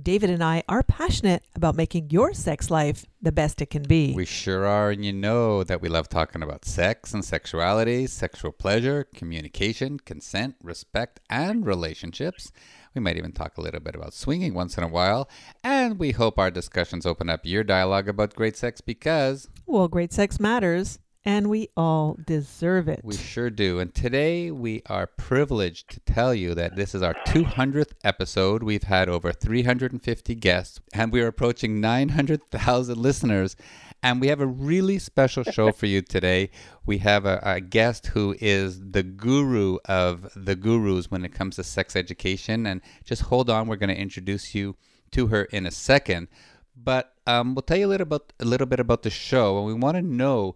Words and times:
David 0.00 0.28
and 0.30 0.42
I 0.42 0.64
are 0.68 0.82
passionate 0.82 1.44
about 1.54 1.76
making 1.76 2.10
your 2.10 2.34
sex 2.34 2.68
life 2.68 3.06
the 3.22 3.30
best 3.30 3.62
it 3.62 3.70
can 3.70 3.84
be. 3.84 4.12
We 4.12 4.24
sure 4.24 4.66
are, 4.66 4.90
and 4.90 5.04
you 5.04 5.12
know 5.12 5.62
that 5.62 5.80
we 5.80 5.88
love 5.88 6.08
talking 6.08 6.42
about 6.42 6.64
sex 6.64 7.14
and 7.14 7.24
sexuality, 7.24 8.08
sexual 8.08 8.50
pleasure, 8.50 9.04
communication, 9.14 10.00
consent, 10.00 10.56
respect, 10.62 11.20
and 11.30 11.64
relationships. 11.64 12.50
We 12.94 13.00
might 13.00 13.16
even 13.16 13.32
talk 13.32 13.56
a 13.56 13.60
little 13.60 13.80
bit 13.80 13.94
about 13.94 14.14
swinging 14.14 14.52
once 14.54 14.76
in 14.76 14.82
a 14.82 14.88
while, 14.88 15.28
and 15.62 15.98
we 15.98 16.10
hope 16.10 16.38
our 16.38 16.50
discussions 16.50 17.06
open 17.06 17.30
up 17.30 17.40
your 17.44 17.62
dialogue 17.62 18.08
about 18.08 18.34
great 18.34 18.56
sex 18.56 18.80
because. 18.80 19.48
Well, 19.64 19.86
great 19.86 20.12
sex 20.12 20.40
matters 20.40 20.98
and 21.24 21.48
we 21.48 21.68
all 21.76 22.18
deserve 22.26 22.88
it. 22.88 23.00
We 23.02 23.16
sure 23.16 23.48
do. 23.48 23.78
And 23.78 23.94
today 23.94 24.50
we 24.50 24.82
are 24.86 25.06
privileged 25.06 25.90
to 25.90 26.00
tell 26.00 26.34
you 26.34 26.54
that 26.54 26.76
this 26.76 26.94
is 26.94 27.02
our 27.02 27.14
200th 27.26 27.92
episode. 28.04 28.62
We've 28.62 28.82
had 28.82 29.08
over 29.08 29.32
350 29.32 30.34
guests, 30.34 30.80
and 30.92 31.10
we 31.10 31.22
are 31.22 31.26
approaching 31.26 31.80
900,000 31.80 32.98
listeners. 32.98 33.56
And 34.02 34.20
we 34.20 34.28
have 34.28 34.42
a 34.42 34.46
really 34.46 34.98
special 34.98 35.44
show 35.44 35.72
for 35.72 35.86
you 35.86 36.02
today. 36.02 36.50
We 36.84 36.98
have 36.98 37.24
a, 37.24 37.40
a, 37.42 37.60
guest 37.62 38.08
who 38.08 38.36
is 38.38 38.78
the 38.78 39.02
guru 39.02 39.78
of 39.86 40.28
the 40.36 40.54
gurus 40.54 41.10
when 41.10 41.24
it 41.24 41.32
comes 41.32 41.56
to 41.56 41.64
sex 41.64 41.96
education. 41.96 42.66
And 42.66 42.82
just 43.02 43.22
hold 43.22 43.48
on, 43.48 43.66
we're 43.66 43.76
going 43.76 43.94
to 43.94 43.98
introduce 43.98 44.54
you 44.54 44.76
to 45.12 45.28
her 45.28 45.44
in 45.44 45.64
a 45.64 45.70
second. 45.70 46.28
But 46.76 47.14
um, 47.26 47.54
we'll 47.54 47.62
tell 47.62 47.78
you 47.78 47.86
a 47.86 47.88
little, 47.88 48.06
about, 48.06 48.34
a 48.38 48.44
little 48.44 48.66
bit 48.66 48.78
about 48.78 49.04
the 49.04 49.10
show. 49.10 49.56
And 49.56 49.66
we 49.66 49.72
want 49.72 49.96
to 49.96 50.02
know 50.02 50.54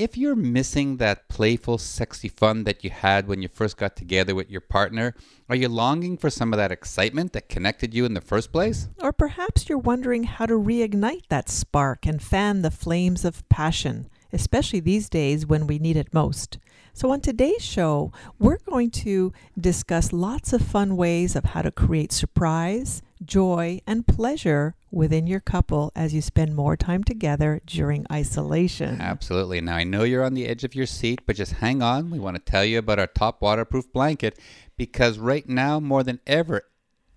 if 0.00 0.16
you're 0.16 0.34
missing 0.34 0.96
that 0.96 1.28
playful, 1.28 1.76
sexy 1.76 2.28
fun 2.28 2.64
that 2.64 2.82
you 2.82 2.88
had 2.88 3.28
when 3.28 3.42
you 3.42 3.48
first 3.48 3.76
got 3.76 3.96
together 3.96 4.34
with 4.34 4.50
your 4.50 4.62
partner, 4.62 5.14
are 5.46 5.54
you 5.54 5.68
longing 5.68 6.16
for 6.16 6.30
some 6.30 6.54
of 6.54 6.56
that 6.56 6.72
excitement 6.72 7.34
that 7.34 7.50
connected 7.50 7.92
you 7.92 8.06
in 8.06 8.14
the 8.14 8.22
first 8.22 8.50
place? 8.50 8.88
Or 9.02 9.12
perhaps 9.12 9.68
you're 9.68 9.76
wondering 9.76 10.24
how 10.24 10.46
to 10.46 10.54
reignite 10.54 11.28
that 11.28 11.50
spark 11.50 12.06
and 12.06 12.22
fan 12.22 12.62
the 12.62 12.70
flames 12.70 13.26
of 13.26 13.46
passion, 13.50 14.08
especially 14.32 14.80
these 14.80 15.10
days 15.10 15.44
when 15.44 15.66
we 15.66 15.78
need 15.78 15.98
it 15.98 16.14
most. 16.14 16.56
So, 16.94 17.10
on 17.10 17.20
today's 17.20 17.62
show, 17.62 18.10
we're 18.38 18.58
going 18.64 18.90
to 19.02 19.34
discuss 19.58 20.14
lots 20.14 20.54
of 20.54 20.62
fun 20.62 20.96
ways 20.96 21.36
of 21.36 21.44
how 21.44 21.60
to 21.60 21.70
create 21.70 22.10
surprise, 22.10 23.02
joy, 23.22 23.82
and 23.86 24.06
pleasure 24.06 24.74
within 24.90 25.26
your 25.26 25.40
couple 25.40 25.92
as 25.94 26.12
you 26.12 26.20
spend 26.20 26.54
more 26.54 26.76
time 26.76 27.04
together 27.04 27.60
during 27.66 28.06
isolation. 28.10 29.00
Absolutely. 29.00 29.60
Now, 29.60 29.76
I 29.76 29.84
know 29.84 30.02
you're 30.02 30.24
on 30.24 30.34
the 30.34 30.46
edge 30.46 30.64
of 30.64 30.74
your 30.74 30.86
seat, 30.86 31.20
but 31.26 31.36
just 31.36 31.52
hang 31.52 31.82
on. 31.82 32.10
We 32.10 32.18
want 32.18 32.36
to 32.36 32.50
tell 32.50 32.64
you 32.64 32.78
about 32.78 32.98
our 32.98 33.06
top 33.06 33.40
waterproof 33.42 33.92
blanket 33.92 34.38
because 34.76 35.18
right 35.18 35.48
now, 35.48 35.78
more 35.78 36.02
than 36.02 36.20
ever, 36.26 36.62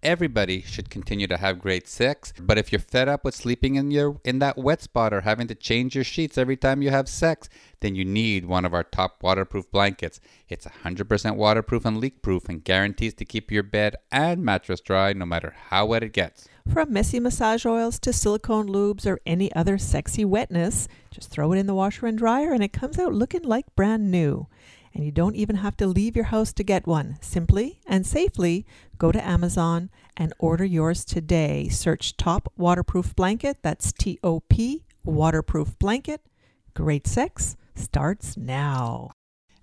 everybody 0.03 0.61
should 0.61 0.89
continue 0.89 1.27
to 1.27 1.37
have 1.37 1.59
great 1.59 1.87
sex. 1.87 2.33
But 2.39 2.57
if 2.57 2.71
you're 2.71 2.79
fed 2.79 3.07
up 3.07 3.23
with 3.23 3.35
sleeping 3.35 3.75
in 3.75 3.89
your 3.91 4.19
in 4.23 4.39
that 4.39 4.57
wet 4.57 4.81
spot 4.81 5.13
or 5.13 5.21
having 5.21 5.47
to 5.47 5.55
change 5.55 5.95
your 5.95 6.03
sheets 6.03 6.37
every 6.37 6.57
time 6.57 6.81
you 6.81 6.89
have 6.89 7.09
sex, 7.09 7.49
then 7.79 7.95
you 7.95 8.05
need 8.05 8.45
one 8.45 8.65
of 8.65 8.73
our 8.73 8.83
top 8.83 9.23
waterproof 9.23 9.71
blankets. 9.71 10.19
It's 10.47 10.65
100% 10.65 11.35
waterproof 11.35 11.85
and 11.85 11.97
leak 11.97 12.21
proof 12.21 12.47
and 12.47 12.63
guarantees 12.63 13.13
to 13.15 13.25
keep 13.25 13.51
your 13.51 13.63
bed 13.63 13.95
and 14.11 14.43
mattress 14.43 14.81
dry 14.81 15.13
no 15.13 15.25
matter 15.25 15.55
how 15.69 15.87
wet 15.87 16.03
it 16.03 16.13
gets. 16.13 16.47
From 16.71 16.93
messy 16.93 17.19
massage 17.19 17.65
oils 17.65 17.99
to 17.99 18.13
silicone 18.13 18.69
lubes 18.69 19.05
or 19.05 19.19
any 19.25 19.53
other 19.53 19.77
sexy 19.77 20.23
wetness, 20.23 20.87
just 21.11 21.29
throw 21.29 21.51
it 21.51 21.57
in 21.57 21.67
the 21.67 21.75
washer 21.75 22.07
and 22.07 22.17
dryer 22.17 22.53
and 22.53 22.63
it 22.63 22.73
comes 22.73 22.97
out 22.97 23.13
looking 23.13 23.43
like 23.43 23.75
brand 23.75 24.11
new 24.11 24.47
and 24.93 25.03
you 25.03 25.11
don't 25.11 25.35
even 25.35 25.57
have 25.57 25.75
to 25.77 25.87
leave 25.87 26.15
your 26.15 26.25
house 26.25 26.53
to 26.53 26.63
get 26.63 26.85
one. 26.85 27.17
Simply 27.21 27.79
and 27.85 28.05
safely 28.05 28.65
go 28.97 29.11
to 29.11 29.25
Amazon 29.25 29.89
and 30.15 30.33
order 30.39 30.65
yours 30.65 31.03
today. 31.03 31.67
Search 31.69 32.15
Top 32.15 32.51
Waterproof 32.57 33.15
Blanket. 33.15 33.57
That's 33.61 33.91
T 33.91 34.19
O 34.23 34.41
P 34.41 34.83
Waterproof 35.03 35.77
Blanket. 35.79 36.21
Great 36.73 37.07
sex 37.07 37.55
starts 37.75 38.37
now. 38.37 39.11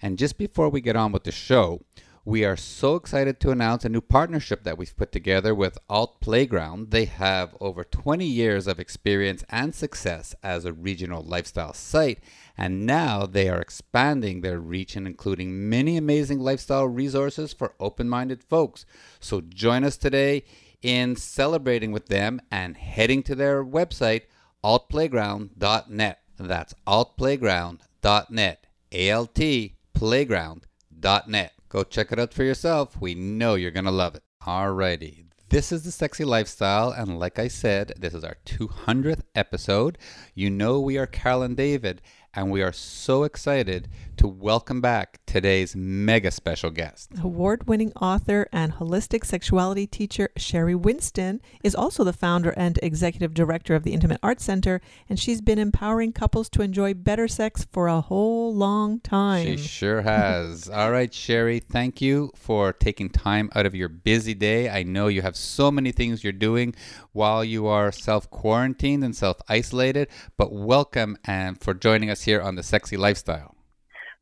And 0.02 0.18
just 0.18 0.38
before 0.38 0.68
we 0.68 0.80
get 0.80 0.96
on 0.96 1.12
with 1.12 1.24
the 1.24 1.32
show, 1.32 1.82
we 2.24 2.44
are 2.44 2.56
so 2.56 2.96
excited 2.96 3.40
to 3.40 3.50
announce 3.50 3.84
a 3.84 3.88
new 3.88 4.00
partnership 4.00 4.62
that 4.64 4.76
we've 4.76 4.96
put 4.96 5.10
together 5.10 5.54
with 5.54 5.78
Alt 5.88 6.20
Playground. 6.20 6.90
They 6.90 7.06
have 7.06 7.56
over 7.60 7.82
20 7.82 8.26
years 8.26 8.66
of 8.66 8.78
experience 8.78 9.42
and 9.48 9.74
success 9.74 10.34
as 10.42 10.64
a 10.64 10.72
regional 10.72 11.22
lifestyle 11.22 11.72
site, 11.72 12.22
and 12.60 12.84
now 12.84 13.24
they 13.24 13.48
are 13.48 13.58
expanding 13.58 14.42
their 14.42 14.60
reach 14.60 14.94
and 14.94 15.06
including 15.06 15.70
many 15.70 15.96
amazing 15.96 16.38
lifestyle 16.38 16.86
resources 16.86 17.54
for 17.54 17.74
open 17.80 18.06
minded 18.06 18.44
folks. 18.44 18.84
So 19.18 19.40
join 19.40 19.82
us 19.82 19.96
today 19.96 20.44
in 20.82 21.16
celebrating 21.16 21.90
with 21.90 22.08
them 22.08 22.38
and 22.50 22.76
heading 22.76 23.22
to 23.22 23.34
their 23.34 23.64
website, 23.64 24.24
altplayground.net. 24.62 26.20
That's 26.38 26.74
altplayground.net. 26.86 28.66
A 28.92 29.10
L 29.10 29.26
T 29.26 29.76
playground.net. 29.94 31.52
Go 31.70 31.82
check 31.82 32.12
it 32.12 32.18
out 32.18 32.34
for 32.34 32.44
yourself. 32.44 33.00
We 33.00 33.14
know 33.14 33.54
you're 33.54 33.70
going 33.70 33.84
to 33.86 33.90
love 33.90 34.16
it. 34.16 34.22
Alrighty. 34.42 35.24
This 35.50 35.72
is 35.72 35.82
the 35.82 35.90
sexy 35.90 36.24
lifestyle, 36.24 36.92
and 36.92 37.18
like 37.18 37.40
I 37.40 37.48
said, 37.48 37.94
this 37.98 38.14
is 38.14 38.22
our 38.22 38.36
200th 38.46 39.22
episode. 39.34 39.98
You 40.32 40.48
know 40.48 40.78
we 40.78 40.96
are 40.96 41.08
Carol 41.08 41.42
and 41.42 41.56
David, 41.56 42.02
and 42.34 42.50
we 42.50 42.62
are 42.62 42.72
so 42.72 43.24
excited 43.24 43.88
to 44.20 44.28
welcome 44.28 44.80
back 44.80 45.18
today's 45.26 45.74
mega 45.74 46.30
special 46.30 46.70
guest. 46.70 47.10
Award 47.22 47.66
winning 47.66 47.92
author 48.00 48.48
and 48.52 48.74
holistic 48.74 49.24
sexuality 49.24 49.86
teacher 49.86 50.28
Sheri 50.38 50.78
Winston 50.78 51.40
is 51.64 51.74
also 51.74 52.04
the 52.04 52.12
founder 52.12 52.50
and 52.50 52.78
executive 52.82 53.34
director 53.34 53.74
of 53.74 53.82
the 53.82 53.92
Intimate 53.92 54.20
Arts 54.22 54.44
Center, 54.44 54.80
and 55.08 55.18
she's 55.18 55.40
been 55.40 55.58
empowering 55.58 56.12
couples 56.12 56.48
to 56.50 56.62
enjoy 56.62 56.94
better 56.94 57.26
sex 57.26 57.66
for 57.72 57.88
a 57.88 58.00
whole 58.00 58.54
long 58.54 59.00
time. 59.00 59.46
She 59.46 59.56
sure 59.56 60.02
has. 60.02 60.68
All 60.74 60.92
right, 60.92 61.10
Sheri, 61.10 61.62
thank 61.62 62.00
you 62.00 62.30
for 62.36 62.72
taking 62.72 63.08
time 63.08 63.50
out 63.54 63.66
of 63.66 63.74
your 63.74 63.88
busy 63.88 64.34
day. 64.34 64.68
I 64.68 64.82
know 64.82 65.08
you 65.08 65.22
have 65.22 65.36
so 65.36 65.70
many 65.70 65.92
things 65.92 66.22
you're 66.22 66.32
doing 66.32 66.74
while 67.12 67.42
you 67.42 67.66
are 67.66 67.90
self 67.90 68.30
quarantined 68.30 69.02
and 69.02 69.16
self 69.16 69.40
isolated, 69.48 70.08
but 70.36 70.52
welcome 70.52 71.16
and 71.24 71.60
for 71.60 71.74
joining 71.74 72.10
us 72.10 72.20
us 72.20 72.24
here 72.24 72.42
on 72.42 72.54
the 72.54 72.62
Sexy 72.62 72.96
Lifestyle. 72.96 73.56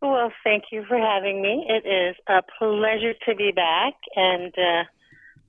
Well, 0.00 0.32
thank 0.44 0.64
you 0.70 0.84
for 0.86 0.96
having 0.96 1.42
me. 1.42 1.66
It 1.68 1.86
is 1.86 2.16
a 2.28 2.42
pleasure 2.58 3.14
to 3.26 3.34
be 3.34 3.50
back 3.52 3.94
and 4.14 4.52
uh, 4.56 4.84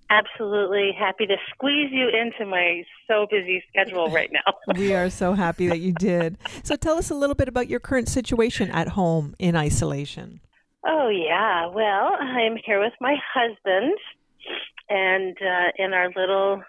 absolutely 0.10 0.92
happy 0.98 1.28
to 1.28 1.36
squeeze 1.54 1.92
you 1.92 2.10
into 2.10 2.50
my 2.50 2.84
so 3.08 3.28
busy 3.30 3.64
schedule 3.70 4.08
right 4.12 4.32
now. 4.32 4.74
we 4.76 4.94
are 4.94 5.10
so 5.10 5.34
happy 5.34 5.68
that 5.68 5.80
you 5.80 5.94
did. 5.94 6.38
So 6.64 6.76
tell 6.76 6.98
us 6.98 7.12
a 7.12 7.16
little 7.16 7.36
bit 7.36 7.48
about 7.48 7.68
your 7.68 7.80
current 7.80 8.10
situation 8.10 8.72
at 8.72 8.90
home 8.90 9.36
in 9.38 9.56
isolation. 9.56 10.40
Oh, 10.84 11.10
yeah. 11.10 11.68
Well, 11.68 12.16
I'm 12.20 12.58
here 12.66 12.80
with 12.80 12.94
my 13.00 13.16
husband 13.34 13.98
and 14.90 15.38
uh, 15.42 15.72
in 15.78 15.94
our 15.94 16.10
little 16.16 16.64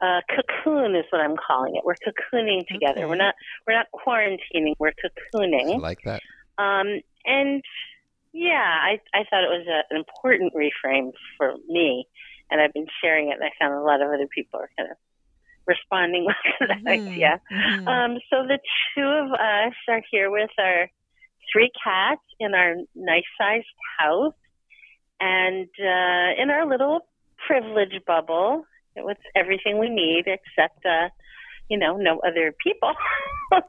uh, 0.00 0.20
cocoon 0.34 0.96
is 0.96 1.04
what 1.10 1.20
I'm 1.20 1.36
calling 1.36 1.76
it. 1.76 1.82
We're 1.84 1.94
cocooning 1.94 2.66
together. 2.66 3.00
Okay. 3.00 3.06
We're 3.06 3.16
not 3.16 3.34
we're 3.66 3.74
not 3.74 3.86
quarantining. 3.92 4.74
We're 4.78 4.92
cocooning. 4.92 5.74
I 5.74 5.78
like 5.78 6.00
that. 6.04 6.22
Um, 6.56 7.00
and 7.24 7.62
yeah, 8.32 8.78
I 8.82 9.00
I 9.14 9.24
thought 9.28 9.44
it 9.44 9.50
was 9.50 9.66
a, 9.66 9.92
an 9.92 9.98
important 9.98 10.54
reframe 10.54 11.12
for 11.36 11.54
me, 11.68 12.06
and 12.50 12.60
I've 12.60 12.72
been 12.72 12.86
sharing 13.02 13.30
it. 13.30 13.34
And 13.34 13.44
I 13.44 13.50
found 13.58 13.74
a 13.74 13.82
lot 13.82 14.02
of 14.02 14.08
other 14.08 14.28
people 14.32 14.60
are 14.60 14.70
kind 14.76 14.90
of 14.90 14.96
responding 15.66 16.26
to 16.58 16.66
that 16.66 16.78
mm-hmm. 16.78 17.08
idea. 17.08 17.40
Mm-hmm. 17.52 17.88
Um, 17.88 18.18
so 18.30 18.46
the 18.46 18.58
two 18.94 19.06
of 19.06 19.32
us 19.32 19.74
are 19.88 20.02
here 20.10 20.30
with 20.30 20.50
our 20.58 20.90
three 21.52 21.70
cats 21.82 22.22
in 22.38 22.54
our 22.54 22.76
nice 22.94 23.24
sized 23.38 23.66
house, 23.98 24.34
and 25.20 25.68
uh, 25.78 26.42
in 26.42 26.50
our 26.50 26.66
little 26.66 27.06
privilege 27.46 28.00
bubble 28.06 28.64
with 28.96 29.18
everything 29.34 29.78
we 29.78 29.88
need 29.88 30.24
except, 30.26 30.84
uh, 30.84 31.08
you 31.68 31.78
know, 31.78 31.96
no 31.96 32.18
other 32.20 32.54
people. 32.62 32.92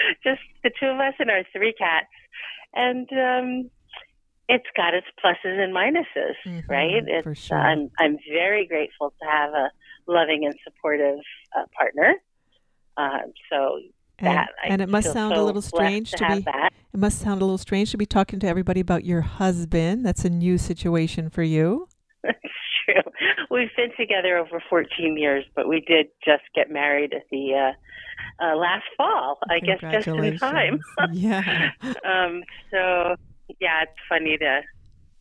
Just 0.24 0.40
the 0.62 0.70
two 0.78 0.86
of 0.86 0.98
us 1.00 1.14
and 1.18 1.30
our 1.30 1.42
three 1.52 1.72
cats. 1.76 2.06
And 2.74 3.08
um, 3.12 3.70
it's 4.48 4.66
got 4.76 4.94
its 4.94 5.06
pluses 5.22 5.58
and 5.62 5.74
minuses, 5.74 6.34
Mhm, 6.46 6.68
right? 6.68 7.02
It's, 7.06 7.24
for 7.24 7.34
sure. 7.34 7.58
I'm 7.58 7.90
I'm 7.98 8.16
very 8.30 8.66
grateful 8.66 9.12
to 9.20 9.28
have 9.28 9.50
a 9.50 9.70
loving 10.06 10.44
and 10.44 10.54
supportive 10.64 11.18
uh, 11.56 11.64
partner. 11.76 12.14
Um, 12.96 13.32
so 13.50 13.80
And, 14.18 14.48
and 14.68 14.82
it 14.82 14.88
must 14.88 15.12
sound 15.12 15.34
so 15.34 15.42
a 15.42 15.44
little 15.44 15.62
strange 15.62 16.10
to, 16.12 16.16
to 16.18 16.36
be 16.36 16.40
that. 16.42 16.72
it 16.92 17.00
must 17.00 17.20
sound 17.20 17.40
a 17.40 17.44
little 17.44 17.58
strange 17.58 17.90
to 17.92 17.96
be 17.96 18.06
talking 18.06 18.38
to 18.40 18.46
everybody 18.46 18.80
about 18.80 19.04
your 19.04 19.22
husband. 19.22 20.04
That's 20.04 20.24
a 20.24 20.30
new 20.30 20.58
situation 20.58 21.30
for 21.30 21.42
you. 21.42 21.88
We've 23.50 23.68
been 23.76 23.90
together 23.96 24.38
over 24.38 24.62
14 24.70 25.16
years, 25.16 25.44
but 25.56 25.68
we 25.68 25.80
did 25.80 26.06
just 26.24 26.42
get 26.54 26.70
married 26.70 27.12
at 27.12 27.22
the 27.30 27.54
uh, 27.54 28.44
uh, 28.44 28.56
last 28.56 28.84
fall. 28.96 29.38
I 29.48 29.58
guess 29.58 29.80
just 29.80 30.06
in 30.06 30.38
time. 30.38 30.80
Yeah. 31.12 31.70
um, 32.04 32.42
so 32.70 33.16
yeah, 33.58 33.82
it's 33.82 33.92
funny 34.08 34.38
to 34.38 34.60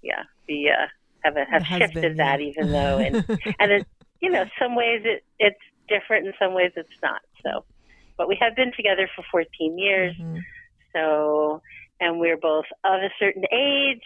yeah 0.02 0.24
be 0.48 0.70
uh, 0.70 0.88
have 1.24 1.36
a, 1.36 1.46
have 1.46 1.66
shifted 1.66 2.18
that 2.18 2.40
even 2.40 2.72
though 2.72 2.98
and 3.00 3.16
and 3.60 3.72
it, 3.72 3.88
you 4.22 4.30
know 4.30 4.46
some 4.60 4.76
ways 4.76 5.02
it 5.04 5.24
it's 5.40 5.60
different 5.88 6.28
in 6.28 6.34
some 6.40 6.54
ways 6.54 6.72
it's 6.76 6.90
not. 7.02 7.22
So, 7.44 7.66
but 8.18 8.28
we 8.28 8.38
have 8.40 8.56
been 8.56 8.72
together 8.76 9.10
for 9.16 9.24
14 9.32 9.78
years. 9.78 10.16
Mhm. 10.18 10.42
So, 10.94 11.62
and 12.00 12.20
we're 12.20 12.38
both 12.38 12.66
of 12.84 13.02
a 13.02 13.10
certain 13.20 13.46
age. 13.52 14.04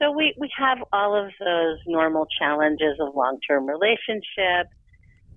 So 0.00 0.10
we, 0.12 0.34
we 0.38 0.50
have 0.56 0.78
all 0.92 1.14
of 1.14 1.30
those 1.38 1.78
normal 1.86 2.26
challenges 2.38 2.96
of 3.00 3.14
long 3.14 3.38
term 3.48 3.66
relationship 3.66 4.68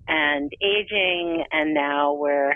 and 0.08 0.50
aging, 0.62 1.44
and 1.52 1.74
now 1.74 2.14
we're 2.14 2.54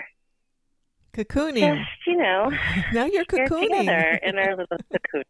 Cocooning. 1.13 1.59
just, 1.77 1.89
you 2.07 2.17
know, 2.17 2.51
now 2.93 3.05
you're 3.05 3.25
cocooning. 3.25 3.79
together 3.79 4.19
in 4.23 4.37
our 4.37 4.55
little 4.55 4.77
cocoon. 4.91 5.23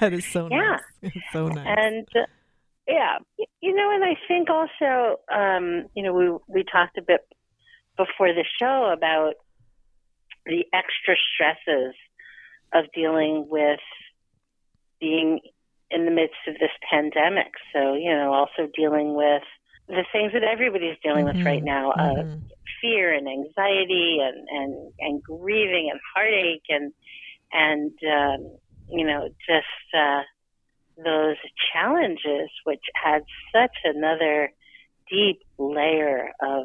that 0.00 0.12
is 0.12 0.24
so 0.26 0.48
Yeah. 0.50 0.78
nice. 1.02 1.12
It's 1.14 1.32
so 1.32 1.48
nice. 1.48 1.66
And 1.78 2.06
uh, 2.16 2.20
yeah, 2.88 3.18
you 3.60 3.74
know, 3.74 3.90
and 3.94 4.04
I 4.04 4.16
think 4.26 4.48
also, 4.50 5.20
um, 5.32 5.86
you 5.94 6.02
know, 6.02 6.12
we 6.14 6.30
we 6.48 6.64
talked 6.64 6.98
a 6.98 7.02
bit 7.02 7.20
before 7.96 8.32
the 8.32 8.44
show 8.60 8.90
about 8.94 9.34
the 10.46 10.64
extra 10.72 11.14
stresses 11.34 11.94
of 12.74 12.86
dealing 12.94 13.46
with 13.48 13.78
being 15.00 15.40
in 15.94 16.04
the 16.04 16.10
midst 16.10 16.40
of 16.48 16.54
this 16.54 16.72
pandemic. 16.90 17.52
So, 17.72 17.94
you 17.94 18.10
know, 18.10 18.32
also 18.32 18.70
dealing 18.74 19.14
with 19.14 19.42
the 19.88 20.04
things 20.12 20.32
that 20.32 20.44
everybody's 20.44 20.98
dealing 21.02 21.24
with 21.24 21.36
right 21.44 21.62
Mhm. 21.62 21.64
now 21.64 21.92
of 21.92 22.26
Mhm. 22.26 22.42
fear 22.80 23.12
and 23.12 23.28
anxiety 23.28 24.18
and, 24.20 24.48
and, 24.48 24.92
and 24.98 25.22
grieving 25.22 25.90
and 25.90 26.00
heartache 26.14 26.64
and 26.68 26.92
and 27.52 27.92
um, 28.04 28.58
you 28.88 29.06
know 29.06 29.28
just 29.48 29.94
uh, 29.94 30.22
those 30.96 31.36
challenges 31.72 32.50
which 32.64 32.82
add 33.04 33.22
such 33.54 33.76
another 33.84 34.52
deep 35.10 35.40
layer 35.58 36.30
of 36.42 36.64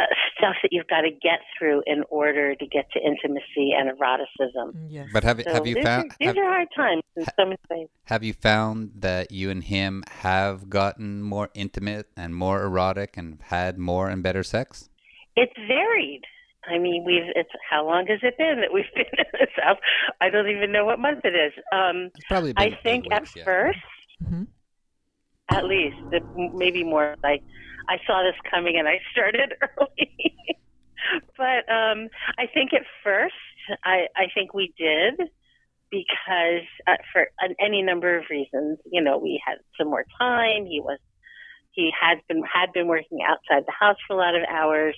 uh, 0.00 0.04
stuff 0.38 0.56
that 0.62 0.70
you've 0.72 0.86
got 0.88 1.02
to 1.02 1.10
get 1.10 1.40
through 1.58 1.82
in 1.86 2.02
order 2.10 2.54
to 2.54 2.66
get 2.66 2.90
to 2.92 2.98
intimacy 3.00 3.72
and 3.78 3.90
eroticism. 3.90 4.86
Yes. 4.88 5.08
But 5.12 5.24
have 5.24 5.40
So 5.42 5.52
have 5.52 5.66
you 5.66 5.74
these, 5.76 5.84
found 5.84 6.10
are, 6.12 6.16
these 6.18 6.26
have, 6.28 6.36
are 6.38 6.44
hard 6.56 6.68
times 6.74 7.02
in 7.16 7.24
so 7.24 7.44
many 7.44 7.56
ways. 7.70 7.88
have 8.04 8.22
you 8.24 8.32
found 8.32 8.92
that 8.96 9.30
you 9.30 9.50
and 9.50 9.62
him 9.64 10.02
have 10.22 10.70
gotten 10.70 11.22
more 11.22 11.50
intimate 11.54 12.06
and 12.16 12.34
more 12.34 12.62
erotic 12.62 13.16
and 13.16 13.38
had 13.42 13.78
more 13.78 14.08
and 14.08 14.22
better 14.22 14.42
sex? 14.42 14.88
It's 15.36 15.52
varied. 15.68 16.22
I 16.68 16.78
mean, 16.78 17.04
we've. 17.06 17.22
It's 17.34 17.50
how 17.70 17.86
long 17.86 18.06
has 18.08 18.18
it 18.22 18.36
been 18.36 18.60
that 18.60 18.72
we've 18.72 18.84
been 18.94 19.04
in 19.18 19.24
this 19.32 19.48
house? 19.62 19.78
I 20.20 20.28
don't 20.30 20.48
even 20.48 20.70
know 20.72 20.84
what 20.84 20.98
month 20.98 21.20
it 21.24 21.34
is. 21.34 21.52
Um, 21.72 22.10
It's 22.14 22.26
probably 22.28 22.52
been 22.52 22.62
I 22.62 22.66
eight 22.68 22.82
think 22.82 23.06
at 23.10 23.24
yeah. 23.34 23.44
first, 23.44 23.78
Mhm. 24.22 24.46
at 25.50 25.64
least, 25.64 25.96
the- 26.10 26.50
maybe 26.54 26.84
more. 26.84 27.16
Like 27.22 27.42
I 27.90 27.98
saw 28.06 28.22
this 28.22 28.38
coming 28.48 28.78
and 28.78 28.86
I 28.86 29.00
started 29.10 29.54
early. 29.62 30.36
but 31.36 31.66
um, 31.68 32.08
I 32.38 32.46
think 32.54 32.72
at 32.72 32.86
first, 33.02 33.34
I 33.84 34.06
I 34.16 34.26
think 34.32 34.54
we 34.54 34.72
did 34.78 35.28
because 35.90 36.66
uh, 36.86 37.02
for 37.12 37.26
an, 37.40 37.56
any 37.60 37.82
number 37.82 38.16
of 38.16 38.24
reasons. 38.30 38.78
You 38.90 39.02
know, 39.02 39.18
we 39.18 39.42
had 39.44 39.58
some 39.76 39.88
more 39.88 40.04
time. 40.18 40.66
He 40.66 40.80
was 40.80 40.98
he 41.72 41.90
had 41.98 42.18
been 42.28 42.42
had 42.42 42.72
been 42.72 42.86
working 42.86 43.18
outside 43.26 43.64
the 43.66 43.74
house 43.78 43.96
for 44.06 44.14
a 44.14 44.16
lot 44.16 44.36
of 44.36 44.42
hours, 44.48 44.96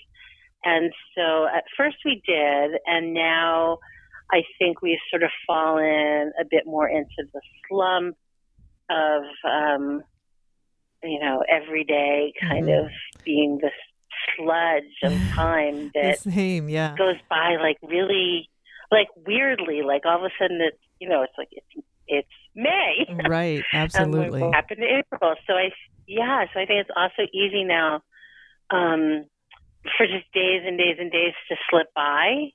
and 0.65 0.93
so 1.17 1.47
at 1.47 1.65
first 1.77 1.97
we 2.05 2.23
did, 2.27 2.73
and 2.87 3.15
now 3.15 3.79
I 4.31 4.43
think 4.59 4.83
we've 4.83 4.99
sort 5.11 5.23
of 5.23 5.31
fallen 5.47 6.33
a 6.39 6.45
bit 6.49 6.65
more 6.67 6.89
into 6.89 7.29
the 7.33 7.41
slump 7.69 8.17
of 8.91 9.23
um, 9.49 10.03
you 11.03 11.19
know 11.21 11.43
every 11.49 11.85
day 11.85 12.33
kind 12.41 12.67
Mhm. 12.67 12.85
of 12.85 12.91
being 13.25 13.59
this 13.63 13.73
sludge 14.37 14.97
of 15.03 15.13
time 15.37 15.91
that 15.95 16.19
The 16.25 16.31
same, 16.31 16.69
yeah. 16.69 16.95
goes 16.97 17.17
by 17.29 17.57
like 17.61 17.79
really 17.83 18.49
like 18.91 19.09
weirdly 19.27 19.83
like 19.83 20.03
all 20.05 20.19
of 20.19 20.25
a 20.25 20.31
sudden 20.39 20.61
it's 20.61 20.79
you 21.01 21.09
know 21.09 21.23
it's 21.23 21.33
like 21.39 21.49
it's 21.53 21.87
it's 22.07 22.29
May 22.55 23.07
Right, 23.29 23.63
absolutely. 23.73 24.41
what 24.43 24.55
happened 24.55 24.81
to 24.81 24.87
April 24.99 25.35
so 25.47 25.55
I 25.55 25.71
yeah 26.07 26.45
so 26.53 26.61
I 26.61 26.67
think 26.67 26.81
it's 26.81 26.91
also 26.97 27.23
easy 27.33 27.65
now 27.65 28.03
um 28.71 29.25
for 29.97 30.07
just 30.07 30.31
days 30.33 30.63
and 30.67 30.77
days 30.79 30.97
and 31.01 31.11
days 31.11 31.33
to 31.49 31.57
slip 31.71 31.89
by 31.97 32.51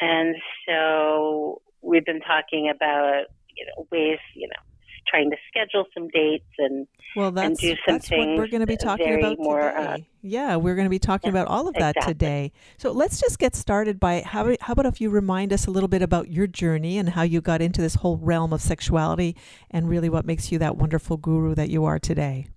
and 0.00 0.36
so 0.68 1.62
we've 1.82 2.04
been 2.04 2.20
talking 2.20 2.68
about 2.74 3.24
you 3.56 3.64
know 3.66 3.86
ways 3.90 4.18
you 4.34 4.46
know 4.48 4.62
trying 5.08 5.30
to 5.30 5.36
schedule 5.48 5.84
some 5.94 6.08
dates 6.08 6.44
and 6.58 6.86
Well, 7.14 7.30
that's, 7.30 7.60
do 7.60 7.70
some 7.86 7.94
that's 7.94 8.10
what 8.10 8.18
we're 8.36 8.48
going 8.48 8.60
to 8.60 8.66
be 8.66 8.76
talking 8.76 9.18
about 9.18 9.38
more, 9.38 9.70
today. 9.70 9.84
uh, 9.84 9.96
yeah, 10.22 10.56
we're 10.56 10.74
going 10.74 10.86
to 10.86 10.90
be 10.90 10.98
talking 10.98 11.32
yeah, 11.34 11.40
about 11.40 11.48
all 11.48 11.68
of 11.68 11.74
that 11.74 11.96
exactly. 11.96 12.14
today. 12.14 12.52
So 12.78 12.92
let's 12.92 13.20
just 13.20 13.38
get 13.38 13.54
started 13.54 14.00
by 14.00 14.22
how, 14.22 14.54
how 14.60 14.72
about 14.72 14.86
if 14.86 15.00
you 15.00 15.10
remind 15.10 15.52
us 15.52 15.66
a 15.66 15.70
little 15.70 15.88
bit 15.88 16.02
about 16.02 16.30
your 16.30 16.46
journey 16.46 16.98
and 16.98 17.10
how 17.10 17.22
you 17.22 17.40
got 17.40 17.62
into 17.62 17.80
this 17.80 17.96
whole 17.96 18.16
realm 18.16 18.52
of 18.52 18.60
sexuality 18.60 19.36
and 19.70 19.88
really 19.88 20.08
what 20.08 20.26
makes 20.26 20.50
you 20.50 20.58
that 20.58 20.76
wonderful 20.76 21.16
guru 21.16 21.54
that 21.54 21.70
you 21.70 21.84
are 21.84 21.98
today. 21.98 22.48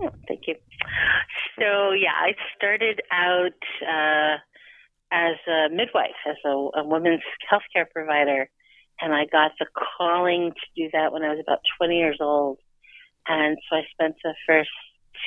Oh, 0.00 0.10
thank 0.26 0.42
you. 0.48 0.54
So 1.58 1.92
yeah, 1.92 2.12
I 2.14 2.32
started 2.56 3.00
out 3.12 3.52
uh, 3.86 4.36
as 5.12 5.36
a 5.46 5.68
midwife, 5.70 6.10
as 6.26 6.36
a, 6.44 6.48
a 6.48 6.84
women's 6.84 7.22
healthcare 7.50 7.88
provider, 7.88 8.48
and 9.02 9.12
I 9.12 9.26
got 9.26 9.50
the 9.58 9.66
calling 9.98 10.52
to 10.52 10.82
do 10.82 10.88
that 10.92 11.12
when 11.12 11.22
I 11.22 11.30
was 11.30 11.40
about 11.42 11.58
20 11.76 11.98
years 11.98 12.18
old. 12.20 12.58
And 13.26 13.58
so 13.68 13.76
I 13.76 13.82
spent 13.90 14.16
the 14.22 14.34
first 14.46 14.70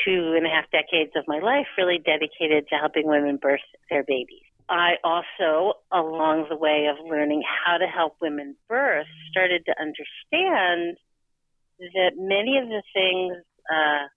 two 0.04 0.34
and 0.36 0.46
a 0.46 0.50
half 0.50 0.72
decades 0.72 1.12
of 1.16 1.26
my 1.28 1.40
life 1.40 1.68
really 1.78 2.00
dedicated 2.00 2.68
to 2.70 2.76
helping 2.76 3.06
women 3.06 3.38
birth 3.38 3.60
their 3.90 4.04
babies. 4.04 4.48
I 4.70 4.96
also, 5.04 5.80
along 5.92 6.48
the 6.50 6.56
way 6.56 6.88
of 6.90 7.06
learning 7.06 7.44
how 7.44 7.78
to 7.78 7.86
help 7.86 8.16
women 8.22 8.56
birth, 8.68 9.08
started 9.30 9.66
to 9.66 9.76
understand 9.80 10.98
that 11.78 12.12
many 12.18 12.58
of 12.58 12.68
the 12.68 12.82
things 12.94 13.44
uh, 13.70 14.08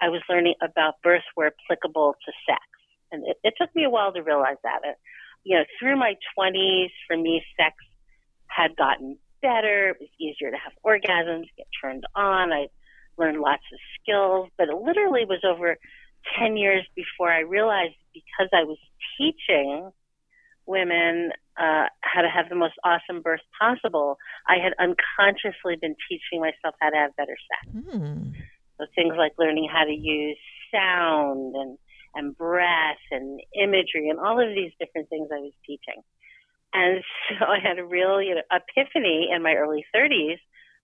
I 0.00 0.08
was 0.08 0.22
learning 0.30 0.54
about 0.62 1.02
birth 1.02 1.26
were 1.36 1.50
applicable 1.52 2.14
to 2.24 2.32
sex. 2.46 2.62
And 3.10 3.26
it, 3.26 3.36
it 3.42 3.54
took 3.60 3.74
me 3.74 3.84
a 3.84 3.90
while 3.90 4.12
to 4.12 4.22
realize 4.22 4.56
that. 4.62 4.80
It, 4.84 4.96
you 5.44 5.56
know, 5.56 5.64
through 5.78 5.96
my 5.96 6.14
20s, 6.38 6.90
for 7.06 7.16
me, 7.16 7.42
sex 7.56 7.74
had 8.58 8.76
gotten 8.76 9.18
better. 9.40 9.90
It 9.90 9.98
was 10.00 10.10
easier 10.18 10.50
to 10.50 10.56
have 10.56 10.72
orgasms, 10.84 11.46
get 11.56 11.66
turned 11.80 12.04
on. 12.14 12.52
I 12.52 12.66
learned 13.16 13.40
lots 13.40 13.62
of 13.72 13.78
skills, 14.00 14.48
but 14.58 14.68
it 14.68 14.76
literally 14.76 15.24
was 15.24 15.40
over 15.44 15.76
10 16.38 16.56
years 16.56 16.84
before 16.94 17.30
I 17.30 17.40
realized 17.40 17.94
because 18.12 18.48
I 18.52 18.64
was 18.64 18.78
teaching 19.16 19.90
women 20.66 21.30
uh, 21.58 21.86
how 22.02 22.22
to 22.22 22.28
have 22.28 22.48
the 22.48 22.54
most 22.54 22.74
awesome 22.84 23.22
birth 23.22 23.40
possible, 23.58 24.18
I 24.46 24.56
had 24.62 24.74
unconsciously 24.78 25.76
been 25.80 25.96
teaching 26.08 26.40
myself 26.40 26.74
how 26.78 26.90
to 26.90 26.96
have 26.96 27.16
better 27.16 27.36
sex. 27.48 27.86
Hmm. 27.90 28.30
So 28.78 28.86
things 28.94 29.14
like 29.16 29.32
learning 29.38 29.68
how 29.72 29.84
to 29.84 29.92
use 29.92 30.38
sound 30.70 31.56
and 31.56 31.78
and 32.14 32.36
breath 32.36 33.04
and 33.10 33.40
imagery 33.54 34.08
and 34.08 34.18
all 34.18 34.40
of 34.40 34.48
these 34.54 34.72
different 34.80 35.08
things 35.08 35.28
I 35.32 35.40
was 35.40 35.52
teaching. 35.66 36.02
And 36.72 37.02
so 37.28 37.44
I 37.48 37.58
had 37.62 37.78
a 37.78 37.84
real 37.84 38.20
you 38.22 38.34
know, 38.34 38.42
epiphany 38.50 39.28
in 39.34 39.42
my 39.42 39.54
early 39.54 39.84
30s 39.94 40.38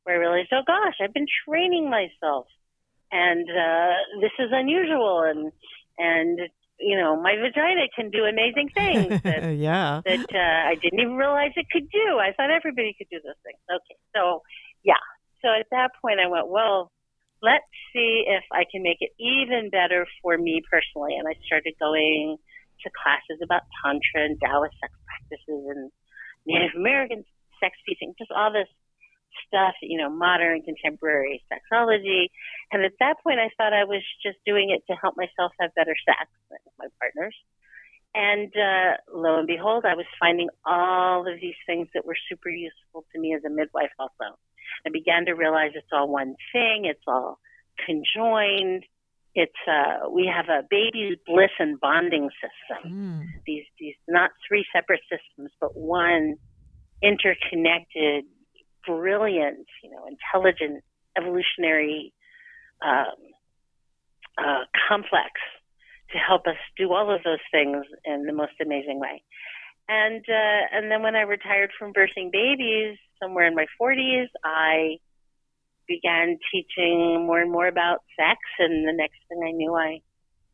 where 0.05 0.17
I 0.17 0.19
realized, 0.19 0.53
oh 0.53 0.63
gosh, 0.67 0.95
I've 1.03 1.15
been 1.15 1.27
training 1.49 1.91
myself, 1.91 2.47
and 3.11 3.49
uh, 3.49 4.21
this 4.21 4.33
is 4.39 4.51
unusual, 4.53 5.23
and 5.23 5.51
and 5.99 6.39
you 6.79 6.97
know 6.97 7.21
my 7.21 7.37
vagina 7.37 7.89
can 7.95 8.11
do 8.11 8.25
amazing 8.25 8.69
things 8.75 9.23
that 9.25 9.57
yeah. 9.57 10.03
that 10.05 10.27
uh, 10.35 10.69
I 10.69 10.75
didn't 10.81 11.01
even 11.01 11.17
realize 11.17 11.53
it 11.57 11.67
could 11.73 11.91
do. 11.91 12.19
I 12.21 12.33
thought 12.37 12.51
everybody 12.51 12.95
could 12.99 13.09
do 13.11 13.19
those 13.25 13.41
things. 13.45 13.59
Okay, 13.71 13.97
so 14.15 14.43
yeah, 14.83 15.01
so 15.41 15.49
at 15.49 15.67
that 15.71 15.93
point 16.03 16.21
I 16.21 16.29
went, 16.29 16.49
well, 16.49 16.93
let's 17.43 17.65
see 17.93 18.25
if 18.27 18.45
I 18.53 18.65
can 18.71 18.83
make 18.83 18.99
it 19.01 19.13
even 19.19 19.71
better 19.71 20.07
for 20.23 20.37
me 20.37 20.63
personally, 20.71 21.17
and 21.17 21.27
I 21.27 21.35
started 21.47 21.75
going 21.81 22.37
to 22.83 22.91
classes 22.91 23.41
about 23.43 23.63
tantra 23.83 24.27
and 24.27 24.39
Taoist 24.41 24.75
sex 24.81 24.93
practices 25.07 25.63
and 25.71 25.91
Native 26.47 26.77
American 26.77 27.25
sex 27.61 27.77
teaching, 27.87 28.15
just 28.19 28.31
all 28.31 28.53
this 28.53 28.69
stuff, 29.47 29.75
you 29.83 29.99
know, 29.99 30.11
modern 30.11 30.63
contemporary 30.63 31.43
sexology. 31.51 32.29
And 32.71 32.85
at 32.85 32.93
that 33.01 33.17
point, 33.23 33.41
I 33.41 33.51
thought 33.57 33.73
I 33.73 33.85
was 33.85 34.03
just 34.23 34.39
doing 34.47 34.71
it 34.71 34.83
to 34.91 34.99
help 34.99 35.17
myself 35.17 35.53
have 35.61 35.75
better 35.75 35.95
sex 36.07 36.31
with 36.51 36.61
my 36.79 36.87
partners. 37.01 37.35
And 38.15 38.53
uh, 38.55 38.97
lo 39.13 39.39
and 39.39 39.47
behold, 39.47 39.85
I 39.85 39.97
was 39.97 40.07
finding 40.21 40.49
all 40.65 41.27
of 41.27 41.41
these 41.41 41.59
things 41.67 41.89
that 41.95 42.07
were 42.07 42.17
super 42.29 42.49
useful 42.49 43.05
to 43.13 43.19
me 43.19 43.35
as 43.35 43.43
a 43.45 43.51
midwife 43.51 43.91
also. 43.99 44.39
I 44.87 44.91
began 44.91 45.27
to 45.27 45.33
realize 45.33 45.73
it's 45.75 45.93
all 45.93 46.09
one 46.09 46.37
thing, 46.53 46.85
it's 46.85 47.03
all 47.09 47.41
conjoined. 47.85 48.85
It's 49.35 49.53
uh, 49.67 50.09
we 50.11 50.31
have 50.33 50.47
a 50.49 50.63
baby's 50.69 51.19
bliss 51.27 51.51
and 51.59 51.81
bonding 51.81 52.31
system. 52.41 52.93
Mm. 52.93 53.27
These 53.47 53.65
these 53.79 53.95
not 54.09 54.31
three 54.47 54.65
separate 54.73 55.01
systems, 55.11 55.51
but 55.61 55.77
one 55.77 56.37
interconnected, 57.03 58.25
brilliant, 58.87 59.67
you 59.83 59.91
know, 59.91 60.07
intelligent, 60.07 60.85
evolutionary 61.19 62.13
um, 62.85 63.19
uh, 64.39 64.65
complex 64.89 65.33
to 66.13 66.19
help 66.19 66.47
us 66.47 66.57
do 66.77 66.93
all 66.93 67.13
of 67.15 67.23
those 67.25 67.43
things 67.51 67.85
in 68.05 68.27
the 68.27 68.33
most 68.33 68.53
amazing 68.63 69.01
way. 69.01 69.23
And 69.89 70.25
uh, 70.29 70.63
and 70.73 70.91
then 70.91 71.03
when 71.03 71.17
I 71.17 71.23
retired 71.23 71.71
from 71.79 71.93
birthing 71.93 72.31
babies, 72.33 72.97
somewhere 73.21 73.47
in 73.47 73.55
my 73.55 73.67
40s, 73.81 74.29
I 74.45 74.99
began 75.87 76.39
teaching 76.53 77.27
more 77.27 77.41
and 77.41 77.51
more 77.51 77.67
about 77.67 78.03
sex. 78.17 78.39
And 78.59 78.87
the 78.87 78.93
next 78.93 79.19
thing 79.29 79.43
I 79.47 79.53
knew, 79.53 79.75
I 79.75 80.01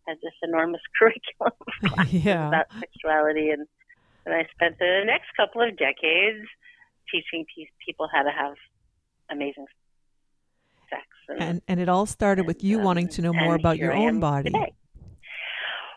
had 0.07 0.17
this 0.23 0.33
enormous 0.43 0.81
curriculum 0.99 2.09
yeah. 2.11 2.49
about 2.49 2.67
sexuality. 2.79 3.51
And, 3.51 3.67
and 4.27 4.35
I 4.35 4.47
spent 4.55 4.79
the 4.79 5.03
next 5.07 5.29
couple 5.37 5.63
of 5.63 5.77
decades 5.77 6.47
teaching 7.11 7.45
people 7.87 8.09
how 8.13 8.23
to 8.23 8.31
have 8.31 8.55
amazing 9.31 9.67
sex. 10.89 11.03
And, 11.29 11.43
and, 11.43 11.63
and 11.69 11.81
it 11.81 11.89
all 11.89 12.07
started 12.07 12.43
and, 12.43 12.49
with 12.49 12.63
you 12.63 12.79
um, 12.79 12.85
wanting 12.85 13.09
to 13.09 13.23
know 13.23 13.33
more 13.33 13.55
about 13.55 13.79
your 13.79 13.93
own 13.93 14.21
body. 14.21 14.51
Today. 14.51 14.75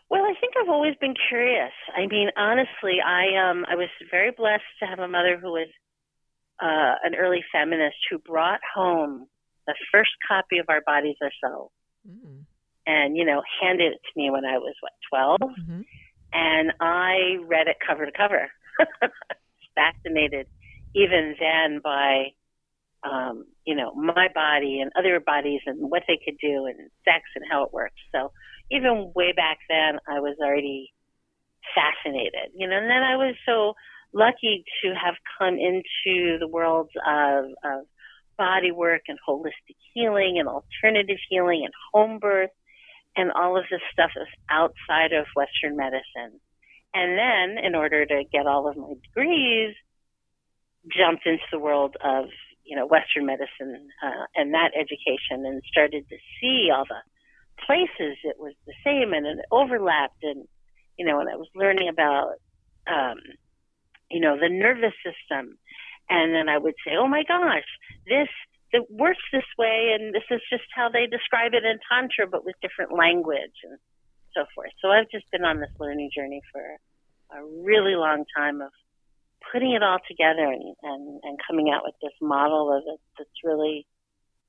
Well, 0.10 0.24
I 0.24 0.34
think 0.40 0.54
I've 0.62 0.70
always 0.70 0.94
been 1.02 1.16
curious. 1.28 1.72
I 1.96 2.06
mean, 2.06 2.30
honestly, 2.38 3.02
I 3.04 3.50
um 3.50 3.66
I 3.68 3.74
was 3.74 3.90
very 4.12 4.30
blessed 4.30 4.62
to 4.80 4.86
have 4.86 5.00
a 5.00 5.08
mother 5.08 5.40
who 5.42 5.50
was 5.50 5.68
uh, 6.62 6.96
an 7.04 7.16
early 7.16 7.44
feminist 7.52 7.98
who 8.10 8.20
brought 8.20 8.60
home 8.76 9.28
the 9.68 9.76
first 9.92 10.12
copy 10.28 10.58
of 10.60 10.66
Our 10.70 10.82
Bodies 10.86 11.16
Are 11.22 11.32
So, 11.44 11.72
mm-hmm. 12.08 12.42
and 12.86 13.18
you 13.18 13.26
know, 13.26 13.42
handed 13.62 13.94
it 13.94 14.00
to 14.04 14.20
me 14.20 14.30
when 14.30 14.46
I 14.46 14.58
was 14.58 14.76
what 14.82 14.92
12 15.10 15.40
mm-hmm. 15.42 15.82
and 16.34 16.74
I 16.80 17.38
read 17.46 17.68
it 17.68 17.78
cover 17.86 18.06
to 18.06 18.12
cover. 18.12 18.50
Fascinated, 19.76 20.48
even 20.96 21.36
then, 21.40 21.82
by 21.84 22.34
um, 23.04 23.46
you 23.66 23.76
know 23.76 23.94
my 23.96 24.28
body 24.34 24.80
and 24.80 24.92
other 24.98 25.20
bodies 25.20 25.62
and 25.66 25.90
what 25.90 26.04
they 26.08 26.20
could 26.24 26.38
do 26.40 26.66
and 26.66 26.90
sex 27.04 27.24
and 27.36 27.46
how 27.50 27.64
it 27.64 27.74
works. 27.74 28.00
So 28.14 28.32
even 28.72 29.12
way 29.16 29.34
back 29.34 29.58
then, 29.70 30.00
I 30.08 30.20
was 30.20 30.38
already 30.42 30.94
fascinated. 31.76 32.52
You 32.56 32.68
know, 32.68 32.78
and 32.78 32.90
then 32.90 33.04
I 33.04 33.16
was 33.16 33.36
so 33.46 33.74
lucky 34.14 34.64
to 34.84 34.94
have 34.94 35.16
come 35.38 35.56
into 35.56 36.38
the 36.40 36.48
world 36.48 36.90
of, 37.08 37.46
of 37.64 37.86
body 38.38 38.72
work 38.72 39.04
and 39.08 39.18
holistic 39.28 39.78
healing 39.94 40.38
and 40.40 40.48
alternative 40.48 41.18
healing 41.30 41.62
and 41.64 41.74
home 41.94 42.20
birth 42.20 42.50
and 43.16 43.32
all 43.32 43.58
of 43.58 43.66
this 43.70 43.82
stuff 43.92 44.12
is 44.16 44.28
outside 44.50 45.14
of 45.14 45.26
Western 45.36 45.78
medicine. 45.78 46.40
And 46.94 47.18
then, 47.18 47.64
in 47.64 47.76
order 47.76 48.06
to 48.06 48.24
get 48.32 48.48
all 48.48 48.68
of 48.68 48.78
my 48.78 48.94
degrees, 49.04 49.76
jumped 50.92 51.26
into 51.26 51.44
the 51.52 51.60
world 51.60 51.96
of 52.04 52.26
you 52.64 52.76
know 52.76 52.86
Western 52.86 53.26
medicine 53.26 53.90
uh, 54.04 54.26
and 54.36 54.54
that 54.54 54.72
education, 54.76 55.46
and 55.46 55.62
started 55.70 56.08
to 56.10 56.18
see 56.40 56.70
all 56.74 56.86
the 56.86 57.02
places 57.66 58.18
it 58.24 58.38
was 58.38 58.54
the 58.66 58.74
same 58.84 59.14
and 59.14 59.26
it 59.26 59.46
overlapped, 59.52 60.24
and 60.24 60.46
you 60.98 61.06
know, 61.06 61.20
and 61.20 61.30
I 61.30 61.36
was 61.36 61.48
learning 61.56 61.90
about 61.90 62.34
um, 62.88 63.18
you 64.14 64.20
know, 64.20 64.38
the 64.40 64.50
nervous 64.50 64.94
system. 65.02 65.58
And 66.10 66.34
then 66.34 66.48
I 66.48 66.58
would 66.58 66.76
say, 66.86 66.94
oh 67.00 67.08
my 67.08 67.24
gosh, 67.28 67.68
this 68.08 68.30
it 68.74 68.90
works 68.90 69.22
this 69.32 69.46
way, 69.58 69.94
and 69.94 70.16
this 70.16 70.26
is 70.32 70.42
just 70.50 70.66
how 70.74 70.90
they 70.90 71.06
describe 71.06 71.54
it 71.54 71.64
in 71.64 71.78
Tantra, 71.86 72.26
but 72.26 72.44
with 72.44 72.56
different 72.60 72.92
language 72.92 73.54
and 73.64 73.78
so 74.34 74.46
forth. 74.56 74.72
So 74.82 74.90
I've 74.90 75.10
just 75.12 75.30
been 75.32 75.46
on 75.46 75.60
this 75.60 75.70
learning 75.80 76.10
journey 76.10 76.42
for 76.52 76.62
a 77.38 77.46
really 77.62 77.94
long 77.94 78.26
time 78.36 78.62
of 78.62 78.72
putting 79.52 79.74
it 79.74 79.84
all 79.84 80.00
together 80.08 80.50
and, 80.50 80.76
and, 80.82 81.20
and 81.22 81.38
coming 81.46 81.70
out 81.70 81.84
with 81.86 81.94
this 82.02 82.18
model 82.20 82.76
of 82.76 82.82
it 82.88 83.00
that's 83.18 83.44
really 83.44 83.86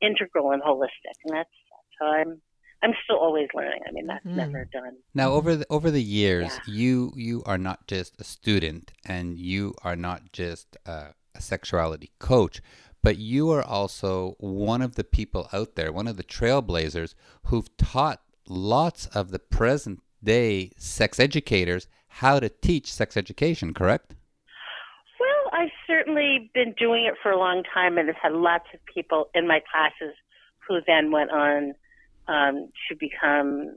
integral 0.01 0.53
and 0.53 0.63
holistic. 0.63 1.17
And 1.25 1.37
that's, 1.37 1.57
that's 1.69 1.95
how 2.01 2.07
I'm 2.13 2.41
I'm 2.85 2.93
still 3.05 3.17
always 3.17 3.49
learning. 3.55 3.81
I 3.89 3.93
mean, 3.93 4.07
that's 4.07 4.27
mm. 4.27 4.35
never 4.35 4.67
done. 4.67 4.97
Now, 5.15 5.33
over 5.33 5.57
the 5.57 5.67
over 5.71 5.91
the 5.91 6.03
years, 6.03 6.53
yeah. 6.67 6.75
you 6.75 7.13
you 7.17 7.43
are 7.47 7.57
not 7.57 7.87
just 7.87 8.21
a 8.21 8.25
student, 8.25 8.93
and 9.07 9.39
you 9.39 9.75
are 9.83 9.97
not 9.97 10.33
just 10.33 10.77
a, 10.85 11.15
a 11.35 11.41
sexuality 11.41 12.11
coach, 12.19 12.61
but 13.03 13.17
you 13.17 13.51
are 13.51 13.65
also 13.65 14.37
one 14.39 14.83
of 14.83 14.97
the 14.97 15.05
people 15.05 15.49
out 15.53 15.77
there, 15.77 15.91
one 15.93 16.07
of 16.07 16.19
the 16.19 16.25
trailblazers 16.25 17.15
who've 17.45 17.75
taught 17.79 18.21
lots 18.47 19.07
of 19.07 19.31
the 19.31 19.39
present 19.39 20.03
day 20.23 20.71
sex 20.77 21.19
educators 21.19 21.89
how 22.09 22.39
to 22.39 22.51
teach 22.51 22.93
sex 22.93 23.17
education. 23.17 23.73
Correct? 23.73 24.15
Well, 25.19 25.61
I've 25.61 25.73
certainly 25.87 26.51
been 26.53 26.75
doing 26.79 27.07
it 27.07 27.15
for 27.23 27.33
a 27.33 27.39
long 27.39 27.63
time, 27.73 27.97
and 27.97 28.09
have 28.09 28.17
had 28.23 28.33
lots 28.33 28.67
of 28.75 28.81
people 28.93 29.31
in 29.35 29.49
my 29.49 29.63
classes 29.73 30.15
who 30.69 30.81
then 30.87 31.11
went 31.11 31.31
on 31.31 31.75
um, 32.29 32.69
to 32.89 32.97
become 32.97 33.77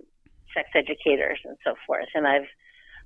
sex 0.56 0.70
educators 0.76 1.40
and 1.44 1.58
so 1.64 1.76
forth. 1.86 2.08
And 2.14 2.28
I've 2.28 2.48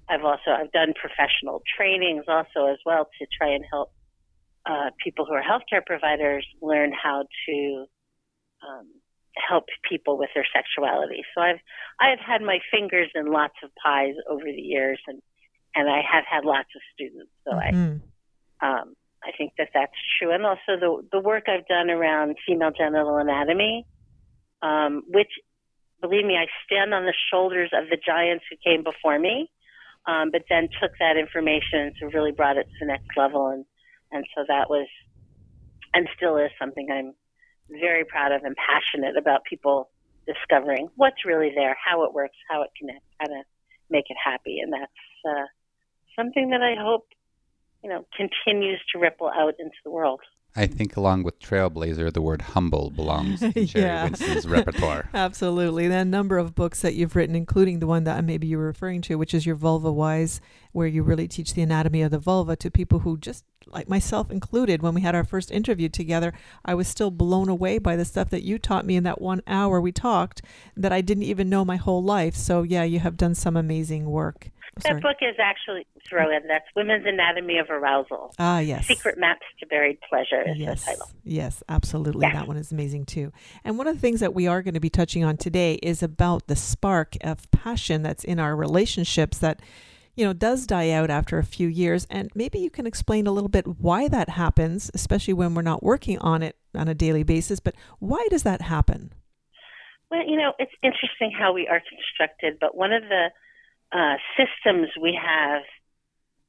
I've 0.10 0.24
also 0.24 0.52
I've 0.52 0.72
done 0.72 0.94
professional 0.94 1.62
trainings 1.78 2.26
also 2.28 2.68
as 2.72 2.78
well 2.86 3.08
to 3.20 3.28
try 3.38 3.50
and 3.54 3.64
help 3.70 3.92
uh, 4.66 4.90
people 5.04 5.26
who 5.26 5.34
are 5.34 5.44
healthcare 5.44 5.86
providers 5.86 6.46
learn 6.62 6.92
how 6.92 7.24
to 7.48 7.86
um, 8.62 8.88
help 9.50 9.66
people 9.90 10.18
with 10.18 10.30
their 10.36 10.46
sexuality. 10.54 11.24
So 11.36 11.42
I've 11.42 11.60
I've 12.00 12.20
had 12.20 12.42
my 12.42 12.60
fingers 12.72 13.10
in 13.16 13.32
lots 13.32 13.56
of 13.64 13.70
pies 13.84 14.16
over 14.30 14.44
the 14.44 14.62
years, 14.62 15.00
and 15.08 15.22
and 15.76 15.90
I 15.90 16.02
have 16.10 16.26
had 16.30 16.46
lots 16.46 16.70
of 16.76 16.82
students. 16.94 17.32
So 17.46 17.54
mm-hmm. 17.54 17.98
I 18.62 18.82
um, 18.82 18.94
I 19.24 19.32
think 19.38 19.54
that 19.58 19.70
that's 19.74 19.98
true, 20.20 20.32
and 20.34 20.46
also 20.46 20.78
the 20.80 21.08
the 21.12 21.20
work 21.20 21.46
I've 21.48 21.68
done 21.68 21.90
around 21.90 22.36
female 22.46 22.72
genital 22.72 23.18
anatomy 23.18 23.86
um, 24.62 25.04
which, 25.08 25.32
believe 26.02 26.26
me, 26.26 26.36
I 26.36 26.48
stand 26.66 26.94
on 26.94 27.06
the 27.06 27.14
shoulders 27.32 27.72
of 27.74 27.90
the 27.90 27.98
giants 27.98 28.46
who 28.50 28.58
came 28.64 28.84
before 28.84 29.18
me, 29.20 29.50
um, 30.06 30.32
but 30.32 30.44
then 30.50 30.70
took 30.82 30.92
that 31.00 31.18
information 31.18 31.94
and 32.00 32.14
really 32.14 32.32
brought 32.32 32.58
it 32.58 32.66
to 32.66 32.78
the 32.82 32.88
next 32.88 33.10
level. 33.16 33.48
And, 33.48 33.66
and 34.12 34.26
so 34.36 34.44
that 34.48 34.70
was, 34.70 34.88
and 35.94 36.08
still 36.16 36.38
is 36.38 36.52
something 36.60 36.88
I'm 36.92 37.14
very 37.70 38.06
proud 38.06 38.32
of 38.32 38.44
and 38.44 38.56
passionate 38.56 39.18
about 39.18 39.44
people 39.44 39.90
discovering 40.28 40.90
what's 40.96 41.26
really 41.26 41.52
there, 41.56 41.76
how 41.84 42.04
it 42.04 42.14
works, 42.14 42.36
how 42.50 42.64
it 42.64 42.70
connects, 42.80 43.08
how 43.20 43.28
to 43.28 43.44
make 43.90 44.06
it 44.10 44.18
happy. 44.24 44.60
And 44.60 44.74
that's 44.74 45.28
uh, 45.28 45.46
something 46.16 46.50
that 46.52 46.62
I 46.62 46.76
hope, 46.82 47.08
you 47.84 47.90
know, 47.90 48.06
continues 48.16 48.80
to 48.94 49.00
ripple 49.00 49.30
out 49.30 49.56
into 49.60 49.78
the 49.84 49.92
world. 49.92 50.22
I 50.54 50.68
think, 50.68 50.98
along 50.98 51.24
with 51.24 51.40
Trailblazer, 51.40 52.12
the 52.12 52.22
word 52.22 52.42
humble 52.42 52.90
belongs 52.90 53.42
in 53.42 53.54
Sheri 53.54 53.82
yeah. 53.82 54.04
Winston's 54.04 54.48
repertoire. 54.48 55.10
Absolutely. 55.14 55.88
The 55.88 56.04
number 56.04 56.38
of 56.38 56.56
books 56.56 56.82
that 56.82 56.94
you've 56.94 57.16
written, 57.16 57.36
including 57.36 57.80
the 57.80 57.88
one 57.88 58.04
that 58.04 58.24
maybe 58.26 58.48
you 58.48 58.58
were 58.58 58.66
referring 58.66 59.02
to, 59.04 59.16
which 59.16 59.34
is 59.34 59.46
your 59.46 59.56
Vulva 59.56 59.92
Wise, 59.92 60.42
where 60.74 60.88
you 60.88 61.04
really 61.04 61.28
teach 61.28 61.54
the 61.54 61.62
anatomy 61.62 62.02
of 62.02 62.12
the 62.12 62.20
vulva 62.20 62.58
to 62.58 62.70
people 62.70 63.00
who 63.00 63.18
just, 63.18 63.46
like 63.66 63.88
myself 63.88 64.30
included, 64.30 64.82
when 64.82 64.94
we 64.94 65.02
had 65.02 65.16
our 65.16 65.24
first 65.24 65.52
interview 65.52 65.88
together, 65.88 66.34
I 66.66 66.74
was 66.74 66.88
still 66.88 67.12
blown 67.12 67.48
away 67.48 67.78
by 67.78 67.96
the 67.96 68.06
stuff 68.06 68.30
that 68.32 68.44
you 68.44 68.60
taught 68.60 68.86
me 68.86 68.98
in 68.98 69.04
that 69.04 69.22
one 69.22 69.42
hour 69.48 69.80
we 69.80 69.94
talked 69.94 70.42
that 70.76 70.92
I 70.92 71.00
didn't 71.00 71.24
even 71.24 71.50
know 71.50 71.64
my 71.64 71.78
whole 71.78 72.04
life. 72.04 72.36
So, 72.36 72.64
yeah, 72.64 72.84
you 72.84 73.00
have 73.00 73.16
done 73.16 73.36
some 73.36 73.56
amazing 73.56 74.06
work. 74.06 74.50
That 74.84 75.02
book 75.02 75.18
is 75.22 75.36
actually 75.40 75.86
throw 76.08 76.30
in 76.36 76.48
that's 76.48 76.66
Women's 76.76 77.06
Anatomy 77.06 77.58
of 77.58 77.70
Arousal. 77.70 78.34
Ah, 78.40 78.60
yes. 78.60 78.88
Secret 78.88 79.18
Maps 79.18 79.46
to 79.60 79.66
Buried 79.68 80.00
Pleasure 80.08 80.44
is 80.48 80.58
yes. 80.58 80.84
the 80.84 80.92
title. 80.92 81.10
Yes, 81.24 81.64
absolutely. 81.70 82.28
That 82.28 82.48
one 82.48 82.58
is 82.58 82.72
amazing 82.72 83.06
too. 83.06 83.32
And 83.64 83.78
one 83.78 83.88
of 83.88 83.96
the 83.96 84.02
things 84.02 84.20
that 84.20 84.34
we 84.34 84.48
are 84.48 84.62
going 84.62 84.74
to 84.74 84.80
be 84.80 84.90
touching 84.90 85.24
on 85.24 85.38
today 85.38 85.76
is 85.76 86.04
about 86.04 86.48
the 86.48 86.56
spark 86.56 87.16
of 87.22 87.50
passion 87.52 88.04
that's 88.04 88.24
in 88.24 88.40
our 88.40 88.56
relationships 88.56 89.38
that 89.40 89.62
you 90.16 90.26
know 90.26 90.34
does 90.34 90.68
die 90.68 90.90
out 90.90 91.10
after 91.10 91.38
a 91.38 91.44
few 91.44 91.68
years 91.68 92.06
and 92.10 92.30
maybe 92.36 92.60
you 92.60 92.70
can 92.70 92.86
explain 92.86 93.28
a 93.28 93.32
little 93.32 93.50
bit 93.50 93.66
why 93.66 94.08
that 94.08 94.30
happens 94.30 94.92
especially 94.94 95.34
when 95.34 95.56
we're 95.56 95.62
not 95.62 95.84
working 95.84 96.20
on 96.20 96.44
it 96.44 96.58
on 96.76 96.88
a 96.88 96.94
daily 96.94 97.24
basis 97.24 97.60
but 97.60 97.76
why 98.00 98.26
does 98.30 98.44
that 98.44 98.62
happen 98.62 99.14
well 100.10 100.26
you 100.28 100.36
know 100.36 100.52
it's 100.60 100.74
interesting 100.84 101.32
how 101.32 101.54
we 101.54 101.68
are 101.68 101.82
constructed 101.90 102.58
but 102.60 102.76
one 102.76 102.92
of 102.92 103.04
the 103.04 103.28
uh, 103.92 104.16
systems 104.38 104.90
we 105.02 105.20
have 105.22 105.62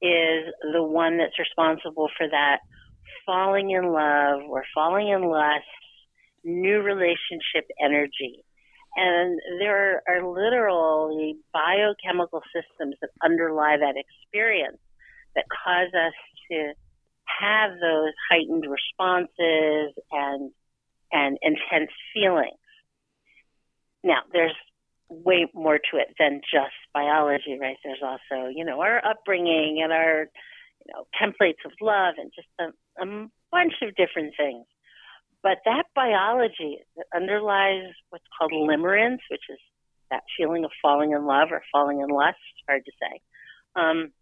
is 0.00 0.52
the 0.72 0.82
one 0.82 1.18
that's 1.18 1.38
responsible 1.38 2.08
for 2.16 2.28
that 2.28 2.58
falling 3.26 3.70
in 3.70 3.92
love 3.92 4.40
or 4.49 4.64
falling 4.75 5.08
in 5.08 5.22
lust, 5.22 5.64
new 6.44 6.80
relationship 6.80 7.68
energy. 7.82 8.44
And 8.96 9.40
there 9.58 10.02
are 10.08 10.26
literally 10.26 11.37
biochemical 11.52 12.42
systems 12.52 12.96
that 13.00 13.11
underlie 13.25 13.76
that 13.78 13.94
experience 13.96 14.78
that 15.34 15.44
cause 15.64 15.88
us 15.94 16.12
to 16.50 16.72
have 17.40 17.70
those 17.80 18.12
heightened 18.30 18.64
responses 18.68 19.94
and 20.11 20.50
and 21.11 21.38
intense 21.42 21.90
feelings. 22.14 22.58
Now, 24.02 24.22
there's 24.32 24.54
way 25.25 25.47
more 25.54 25.78
to 25.78 25.97
it 25.99 26.14
than 26.19 26.40
just 26.40 26.75
biology, 26.95 27.59
right? 27.61 27.76
There's 27.85 28.02
also, 28.02 28.49
you 28.49 28.64
know, 28.64 28.81
our 28.81 29.04
upbringing 29.04 29.81
and 29.83 29.92
our, 29.92 30.28
you 30.85 30.92
know, 30.92 31.04
templates 31.21 31.64
of 31.64 31.73
love 31.81 32.14
and 32.19 32.33
just 32.35 32.49
a, 32.59 33.02
a 33.02 33.28
bunch 33.50 33.75
of 33.83 33.95
different 33.95 34.35
things. 34.37 34.64
But 35.42 35.59
that 35.64 35.85
biology 35.95 36.78
that 36.97 37.07
underlies 37.14 37.92
what's 38.11 38.25
called 38.38 38.52
limerence, 38.52 39.19
which 39.31 39.42
is 39.50 39.59
that 40.11 40.23
feeling 40.38 40.64
of 40.64 40.71
falling 40.81 41.12
in 41.12 41.26
love 41.26 41.49
or 41.50 41.62
falling 41.73 42.00
in 42.00 42.09
lust, 42.09 42.38
hard 42.69 42.85
to 42.85 42.92
say. 43.00 43.21
Um, 43.75 44.12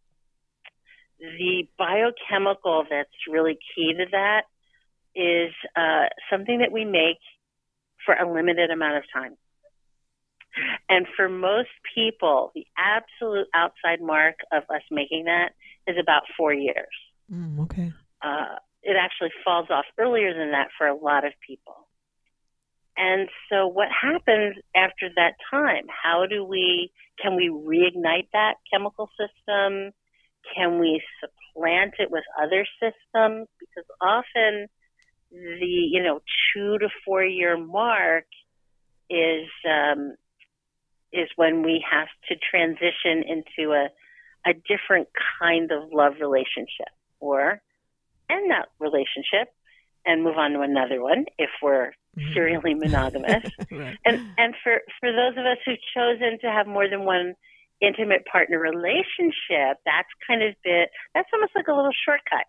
the 1.18 1.68
biochemical 1.76 2.84
that's 2.88 3.10
really 3.30 3.58
key 3.74 3.92
to 3.98 4.06
that 4.12 4.42
is 5.14 5.52
uh, 5.76 6.08
something 6.30 6.60
that 6.60 6.72
we 6.72 6.84
make 6.84 7.18
for 8.06 8.14
a 8.14 8.32
limited 8.32 8.70
amount 8.70 8.96
of 8.96 9.02
time. 9.12 9.36
And 10.88 11.06
for 11.16 11.28
most 11.28 11.70
people, 11.94 12.50
the 12.54 12.66
absolute 12.76 13.46
outside 13.54 14.00
mark 14.00 14.36
of 14.52 14.64
us 14.64 14.82
making 14.90 15.24
that 15.24 15.50
is 15.86 15.96
about 16.00 16.22
four 16.36 16.52
years. 16.52 16.88
Mm, 17.32 17.60
okay. 17.64 17.92
Uh, 18.22 18.56
it 18.82 18.96
actually 18.98 19.30
falls 19.44 19.68
off 19.70 19.84
earlier 19.98 20.34
than 20.34 20.52
that 20.52 20.68
for 20.76 20.86
a 20.86 20.96
lot 20.96 21.24
of 21.24 21.32
people. 21.46 21.86
And 22.96 23.28
so 23.48 23.66
what 23.66 23.88
happens 23.88 24.56
after 24.74 25.08
that 25.16 25.34
time? 25.50 25.84
How 25.88 26.26
do 26.28 26.44
we, 26.44 26.92
can 27.22 27.34
we 27.36 27.48
reignite 27.48 28.28
that 28.32 28.54
chemical 28.70 29.08
system? 29.16 29.92
Can 30.54 30.78
we 30.78 31.02
supplant 31.20 31.94
it 31.98 32.10
with 32.10 32.24
other 32.42 32.66
systems? 32.78 33.48
Because 33.58 33.84
often 34.00 34.66
the, 35.30 35.66
you 35.66 36.02
know, 36.02 36.20
two 36.52 36.78
to 36.78 36.88
four 37.04 37.24
year 37.24 37.56
mark 37.56 38.26
is, 39.08 39.48
um, 39.64 40.16
is 41.12 41.28
when 41.36 41.62
we 41.62 41.84
have 41.90 42.08
to 42.28 42.36
transition 42.36 43.24
into 43.26 43.72
a, 43.72 43.88
a 44.48 44.54
different 44.54 45.08
kind 45.40 45.70
of 45.72 45.92
love 45.92 46.14
relationship 46.20 46.88
or 47.18 47.60
end 48.30 48.50
that 48.50 48.68
relationship 48.78 49.52
and 50.06 50.22
move 50.22 50.38
on 50.38 50.52
to 50.52 50.60
another 50.60 51.02
one 51.02 51.26
if 51.38 51.50
we're 51.62 51.92
mm-hmm. 52.16 52.32
serially 52.32 52.74
monogamous. 52.74 53.44
right. 53.70 53.98
And 54.04 54.26
and 54.38 54.54
for 54.62 54.80
for 55.00 55.12
those 55.12 55.36
of 55.36 55.44
us 55.44 55.58
who've 55.64 55.82
chosen 55.94 56.38
to 56.40 56.48
have 56.50 56.66
more 56.66 56.88
than 56.88 57.04
one 57.04 57.34
intimate 57.80 58.24
partner 58.30 58.58
relationship, 58.58 59.78
that's 59.84 60.08
kind 60.26 60.42
of 60.42 60.54
bit 60.64 60.90
that's 61.14 61.28
almost 61.32 61.52
like 61.54 61.68
a 61.68 61.74
little 61.74 61.94
shortcut 62.04 62.46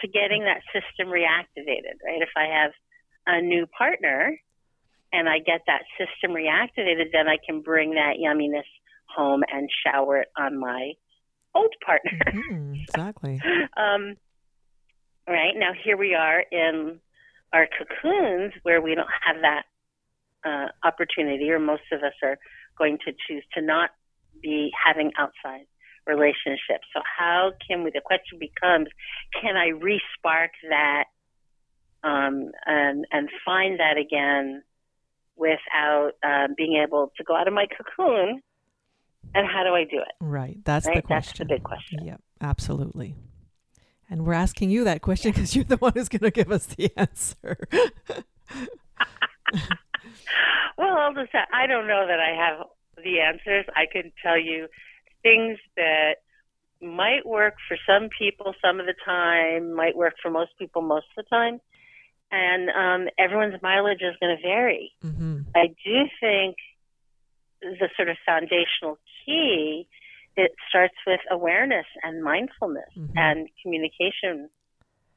to 0.00 0.08
getting 0.08 0.44
that 0.44 0.60
system 0.72 1.08
reactivated, 1.08 2.02
right? 2.04 2.20
If 2.20 2.30
I 2.36 2.46
have 2.62 2.72
a 3.26 3.40
new 3.40 3.66
partner 3.66 4.36
and 5.14 5.28
I 5.28 5.38
get 5.38 5.62
that 5.66 5.82
system 5.96 6.34
reactivated, 6.34 7.12
then 7.12 7.28
I 7.28 7.36
can 7.44 7.60
bring 7.60 7.92
that 7.92 8.14
yumminess 8.20 8.66
home 9.06 9.42
and 9.52 9.68
shower 9.86 10.18
it 10.18 10.28
on 10.36 10.58
my 10.58 10.92
old 11.54 11.72
partner. 11.86 12.18
Mm-hmm, 12.26 12.74
exactly. 12.82 13.40
um, 13.76 14.16
right 15.28 15.54
now, 15.54 15.70
here 15.84 15.96
we 15.96 16.14
are 16.14 16.40
in 16.50 16.98
our 17.52 17.68
cocoons 17.78 18.52
where 18.64 18.80
we 18.80 18.96
don't 18.96 19.08
have 19.24 19.36
that 19.42 19.62
uh, 20.44 20.86
opportunity, 20.86 21.48
or 21.50 21.60
most 21.60 21.84
of 21.92 22.02
us 22.02 22.14
are 22.22 22.36
going 22.76 22.98
to 23.06 23.12
choose 23.28 23.44
to 23.54 23.62
not 23.62 23.90
be 24.42 24.70
having 24.84 25.12
outside 25.16 25.66
relationships. 26.08 26.86
So, 26.92 27.00
how 27.04 27.52
can 27.66 27.84
we? 27.84 27.92
The 27.92 28.02
question 28.04 28.40
becomes, 28.40 28.88
can 29.40 29.56
I 29.56 29.70
respark 29.70 30.48
that 30.68 31.04
um, 32.02 32.50
and 32.66 33.06
and 33.12 33.28
find 33.44 33.78
that 33.78 33.96
again 33.96 34.62
without 35.36 36.12
um, 36.22 36.54
being 36.56 36.82
able 36.82 37.12
to 37.16 37.24
go 37.24 37.36
out 37.36 37.48
of 37.48 37.54
my 37.54 37.66
cocoon? 37.66 38.40
And 39.34 39.48
how 39.48 39.64
do 39.64 39.70
I 39.70 39.84
do 39.84 39.98
it? 39.98 40.14
Right, 40.20 40.58
that's 40.64 40.86
right? 40.86 40.96
the 40.96 41.02
question. 41.02 41.30
That's 41.30 41.38
the 41.38 41.44
big 41.46 41.62
question. 41.64 42.04
Yep, 42.04 42.20
absolutely. 42.40 43.16
And 44.10 44.24
we're 44.24 44.34
asking 44.34 44.70
you 44.70 44.84
that 44.84 45.02
question 45.02 45.32
because 45.32 45.56
you're 45.56 45.64
the 45.64 45.76
one 45.78 45.92
who's 45.94 46.08
going 46.08 46.20
to 46.20 46.30
give 46.30 46.52
us 46.52 46.66
the 46.66 46.92
answer. 46.96 47.56
well, 50.78 50.96
I'll 50.98 51.14
just 51.14 51.32
say, 51.32 51.38
I 51.52 51.66
don't 51.66 51.86
know 51.86 52.06
that 52.06 52.20
I 52.20 52.36
have 52.36 52.66
the 53.02 53.20
answers. 53.20 53.64
I 53.74 53.86
can 53.90 54.12
tell 54.22 54.38
you 54.38 54.68
things 55.22 55.58
that 55.76 56.16
might 56.82 57.26
work 57.26 57.54
for 57.66 57.76
some 57.86 58.08
people 58.16 58.54
some 58.62 58.78
of 58.78 58.86
the 58.86 58.94
time, 59.04 59.74
might 59.74 59.96
work 59.96 60.14
for 60.22 60.30
most 60.30 60.50
people 60.58 60.82
most 60.82 61.06
of 61.16 61.24
the 61.24 61.28
time. 61.28 61.60
And 62.34 62.68
um, 62.70 63.08
everyone's 63.16 63.62
mileage 63.62 64.02
is 64.02 64.16
going 64.20 64.36
to 64.36 64.42
vary. 64.42 64.92
Mm-hmm. 65.04 65.42
I 65.54 65.68
do 65.68 66.08
think 66.20 66.56
the 67.60 67.88
sort 67.96 68.08
of 68.08 68.16
foundational 68.26 68.98
key 69.24 69.86
it 70.36 70.50
starts 70.68 70.94
with 71.06 71.20
awareness 71.30 71.86
and 72.02 72.24
mindfulness 72.24 72.90
mm-hmm. 72.98 73.16
and 73.16 73.48
communication 73.62 74.48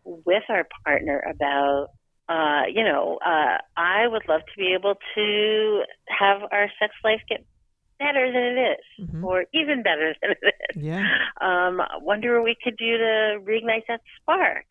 with 0.06 0.44
our 0.48 0.68
partner 0.86 1.20
about 1.28 1.88
uh, 2.30 2.64
you 2.68 2.84
know, 2.84 3.20
uh, 3.26 3.58
I 3.78 4.06
would 4.06 4.24
love 4.28 4.42
to 4.42 4.58
be 4.58 4.76
able 4.78 4.96
to 5.16 5.84
have 6.10 6.42
our 6.52 6.68
sex 6.78 6.94
life 7.04 7.22
get 7.30 7.46
better 8.00 8.32
than 8.32 8.58
it 8.58 8.72
is, 8.72 9.08
mm-hmm. 9.08 9.24
or 9.24 9.46
even 9.54 9.82
better 9.82 10.14
than 10.22 10.32
it 10.32 10.56
is. 10.70 10.84
Yeah. 10.84 11.04
Um, 11.40 11.80
wonder 12.02 12.36
what 12.36 12.44
we 12.44 12.58
could 12.62 12.78
do 12.78 12.98
to 12.98 13.40
reignite 13.44 13.88
that 13.88 14.02
spark, 14.22 14.66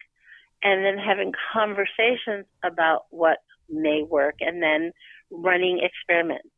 and 0.67 0.85
then 0.85 0.99
having 0.99 1.33
conversations 1.53 2.45
about 2.65 3.03
what 3.11 3.39
may 3.69 4.03
work, 4.03 4.35
and 4.41 4.61
then 4.61 4.91
running 5.31 5.81
experiments. 5.81 6.49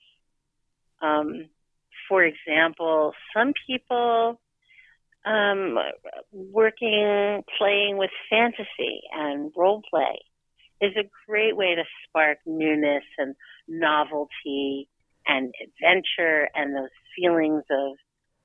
Um, 1.03 1.51
for 2.09 2.25
example, 2.25 3.13
some 3.37 3.53
people 3.67 4.41
um, 5.27 5.77
working, 6.33 7.43
playing 7.59 7.99
with 7.99 8.11
fantasy 8.31 9.03
and 9.13 9.53
role 9.55 9.83
play 9.91 10.21
is 10.81 10.93
a 10.97 11.09
great 11.27 11.55
way 11.55 11.75
to 11.75 11.85
spark 12.07 12.39
newness 12.47 13.05
and 13.19 13.35
novelty 13.69 14.89
and 15.27 15.53
adventure 15.63 16.49
and 16.55 16.75
those 16.75 16.89
feelings 17.15 17.65
of, 17.71 17.93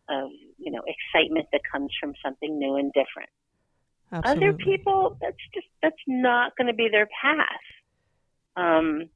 of 0.09 0.29
you 0.57 0.71
know, 0.73 0.81
excitement 0.85 1.47
that 1.53 1.61
comes 1.71 1.91
from 2.01 2.13
something 2.21 2.59
new 2.59 2.75
and 2.75 2.91
different. 2.91 3.29
Absolutely. 4.13 4.47
Other 4.47 4.57
people, 4.57 5.17
that's 5.19 5.37
just 5.53 5.67
that's 5.81 5.95
not 6.07 6.55
going 6.55 6.67
to 6.67 6.73
be 6.73 6.87
their 6.91 7.07
path. 7.19 7.45
Um, 8.55 9.09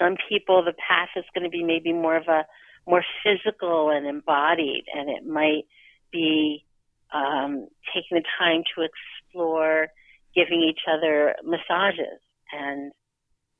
some 0.00 0.16
people, 0.28 0.64
the 0.64 0.74
path 0.74 1.08
is 1.16 1.24
going 1.34 1.44
to 1.44 1.50
be 1.50 1.64
maybe 1.64 1.92
more 1.92 2.16
of 2.16 2.28
a 2.28 2.46
more 2.86 3.04
physical 3.24 3.90
and 3.90 4.06
embodied, 4.06 4.84
and 4.94 5.10
it 5.10 5.26
might 5.26 5.64
be 6.12 6.64
um, 7.12 7.66
taking 7.92 8.18
the 8.18 8.24
time 8.38 8.62
to 8.76 8.86
explore 8.86 9.88
giving 10.36 10.62
each 10.62 10.82
other 10.88 11.34
massages 11.44 12.20
and 12.52 12.92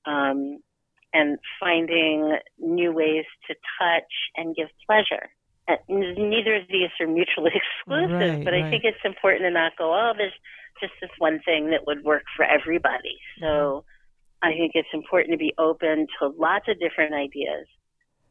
um, 0.07 0.61
and 1.13 1.39
finding 1.59 2.39
new 2.59 2.93
ways 2.93 3.25
to 3.49 3.55
touch 3.81 4.13
and 4.37 4.55
give 4.55 4.69
pleasure. 4.87 5.29
Uh, 5.71 5.77
and 5.89 6.31
neither 6.31 6.57
of 6.57 6.63
these 6.69 6.91
are 7.01 7.07
mutually 7.07 7.53
exclusive, 7.61 8.11
right, 8.11 8.45
but 8.45 8.53
right. 8.53 8.65
I 8.65 8.71
think 8.71 8.85
it's 8.85 9.05
important 9.05 9.43
to 9.43 9.51
not 9.51 9.77
go, 9.77 9.93
oh, 9.93 10.13
there's 10.17 10.33
just 10.81 10.93
this 11.01 11.11
one 11.19 11.41
thing 11.45 11.71
that 11.71 11.87
would 11.87 12.05
work 12.05 12.25
for 12.37 12.45
everybody. 12.45 13.19
So. 13.41 13.85
I 14.43 14.53
think 14.53 14.73
it's 14.73 14.89
important 14.95 15.33
to 15.33 15.37
be 15.37 15.53
open 15.59 16.07
to 16.19 16.29
lots 16.29 16.65
of 16.67 16.81
different 16.81 17.13
ideas 17.13 17.69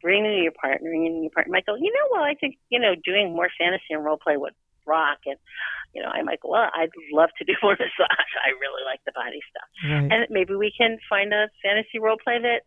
bring 0.01 0.25
in 0.25 0.43
your 0.43 0.55
partner, 0.55 0.91
and 0.91 1.23
your 1.23 1.31
partner 1.31 1.51
might 1.51 1.65
go, 1.65 1.75
you 1.75 1.91
know, 1.91 2.07
well, 2.11 2.23
I 2.23 2.35
think 2.35 2.57
you 2.69 2.79
know, 2.79 2.95
doing 3.03 3.35
more 3.35 3.49
fantasy 3.57 3.91
and 3.91 4.03
role 4.03 4.17
play 4.17 4.37
would 4.37 4.53
rock, 4.85 5.19
and 5.25 5.37
you 5.93 6.01
know, 6.01 6.09
I 6.09 6.21
might 6.23 6.41
go, 6.41 6.49
well, 6.49 6.69
I'd 6.73 6.91
love 7.11 7.29
to 7.37 7.45
do 7.45 7.53
more 7.63 7.73
massage. 7.73 8.31
I 8.45 8.51
really 8.59 8.83
like 8.85 8.99
the 9.05 9.13
body 9.13 9.39
stuff, 9.49 9.69
right. 9.83 10.11
and 10.11 10.27
maybe 10.29 10.55
we 10.55 10.71
can 10.75 10.97
find 11.09 11.33
a 11.33 11.49
fantasy 11.63 11.99
role 11.99 12.17
play 12.21 12.39
that 12.39 12.61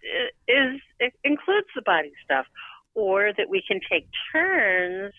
uh, 0.00 0.30
is 0.48 0.80
includes 1.24 1.68
the 1.74 1.82
body 1.84 2.12
stuff, 2.24 2.46
or 2.94 3.32
that 3.36 3.48
we 3.48 3.62
can 3.66 3.80
take 3.90 4.08
turns. 4.32 5.12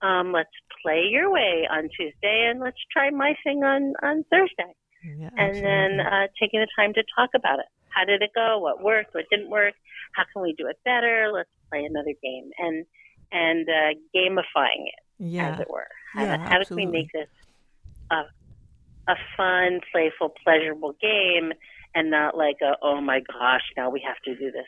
Um, 0.00 0.32
let's 0.32 0.50
play 0.82 1.04
your 1.10 1.30
way 1.30 1.66
on 1.70 1.88
Tuesday, 1.96 2.48
and 2.50 2.60
let's 2.60 2.78
try 2.92 3.10
my 3.10 3.34
thing 3.44 3.62
on 3.62 3.94
on 4.02 4.24
Thursday, 4.30 4.74
yeah, 5.04 5.30
and 5.36 5.54
then 5.56 6.00
uh, 6.00 6.26
taking 6.40 6.60
the 6.60 6.68
time 6.76 6.92
to 6.94 7.04
talk 7.16 7.30
about 7.34 7.60
it. 7.60 7.66
How 7.88 8.04
did 8.04 8.22
it 8.22 8.30
go? 8.34 8.58
What 8.58 8.82
worked? 8.82 9.14
What 9.14 9.26
didn't 9.30 9.50
work? 9.50 9.74
How 10.14 10.24
can 10.32 10.42
we 10.42 10.54
do 10.54 10.66
it 10.66 10.78
better? 10.84 11.30
Let's 11.32 11.50
play 11.70 11.84
another 11.84 12.14
game 12.22 12.50
and 12.58 12.84
and 13.30 13.68
uh, 13.68 13.94
gamifying 14.14 14.86
it, 14.86 15.04
yeah. 15.18 15.54
as 15.54 15.60
it 15.60 15.70
were. 15.70 15.88
Yeah, 16.16 16.36
how, 16.38 16.50
how 16.50 16.62
do 16.62 16.74
we 16.74 16.86
make 16.86 17.12
this 17.12 17.28
a 18.10 18.24
a 19.08 19.14
fun, 19.36 19.80
playful, 19.92 20.34
pleasurable 20.44 20.94
game 21.00 21.52
and 21.94 22.10
not 22.10 22.36
like 22.36 22.56
a, 22.62 22.76
oh 22.82 23.00
my 23.00 23.20
gosh, 23.20 23.62
now 23.76 23.90
we 23.90 24.02
have 24.06 24.16
to 24.24 24.34
do 24.34 24.50
this 24.50 24.66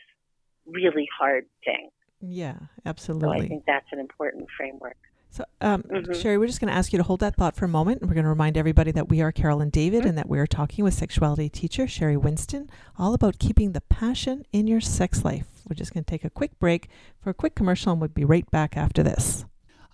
really 0.65 1.07
hard 1.17 1.45
thing. 1.63 1.89
Yeah, 2.27 2.55
So 2.59 2.67
absolutely. 2.85 3.45
I 3.45 3.47
think 3.47 3.63
that's 3.65 3.87
an 3.91 3.99
important 3.99 4.47
framework. 4.57 4.97
So, 5.29 5.43
um, 5.59 5.83
Mhm. 5.83 6.07
Sheri, 6.11 6.39
we're 6.39 6.47
just 6.47 6.61
going 6.61 6.71
to 6.71 6.77
ask 6.77 6.93
you 6.93 6.97
to 6.97 7.03
hold 7.03 7.19
that 7.19 7.35
thought 7.35 7.57
for 7.57 7.65
a 7.65 7.67
moment. 7.69 7.99
And 8.01 8.09
we're 8.09 8.13
going 8.15 8.23
to 8.23 8.29
remind 8.29 8.57
everybody 8.57 8.91
that 8.91 9.09
we 9.09 9.21
are 9.21 9.33
Carol 9.33 9.59
and 9.59 9.69
David 9.71 10.03
Mhm. 10.03 10.09
and 10.09 10.17
that 10.17 10.29
we're 10.29 10.47
talking 10.47 10.85
with 10.85 10.93
sexuality 10.93 11.49
teacher 11.49 11.87
Sheri 11.87 12.15
Winston 12.15 12.69
all 12.97 13.13
about 13.13 13.37
keeping 13.37 13.73
the 13.73 13.81
passion 13.81 14.45
in 14.53 14.65
your 14.65 14.79
sex 14.79 15.25
life. 15.25 15.47
We're 15.69 15.75
just 15.75 15.93
going 15.93 16.05
to 16.05 16.09
take 16.09 16.23
a 16.23 16.29
quick 16.29 16.57
break 16.57 16.87
for 17.19 17.31
a 17.31 17.33
quick 17.33 17.53
commercial 17.53 17.91
and 17.91 17.99
we'll 17.99 18.07
be 18.09 18.23
right 18.23 18.49
back 18.49 18.77
after 18.77 19.03
this. 19.03 19.43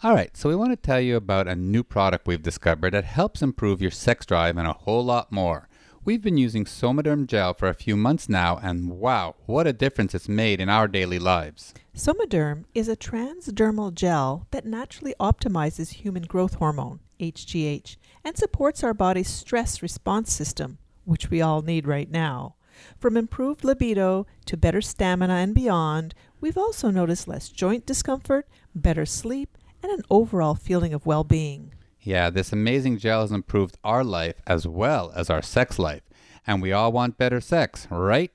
All 0.03 0.13
right, 0.13 0.35
so 0.37 0.49
we 0.49 0.55
want 0.55 0.71
to 0.71 0.75
tell 0.75 0.99
you 0.99 1.15
about 1.15 1.47
a 1.47 1.55
new 1.55 1.83
product 1.83 2.27
we've 2.27 2.41
discovered 2.41 2.91
that 2.93 3.03
helps 3.05 3.41
improve 3.41 3.81
your 3.81 3.91
sex 3.91 4.25
drive 4.25 4.57
and 4.57 4.67
a 4.67 4.73
whole 4.73 5.03
lot 5.05 5.31
more. 5.31 5.67
We've 6.03 6.23
been 6.23 6.37
using 6.37 6.65
Somaderm 6.65 7.27
gel 7.27 7.53
for 7.53 7.69
a 7.69 7.75
few 7.75 7.95
months 7.95 8.27
now, 8.27 8.59
and 8.63 8.89
wow, 8.89 9.35
what 9.45 9.67
a 9.67 9.73
difference 9.73 10.15
it's 10.15 10.27
made 10.27 10.59
in 10.59 10.67
our 10.67 10.87
daily 10.87 11.19
lives. 11.19 11.75
Somaderm 11.95 12.65
is 12.73 12.89
a 12.89 12.95
transdermal 12.95 13.93
gel 13.93 14.47
that 14.49 14.65
naturally 14.65 15.13
optimizes 15.19 15.91
human 15.91 16.23
growth 16.23 16.55
hormone, 16.55 17.01
HGH, 17.19 17.97
and 18.23 18.35
supports 18.35 18.83
our 18.83 18.95
body's 18.95 19.29
stress 19.29 19.83
response 19.83 20.33
system, 20.33 20.79
which 21.05 21.29
we 21.29 21.39
all 21.39 21.61
need 21.61 21.85
right 21.85 22.09
now. 22.09 22.55
From 22.97 23.15
improved 23.15 23.63
libido 23.63 24.25
to 24.47 24.57
better 24.57 24.81
stamina 24.81 25.35
and 25.35 25.53
beyond, 25.53 26.15
we've 26.39 26.57
also 26.57 26.89
noticed 26.89 27.27
less 27.27 27.47
joint 27.47 27.85
discomfort, 27.85 28.47
better 28.73 29.05
sleep, 29.05 29.55
and 29.83 29.91
an 29.91 30.01
overall 30.09 30.55
feeling 30.55 30.95
of 30.95 31.05
well 31.05 31.23
being. 31.23 31.75
Yeah, 32.03 32.31
this 32.31 32.51
amazing 32.51 32.97
gel 32.97 33.21
has 33.21 33.31
improved 33.31 33.77
our 33.83 34.03
life 34.03 34.41
as 34.47 34.67
well 34.67 35.11
as 35.15 35.29
our 35.29 35.43
sex 35.43 35.77
life, 35.77 36.01
and 36.47 36.59
we 36.59 36.71
all 36.71 36.91
want 36.91 37.19
better 37.19 37.39
sex, 37.39 37.87
right? 37.91 38.31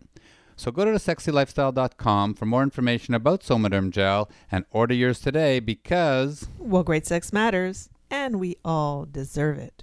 So 0.55 0.71
go 0.71 0.85
to 0.85 0.93
thesexylifestyle.com 0.93 2.35
for 2.35 2.47
more 2.47 2.63
information 2.63 3.13
about 3.13 3.43
Somaderm 3.43 3.91
gel 3.91 4.31
and 4.53 4.65
order 4.71 4.95
yours 4.95 5.19
today 5.19 5.59
because 5.59 6.49
Well, 6.59 6.85
great 6.85 7.07
sex 7.07 7.33
matters, 7.33 7.91
and 8.09 8.39
we 8.39 8.57
all 8.65 9.05
deserve 9.05 9.59
it. 9.59 9.83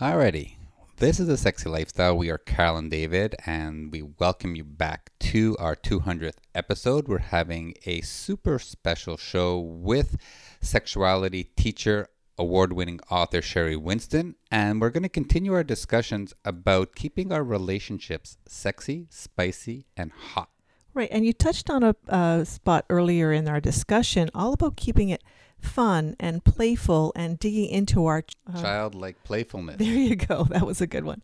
Alrighty. 0.00 0.54
This 0.98 1.18
is 1.20 1.26
the 1.26 1.36
Sexy 1.36 1.68
Lifestyle. 1.68 2.16
We 2.16 2.30
are 2.30 2.38
Carol 2.38 2.76
and 2.76 2.90
David, 2.90 3.34
and 3.46 3.92
we 3.92 4.02
welcome 4.02 4.54
you 4.54 4.64
back 4.64 5.10
to 5.20 5.56
our 5.58 5.76
200th 5.76 6.38
episode. 6.54 7.08
We're 7.08 7.18
having 7.18 7.74
a 7.84 8.00
super 8.00 8.58
special 8.58 9.16
show 9.16 9.58
with 9.58 10.16
sexuality 10.60 11.44
teacher, 11.56 12.08
award 12.38 12.72
winning 12.72 13.00
author 13.10 13.40
Sheri 13.40 13.76
Winston, 13.80 14.36
and 14.50 14.80
we're 14.80 14.90
going 14.90 15.02
to 15.02 15.08
continue 15.08 15.52
our 15.54 15.64
discussions 15.64 16.32
about 16.44 16.94
keeping 16.94 17.32
our 17.32 17.42
relationships 17.44 18.38
sexy, 18.46 19.06
spicy, 19.10 19.86
and 19.96 20.12
hot. 20.12 20.50
Right, 20.94 21.08
and 21.12 21.24
you 21.24 21.32
touched 21.32 21.70
on 21.70 21.82
a, 21.82 21.94
a 22.08 22.44
spot 22.44 22.84
earlier 22.90 23.32
in 23.32 23.46
our 23.48 23.60
discussion 23.60 24.30
all 24.34 24.52
about 24.52 24.76
keeping 24.76 25.10
it 25.10 25.22
fun 25.60 26.16
and 26.18 26.44
playful 26.44 27.12
and 27.16 27.38
digging 27.38 27.68
into 27.68 28.06
our. 28.06 28.24
uh, 28.52 28.60
Childlike 28.60 29.22
playfulness. 29.24 29.76
there 29.78 29.88
you 29.94 30.16
go. 30.16 30.44
That 30.50 30.66
was 30.66 30.80
a 30.80 30.86
good 30.86 31.04
one. 31.04 31.20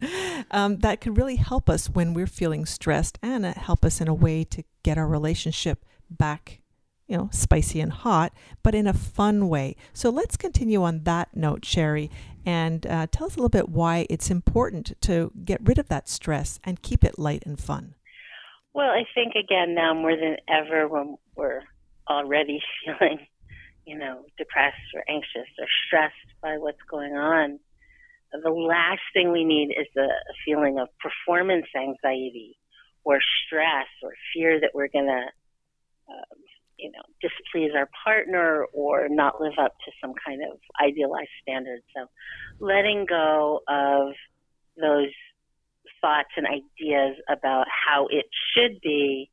Um, 0.51 0.79
that 0.79 1.01
can 1.01 1.15
really 1.15 1.37
help 1.37 1.71
us 1.71 1.89
when 1.89 2.15
we're 2.15 2.27
feeling 2.27 2.67
stressed 2.67 3.19
and 3.23 3.47
uh, 3.47 3.55
help 3.55 3.85
us 3.85 4.01
in 4.01 4.09
a 4.09 4.15
way 4.15 4.45
to 4.45 4.63
get 4.83 4.99
our 4.99 5.07
relationship 5.09 5.85
back, 6.11 6.61
you 7.07 7.17
know, 7.17 7.29
spicy 7.33 7.81
and 7.81 7.93
hot, 7.93 8.33
but 8.63 8.75
in 8.75 8.87
a 8.87 8.93
fun 8.93 9.49
way. 9.49 9.77
So 9.93 10.11
let's 10.11 10.37
continue 10.37 10.83
on 10.83 11.05
that 11.05 11.37
note, 11.37 11.63
Sheri, 11.63 12.11
and 12.47 12.87
uh, 12.87 13.07
tell 13.11 13.27
us 13.27 13.35
a 13.35 13.39
little 13.39 13.49
bit 13.49 13.69
why 13.69 14.07
it's 14.11 14.31
important 14.31 14.93
to 15.03 15.33
get 15.45 15.61
rid 15.63 15.79
of 15.79 15.89
that 15.89 16.09
stress 16.09 16.59
and 16.65 16.83
keep 16.83 17.05
it 17.05 17.19
light 17.19 17.43
and 17.47 17.61
fun. 17.61 17.95
Well, 18.75 18.91
I 18.91 19.05
think 19.15 19.35
again 19.35 19.75
now 19.75 19.95
more 19.95 20.17
than 20.17 20.37
ever 20.49 20.89
when 20.89 21.17
we're 21.37 21.63
already 22.09 22.61
feeling, 22.85 23.27
you 23.87 23.99
know, 23.99 24.25
depressed 24.37 24.77
or 24.95 25.05
anxious 25.09 25.49
or 25.59 25.67
stressed 25.87 26.15
by 26.43 26.59
what's 26.59 26.83
going 26.91 27.13
on, 27.13 27.61
the 28.43 28.51
last 28.51 29.03
thing 29.13 29.31
we 29.31 29.45
need 29.45 29.71
is 29.71 29.87
a 29.97 30.09
feeling 30.45 30.79
of 30.79 30.89
performance 30.99 31.67
anxiety 31.77 32.59
or 33.05 33.19
stress 33.47 33.87
or 34.03 34.13
fear 34.35 34.61
that 34.61 34.71
we're 34.75 34.89
going 34.89 35.07
to, 35.07 35.25
um, 36.13 36.39
you 36.79 36.91
know, 36.91 37.03
displease 37.21 37.73
our 37.77 37.89
partner 38.05 38.67
or 38.73 39.09
not 39.09 39.41
live 39.41 39.59
up 39.61 39.75
to 39.85 39.93
some 40.01 40.13
kind 40.27 40.43
of 40.43 40.59
idealized 40.83 41.31
standard. 41.43 41.81
So 41.97 42.07
letting 42.61 43.07
go 43.09 43.61
of 43.69 44.15
those 44.81 45.13
thoughts 46.01 46.31
and 46.37 46.47
ideas 46.47 47.17
about 47.29 47.67
how 47.69 48.07
it 48.11 48.27
should 48.55 48.81
be 48.81 49.31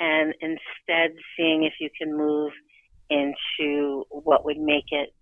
and 0.00 0.34
instead 0.40 1.16
seeing 1.36 1.64
if 1.64 1.74
you 1.80 1.90
can 1.96 2.16
move 2.16 2.52
into 3.10 4.04
what 4.10 4.44
would 4.44 4.58
make 4.58 4.86
it 4.90 5.14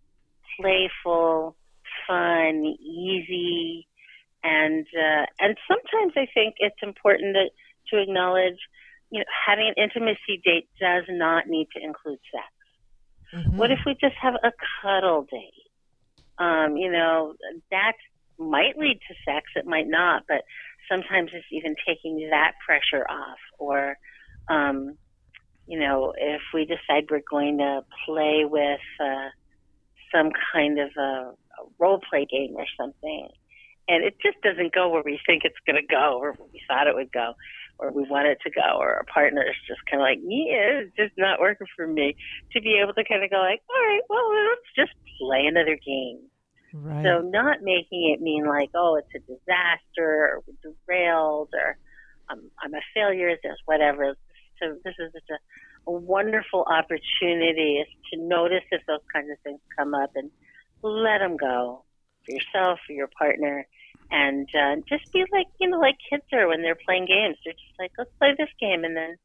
playful, 0.61 1.57
fun, 2.07 2.65
easy, 2.65 3.87
and 4.43 4.87
uh, 4.87 5.27
and 5.41 5.57
sometimes 5.69 6.13
I 6.17 6.27
think 6.33 6.57
it's 6.59 6.77
important 6.83 7.37
to, 7.37 7.97
to 7.97 8.03
acknowledge, 8.03 8.59
you 9.11 9.21
know, 9.21 9.25
having 9.47 9.69
an 9.69 9.83
intimacy 9.83 10.41
date 10.45 10.69
does 10.81 11.05
not 11.09 11.47
need 11.47 11.69
to 11.77 11.83
include 11.83 12.19
sex. 12.33 12.47
What 13.51 13.71
if 13.71 13.81
we 13.85 13.95
just 13.95 14.15
have 14.21 14.35
a 14.35 14.53
cuddle 14.83 15.27
date? 15.31 15.53
Um, 16.39 16.77
you 16.77 16.91
know, 16.91 17.35
that 17.71 17.95
might 18.39 18.79
lead 18.79 19.01
to 19.09 19.15
sex, 19.25 19.47
it 19.57 19.67
might 19.67 19.89
not, 19.89 20.23
but 20.29 20.43
sometimes 20.91 21.31
it's 21.33 21.47
even 21.51 21.75
taking 21.87 22.29
that 22.31 22.53
pressure 22.65 23.05
off. 23.09 23.39
Or, 23.59 23.97
um, 24.49 24.97
you 25.67 25.79
know, 25.79 26.13
if 26.17 26.43
we 26.55 26.65
decide 26.65 27.11
we're 27.11 27.23
going 27.29 27.59
to 27.59 27.85
play 28.07 28.45
with 28.45 28.81
uh, 29.01 29.29
some 30.15 30.31
kind 30.53 30.79
of 30.79 30.91
a, 30.97 31.01
a 31.01 31.35
role 31.79 32.01
play 32.09 32.27
game 32.31 32.55
or 32.55 32.67
something, 32.79 33.29
and 33.89 34.05
it 34.05 34.17
just 34.23 34.41
doesn't 34.43 34.75
go 34.75 34.89
where 34.89 35.03
we 35.05 35.19
think 35.27 35.43
it's 35.45 35.57
going 35.67 35.81
to 35.81 35.87
go 35.87 36.19
or 36.19 36.33
where 36.33 36.49
we 36.53 36.61
thought 36.69 36.87
it 36.87 36.95
would 36.95 37.13
go 37.13 37.35
or 37.79 37.93
we 37.93 38.05
want 38.09 38.27
it 38.27 38.39
to 38.43 38.51
go 38.51 38.79
or 38.79 38.95
our 38.95 39.05
partner 39.13 39.43
is 39.43 39.57
just 39.67 39.81
kind 39.91 40.01
of 40.01 40.07
like 40.07 40.19
yeah 40.25 40.85
it's 40.85 40.97
just 40.97 41.13
not 41.19 41.41
working 41.41 41.67
for 41.77 41.87
me 41.87 42.17
to 42.53 42.61
be 42.61 42.81
able 42.83 42.95
to 42.95 43.05
kind 43.05 43.23
of 43.23 43.31
go 43.31 43.39
like 43.39 43.61
all 43.69 43.87
right 43.87 44.01
well 44.09 44.29
let's 44.49 44.71
just 44.77 44.93
play 45.21 45.47
another 45.47 45.79
game 45.85 46.21
Right. 46.73 47.05
so 47.05 47.23
not 47.23 47.63
making 47.63 48.13
it 48.13 48.21
mean 48.21 48.45
like 48.45 48.71
oh 48.75 48.97
it's 49.01 49.09
a 49.15 49.21
disaster 49.21 50.29
or 50.29 50.43
we're 50.47 50.73
derailed 50.87 51.49
or 51.55 51.79
I'm, 52.29 52.51
I'm 52.63 52.75
a 52.75 52.81
failure 52.93 53.35
there's 53.43 53.61
whatever 53.65 54.15
so 54.61 54.75
this 54.85 54.95
is 54.99 55.13
just 55.13 55.31
a, 55.31 55.91
a 55.91 55.93
wonderful 55.93 56.67
opportunity 56.69 57.81
is 57.81 57.89
to 58.13 58.21
notice 58.21 58.65
if 58.71 58.83
those 58.87 59.01
kinds 59.13 59.31
of 59.31 59.39
things 59.45 59.61
come 59.79 59.95
up 59.95 60.11
and 60.17 60.31
let 60.83 61.19
them 61.19 61.37
go 61.37 61.85
for 62.27 62.33
yourself 62.35 62.81
for 62.87 62.93
your 62.93 63.09
partner 63.19 63.67
and 64.11 64.49
uh, 64.55 64.77
just 64.89 65.13
be 65.13 65.25
like 65.33 65.47
you 65.61 65.69
know 65.69 65.79
like 65.79 65.97
kids 66.11 66.25
are 66.33 66.49
when 66.49 66.63
they're 66.63 66.79
playing 66.87 67.07
games. 67.07 67.37
They're 67.45 67.55
just 67.55 67.79
like 67.79 67.93
let's 67.99 68.11
play 68.19 68.35
this 68.39 68.51
game 68.61 68.85
and 68.85 68.97
then 68.97 69.17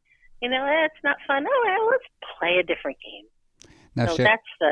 you 0.42 0.50
know 0.50 0.64
eh, 0.66 0.86
it's 0.86 1.04
not 1.04 1.18
fun. 1.28 1.46
Oh 1.48 1.64
well, 1.66 1.90
let's 1.90 2.04
play 2.40 2.58
a 2.60 2.64
different 2.64 2.98
game. 3.04 3.26
Now, 3.96 4.08
so 4.08 4.18
Sher- 4.18 4.24
that's 4.24 4.52
the 4.60 4.72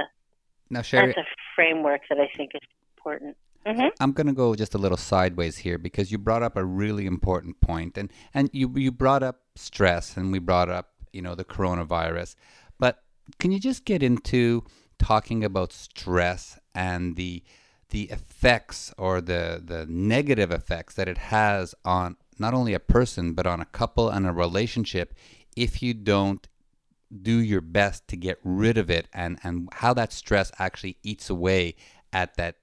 now 0.70 0.82
Sheri, 0.82 1.08
that's 1.08 1.18
a 1.18 1.26
framework 1.56 2.02
that 2.10 2.20
i 2.20 2.30
think 2.38 2.52
is 2.54 2.62
important. 2.98 3.36
Hmm 3.66 3.90
I'm 4.00 4.14
going 4.14 4.28
to 4.28 4.34
go 4.34 4.56
just 4.56 4.74
a 4.74 4.78
little 4.78 4.98
sideways 4.98 5.58
here 5.58 5.78
because 5.78 6.12
you 6.12 6.18
brought 6.18 6.44
up 6.44 6.56
a 6.56 6.64
really 6.64 7.06
important 7.06 7.60
point, 7.62 7.98
and 7.98 8.12
and 8.34 8.50
you 8.54 8.72
you 8.76 8.92
brought 8.92 9.24
up 9.24 9.42
stress, 9.56 10.16
and 10.16 10.32
we 10.32 10.40
brought 10.40 10.70
up 10.70 10.92
you 11.12 11.22
know 11.22 11.36
the 11.36 11.44
coronavirus, 11.44 12.36
but 12.80 13.04
can 13.40 13.52
you 13.52 13.60
just 13.60 13.86
get 13.86 14.02
into 14.02 14.64
talking 14.98 15.44
about 15.44 15.72
stress 15.72 16.60
and 16.76 17.16
the 17.16 17.44
the 17.90 18.04
effects 18.04 18.94
or 18.98 19.22
the 19.22 19.62
the 19.64 19.86
negative 19.88 20.52
effects 20.52 20.96
that 20.96 21.08
it 21.08 21.18
has 21.18 21.74
on 21.84 22.16
not 22.38 22.54
only 22.54 22.74
a 22.74 22.80
person 22.80 23.34
but 23.34 23.48
on 23.48 23.60
a 23.60 23.66
couple 23.66 24.10
and 24.10 24.28
a 24.28 24.32
relationship 24.32 25.14
if 25.56 25.82
you 25.82 25.94
don't 25.94 26.48
do 27.22 27.38
your 27.38 27.62
best 27.62 28.08
to 28.08 28.16
get 28.16 28.40
rid 28.44 28.78
of 28.78 28.90
it 28.90 29.08
and 29.14 29.40
and 29.44 29.68
how 29.74 29.94
that 29.94 30.14
stress 30.14 30.52
actually 30.60 30.98
eats 31.04 31.30
away 31.30 31.76
at 32.14 32.36
that 32.36 32.56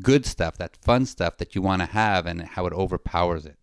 good 0.00 0.26
stuff, 0.26 0.58
that 0.58 0.76
fun 0.76 1.06
stuff 1.06 1.38
that 1.38 1.54
you 1.54 1.62
want 1.62 1.80
to 1.80 1.86
have, 1.86 2.26
and 2.26 2.42
how 2.42 2.66
it 2.66 2.72
overpowers 2.72 3.46
it. 3.46 3.56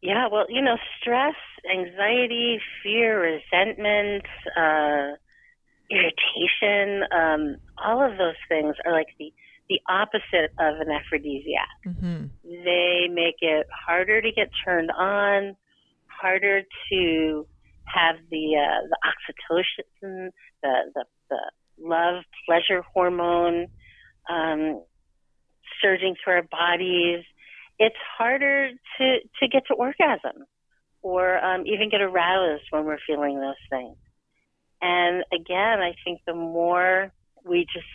Yeah, 0.00 0.28
well, 0.30 0.46
you 0.48 0.62
know, 0.62 0.76
stress, 1.00 1.34
anxiety, 1.70 2.60
fear, 2.82 3.20
resentment, 3.20 4.24
uh, 4.56 5.16
irritation, 5.90 7.04
um, 7.12 7.56
all 7.84 8.02
of 8.02 8.16
those 8.16 8.36
things 8.48 8.76
are 8.84 8.92
like 8.92 9.08
the, 9.18 9.32
the 9.68 9.80
opposite 9.88 10.52
of 10.58 10.80
an 10.80 10.90
aphrodisiac. 10.90 11.68
hmm 11.84 12.24
They 12.44 13.08
make 13.10 13.36
it 13.40 13.66
harder 13.86 14.20
to 14.22 14.32
get 14.32 14.50
turned 14.64 14.90
on, 14.90 15.56
harder 16.06 16.62
to 16.90 17.46
have 17.84 18.16
the 18.30 18.56
uh, 18.56 18.86
the 18.88 18.98
oxytocin, 19.04 20.30
the, 20.62 20.74
the 20.94 21.04
the 21.30 21.40
love 21.80 22.24
pleasure 22.46 22.82
hormone 22.92 23.68
um, 24.28 24.82
surging 25.82 26.14
through 26.22 26.34
our 26.34 26.42
bodies, 26.42 27.24
it's 27.78 27.96
harder 28.16 28.70
to 28.98 29.18
to 29.40 29.48
get 29.48 29.62
to 29.68 29.74
orgasm 29.74 30.44
or 31.02 31.42
um, 31.44 31.64
even 31.66 31.90
get 31.90 32.00
aroused 32.00 32.64
when 32.70 32.84
we're 32.84 32.98
feeling 33.06 33.40
those 33.40 33.54
things. 33.70 33.96
And 34.82 35.24
again, 35.32 35.80
I 35.80 35.94
think 36.04 36.20
the 36.26 36.34
more 36.34 37.12
we 37.44 37.64
just 37.72 37.86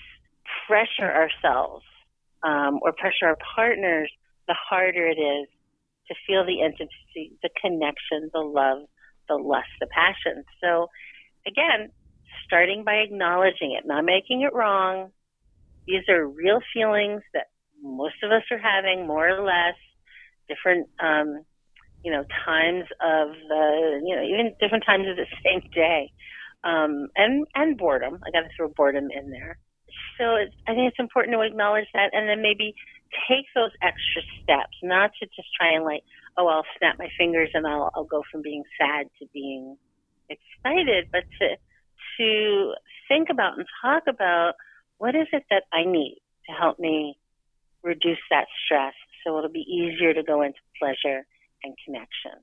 pressure 0.68 1.12
ourselves 1.12 1.84
um, 2.44 2.80
or 2.82 2.92
pressure 2.94 3.28
our 3.28 3.38
partners, 3.56 4.12
the 4.48 4.56
harder 4.70 5.08
it 5.08 5.20
is 5.20 5.48
to 6.08 6.16
feel 6.28 6.46
the 6.46 6.62
intimacy, 6.62 7.38
the 7.42 7.50
connection, 7.62 8.30
the 8.34 8.40
love, 8.40 8.88
the 9.30 9.36
lust, 9.36 9.70
the 9.80 9.88
passion. 9.88 10.44
So 10.62 10.88
again, 11.48 11.92
starting 12.46 12.84
by 12.84 12.96
acknowledging 12.96 13.76
it, 13.78 13.86
not 13.86 14.06
making 14.06 14.42
it 14.42 14.54
wrong. 14.54 15.12
These 15.88 16.08
are 16.10 16.28
real 16.28 16.60
feelings 16.74 17.22
that 17.34 17.48
most 17.82 18.16
of 18.24 18.32
us 18.32 18.44
are 18.52 18.58
having, 18.58 19.08
more 19.08 19.30
or 19.30 19.44
less, 19.46 19.76
different, 20.48 20.90
um, 21.00 21.44
you 22.04 22.12
know, 22.12 22.24
times 22.46 22.86
of 23.02 23.30
the, 23.48 24.02
you 24.06 24.16
know, 24.16 24.24
even 24.24 24.56
different 24.60 24.84
times 24.86 25.08
of 25.10 25.16
the 25.16 25.26
same 25.44 25.62
day, 25.74 26.12
um, 26.64 27.08
and 27.16 27.46
and 27.56 27.78
boredom. 27.78 28.20
I 28.26 28.32
got 28.32 28.42
to 28.42 28.50
throw 28.56 28.70
boredom 28.70 29.08
in 29.12 29.30
there. 29.30 29.58
So 30.18 30.36
it's, 30.36 30.56
I 30.68 30.74
think 30.74 30.90
it's 30.90 31.00
important 31.00 31.34
to 31.36 31.42
acknowledge 31.42 31.88
that, 31.94 32.12
and 32.14 32.30
then 32.30 32.42
maybe 32.42 32.76
take 33.30 33.46
those 33.56 33.72
extra 33.82 34.22
steps, 34.42 34.78
not 34.82 35.12
to 35.20 35.26
just 35.28 35.48
try 35.60 35.74
and 35.74 35.84
like, 35.86 36.04
oh, 36.38 36.48
I'll 36.48 36.66
snap 36.78 36.98
my 36.98 37.10
fingers 37.18 37.50
and 37.54 37.68
I'll 37.68 37.92
I'll 37.96 38.06
go 38.06 38.24
from 38.32 38.42
being 38.42 38.64
sad 38.80 39.08
to 39.20 39.28
being 39.34 39.78
excited, 40.30 41.10
but 41.12 41.24
to 41.40 41.58
to 42.18 42.74
think 43.08 43.30
about 43.30 43.58
and 43.58 43.66
talk 43.82 44.04
about 44.08 44.54
what 44.98 45.16
is 45.16 45.28
it 45.32 45.44
that 45.50 45.64
I 45.72 45.86
need 45.86 46.22
to 46.48 46.52
help 46.54 46.80
me 46.80 47.18
reduce 47.84 48.22
that 48.30 48.46
stress 48.66 48.94
so 49.24 49.38
it'll 49.38 49.52
be 49.52 49.66
easier 49.68 50.14
to 50.14 50.24
go 50.24 50.42
into 50.42 50.60
pleasure 50.80 51.26
and 51.64 51.76
connection. 51.86 52.40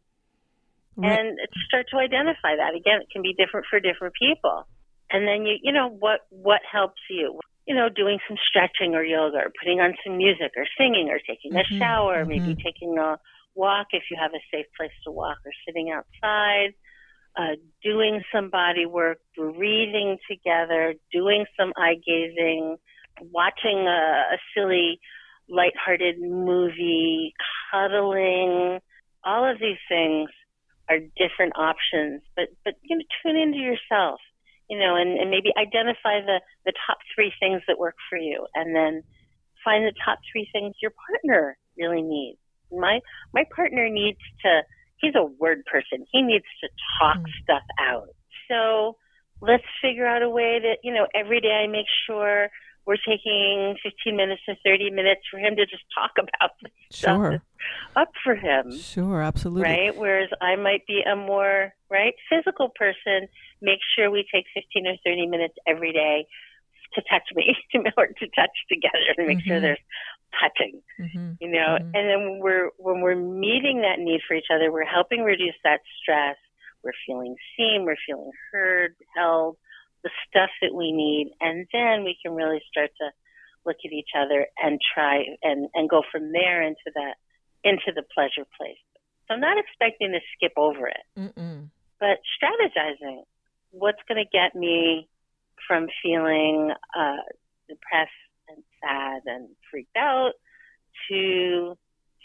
Right. 0.96 1.18
And 1.18 1.38
start 1.68 1.86
to 1.92 1.98
identify 1.98 2.56
that. 2.56 2.74
Again, 2.74 3.00
it 3.00 3.08
can 3.12 3.22
be 3.22 3.34
different 3.34 3.66
for 3.70 3.80
different 3.80 4.14
people. 4.20 4.66
And 5.10 5.26
then 5.26 5.46
you 5.46 5.56
you 5.62 5.72
know 5.72 5.88
what 5.88 6.20
what 6.30 6.60
helps 6.70 7.00
you. 7.08 7.40
You 7.70 7.76
know, 7.78 7.88
doing 7.88 8.18
some 8.26 8.36
stretching 8.42 8.94
or 8.98 9.04
yoga 9.04 9.38
or 9.46 9.52
putting 9.54 9.78
on 9.78 9.94
some 10.02 10.16
music 10.18 10.50
or 10.58 10.66
singing 10.76 11.08
or 11.08 11.20
taking 11.22 11.54
a 11.54 11.62
mm-hmm, 11.62 11.78
shower, 11.78 12.26
mm-hmm. 12.26 12.30
maybe 12.30 12.52
taking 12.58 12.98
a 12.98 13.16
walk 13.54 13.88
if 13.92 14.02
you 14.10 14.16
have 14.20 14.32
a 14.34 14.42
safe 14.50 14.66
place 14.76 14.96
to 15.04 15.10
walk 15.12 15.38
or 15.46 15.52
sitting 15.64 15.90
outside 15.94 16.74
uh, 17.36 17.54
doing 17.82 18.22
some 18.32 18.50
body 18.50 18.86
work, 18.86 19.18
breathing 19.36 20.18
together, 20.28 20.94
doing 21.12 21.44
some 21.58 21.72
eye 21.76 21.94
gazing, 22.04 22.76
watching 23.32 23.86
a, 23.86 24.34
a 24.34 24.38
silly, 24.54 25.00
lighthearted 25.48 26.20
movie, 26.20 27.34
cuddling. 27.70 28.80
All 29.24 29.50
of 29.50 29.58
these 29.60 29.78
things 29.88 30.30
are 30.88 30.98
different 30.98 31.52
options, 31.56 32.22
but 32.34 32.48
but 32.64 32.74
you 32.82 32.96
know, 32.96 33.04
tune 33.22 33.36
into 33.36 33.58
yourself, 33.58 34.20
you 34.70 34.78
know, 34.78 34.96
and, 34.96 35.18
and 35.18 35.30
maybe 35.30 35.52
identify 35.58 36.22
the 36.24 36.40
the 36.64 36.72
top 36.86 36.98
three 37.14 37.32
things 37.38 37.60
that 37.68 37.78
work 37.78 37.96
for 38.08 38.16
you, 38.16 38.46
and 38.54 38.74
then 38.74 39.02
find 39.64 39.84
the 39.84 39.92
top 40.04 40.20
three 40.32 40.48
things 40.52 40.74
your 40.80 40.92
partner 41.10 41.58
really 41.76 42.02
needs. 42.02 42.38
My 42.72 43.00
my 43.34 43.44
partner 43.54 43.90
needs 43.90 44.20
to 44.42 44.62
he's 45.00 45.14
a 45.14 45.24
word 45.24 45.64
person. 45.66 46.06
He 46.12 46.22
needs 46.22 46.44
to 46.62 46.68
talk 47.00 47.18
mm. 47.18 47.32
stuff 47.42 47.62
out. 47.78 48.08
So 48.48 48.96
let's 49.40 49.64
figure 49.82 50.06
out 50.06 50.22
a 50.22 50.28
way 50.28 50.60
that, 50.60 50.78
you 50.82 50.92
know, 50.92 51.06
every 51.14 51.40
day 51.40 51.62
I 51.64 51.66
make 51.66 51.86
sure 52.06 52.48
we're 52.86 52.96
taking 52.96 53.76
15 53.82 54.16
minutes 54.16 54.42
to 54.46 54.54
30 54.64 54.90
minutes 54.90 55.20
for 55.30 55.38
him 55.38 55.56
to 55.56 55.64
just 55.66 55.82
talk 55.94 56.12
about 56.18 56.50
sure. 56.90 57.42
up 57.96 58.10
for 58.24 58.34
him. 58.34 58.76
Sure, 58.78 59.22
absolutely. 59.22 59.62
Right? 59.62 59.96
Whereas 59.96 60.30
I 60.40 60.56
might 60.56 60.86
be 60.86 61.02
a 61.02 61.14
more, 61.14 61.72
right, 61.90 62.14
physical 62.28 62.70
person, 62.74 63.28
make 63.60 63.80
sure 63.96 64.10
we 64.10 64.26
take 64.32 64.46
15 64.54 64.86
or 64.86 64.96
30 65.04 65.26
minutes 65.26 65.54
every 65.66 65.92
day 65.92 66.26
to 66.94 67.02
touch 67.08 67.22
me, 67.34 67.56
or 67.96 68.06
to 68.06 68.26
touch 68.34 68.56
together 68.68 69.14
to 69.16 69.26
make 69.26 69.38
mm-hmm. 69.38 69.48
sure 69.48 69.60
there's 69.60 69.78
touching, 70.38 70.82
mm-hmm. 70.98 71.32
you 71.40 71.50
know. 71.50 71.78
Mm-hmm. 71.78 71.94
And 71.94 72.08
then 72.08 72.18
when 72.22 72.40
we're 72.40 72.70
when 72.78 73.00
we're 73.00 73.16
meeting 73.16 73.82
that 73.82 73.98
need 73.98 74.20
for 74.26 74.34
each 74.34 74.50
other, 74.52 74.72
we're 74.72 74.84
helping 74.84 75.22
reduce 75.22 75.54
that 75.64 75.80
stress. 76.02 76.36
We're 76.82 76.96
feeling 77.06 77.36
seen, 77.56 77.84
we're 77.84 78.00
feeling 78.06 78.30
heard, 78.50 78.94
held, 79.14 79.56
the 80.02 80.10
stuff 80.28 80.50
that 80.62 80.74
we 80.74 80.92
need, 80.92 81.32
and 81.40 81.66
then 81.72 82.04
we 82.04 82.16
can 82.22 82.34
really 82.34 82.62
start 82.70 82.90
to 83.00 83.10
look 83.66 83.76
at 83.84 83.92
each 83.92 84.10
other 84.16 84.46
and 84.62 84.80
try 84.94 85.24
and 85.42 85.68
and 85.74 85.88
go 85.88 86.02
from 86.10 86.32
there 86.32 86.62
into 86.62 86.90
that 86.94 87.14
into 87.62 87.92
the 87.94 88.02
pleasure 88.14 88.48
place. 88.56 88.80
So 89.28 89.34
I'm 89.34 89.40
not 89.40 89.58
expecting 89.58 90.12
to 90.12 90.20
skip 90.34 90.52
over 90.56 90.88
it, 90.88 91.04
Mm-mm. 91.18 91.68
but 91.98 92.18
strategizing. 92.34 93.22
What's 93.70 93.98
going 94.08 94.24
to 94.24 94.30
get 94.30 94.54
me 94.54 95.08
from 95.66 95.86
feeling 96.02 96.72
uh, 96.96 97.22
depressed 97.68 98.10
and 98.48 98.62
sad 98.82 99.22
and 99.26 99.48
freaked 99.70 99.96
out 99.96 100.32
to 101.08 101.76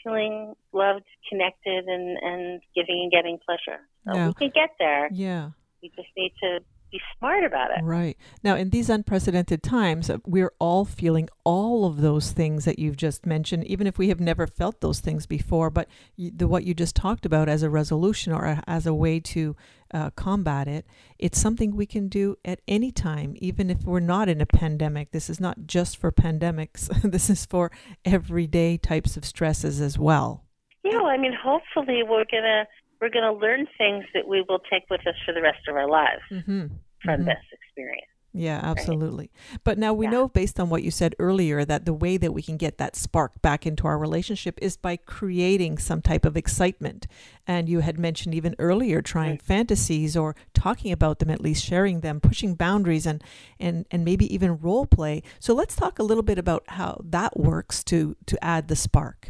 feeling 0.03 0.53
loved, 0.73 1.05
connected, 1.29 1.85
and, 1.85 2.17
and 2.21 2.61
giving 2.75 3.01
and 3.03 3.11
getting 3.11 3.39
pleasure. 3.45 3.81
So 4.07 4.15
yeah. 4.15 4.27
we 4.27 4.33
can 4.33 4.51
get 4.53 4.71
there. 4.79 5.09
Yeah. 5.11 5.51
We 5.81 5.89
just 5.89 6.09
need 6.15 6.33
to 6.41 6.59
be 6.91 6.99
smart 7.17 7.43
about 7.43 7.71
it. 7.71 7.83
Right. 7.83 8.17
Now, 8.43 8.55
in 8.55 8.69
these 8.69 8.89
unprecedented 8.89 9.63
times, 9.63 10.09
uh, 10.09 10.19
we're 10.25 10.53
all 10.59 10.85
feeling 10.85 11.29
all 11.43 11.85
of 11.85 12.01
those 12.01 12.31
things 12.31 12.65
that 12.65 12.77
you've 12.79 12.97
just 12.97 13.25
mentioned, 13.25 13.65
even 13.65 13.87
if 13.87 13.97
we 13.97 14.09
have 14.09 14.19
never 14.19 14.45
felt 14.47 14.81
those 14.81 14.99
things 14.99 15.25
before. 15.25 15.69
But 15.69 15.87
the, 16.17 16.47
what 16.47 16.63
you 16.63 16.73
just 16.73 16.95
talked 16.95 17.25
about 17.25 17.49
as 17.49 17.63
a 17.63 17.69
resolution 17.69 18.31
or 18.33 18.45
a, 18.45 18.63
as 18.67 18.85
a 18.85 18.93
way 18.93 19.19
to 19.21 19.55
uh, 19.95 20.09
combat 20.11 20.67
it, 20.67 20.85
it's 21.17 21.39
something 21.39 21.73
we 21.73 21.85
can 21.85 22.09
do 22.09 22.35
at 22.43 22.59
any 22.67 22.91
time, 22.91 23.33
even 23.37 23.69
if 23.69 23.83
we're 23.83 24.01
not 24.01 24.27
in 24.27 24.41
a 24.41 24.45
pandemic. 24.45 25.11
This 25.11 25.29
is 25.29 25.39
not 25.39 25.65
just 25.65 25.95
for 25.95 26.11
pandemics, 26.11 26.89
this 27.11 27.29
is 27.29 27.45
for 27.45 27.71
everyday 28.03 28.77
types 28.77 29.15
of 29.15 29.23
stresses 29.23 29.79
as 29.79 29.97
well. 29.97 30.43
Yeah, 30.83 31.01
I 31.01 31.17
mean, 31.17 31.33
hopefully 31.33 32.03
we're 32.03 32.25
going 32.29 32.43
to 32.43 32.65
we're 32.99 33.09
going 33.09 33.23
to 33.23 33.39
learn 33.39 33.67
things 33.77 34.03
that 34.13 34.27
we 34.27 34.43
will 34.47 34.59
take 34.71 34.83
with 34.89 35.01
us 35.07 35.15
for 35.25 35.33
the 35.33 35.41
rest 35.41 35.67
of 35.67 35.75
our 35.75 35.89
lives 35.89 36.21
mm-hmm. 36.31 36.67
from 37.03 37.19
mm-hmm. 37.19 37.25
this 37.25 37.37
experience. 37.51 38.07
Yeah, 38.37 38.59
absolutely. 38.61 39.31
Right? 39.51 39.59
But 39.63 39.77
now 39.77 39.93
we 39.93 40.07
yeah. 40.07 40.11
know, 40.11 40.27
based 40.27 40.59
on 40.59 40.69
what 40.69 40.83
you 40.83 40.91
said 40.91 41.15
earlier, 41.19 41.63
that 41.63 41.85
the 41.85 41.93
way 41.93 42.17
that 42.17 42.33
we 42.33 42.41
can 42.41 42.57
get 42.57 42.77
that 42.79 42.97
spark 42.97 43.41
back 43.41 43.65
into 43.65 43.87
our 43.87 43.97
relationship 43.97 44.59
is 44.61 44.75
by 44.75 44.97
creating 44.97 45.77
some 45.77 46.01
type 46.01 46.25
of 46.25 46.35
excitement. 46.35 47.07
And 47.47 47.69
you 47.69 47.79
had 47.79 47.97
mentioned 47.97 48.35
even 48.35 48.53
earlier 48.59 49.01
trying 49.01 49.31
right. 49.31 49.41
fantasies 49.41 50.17
or 50.17 50.35
talking 50.53 50.91
about 50.91 51.19
them, 51.19 51.29
at 51.29 51.39
least 51.39 51.63
sharing 51.63 52.01
them, 52.01 52.19
pushing 52.19 52.55
boundaries, 52.55 53.05
and 53.05 53.23
and 53.57 53.85
and 53.89 54.03
maybe 54.03 54.33
even 54.33 54.57
role 54.57 54.85
play. 54.85 55.23
So 55.39 55.53
let's 55.53 55.75
talk 55.75 55.97
a 55.97 56.03
little 56.03 56.23
bit 56.23 56.37
about 56.37 56.65
how 56.67 56.99
that 57.05 57.39
works 57.39 57.85
to 57.85 58.17
to 58.25 58.43
add 58.43 58.67
the 58.67 58.75
spark. 58.75 59.29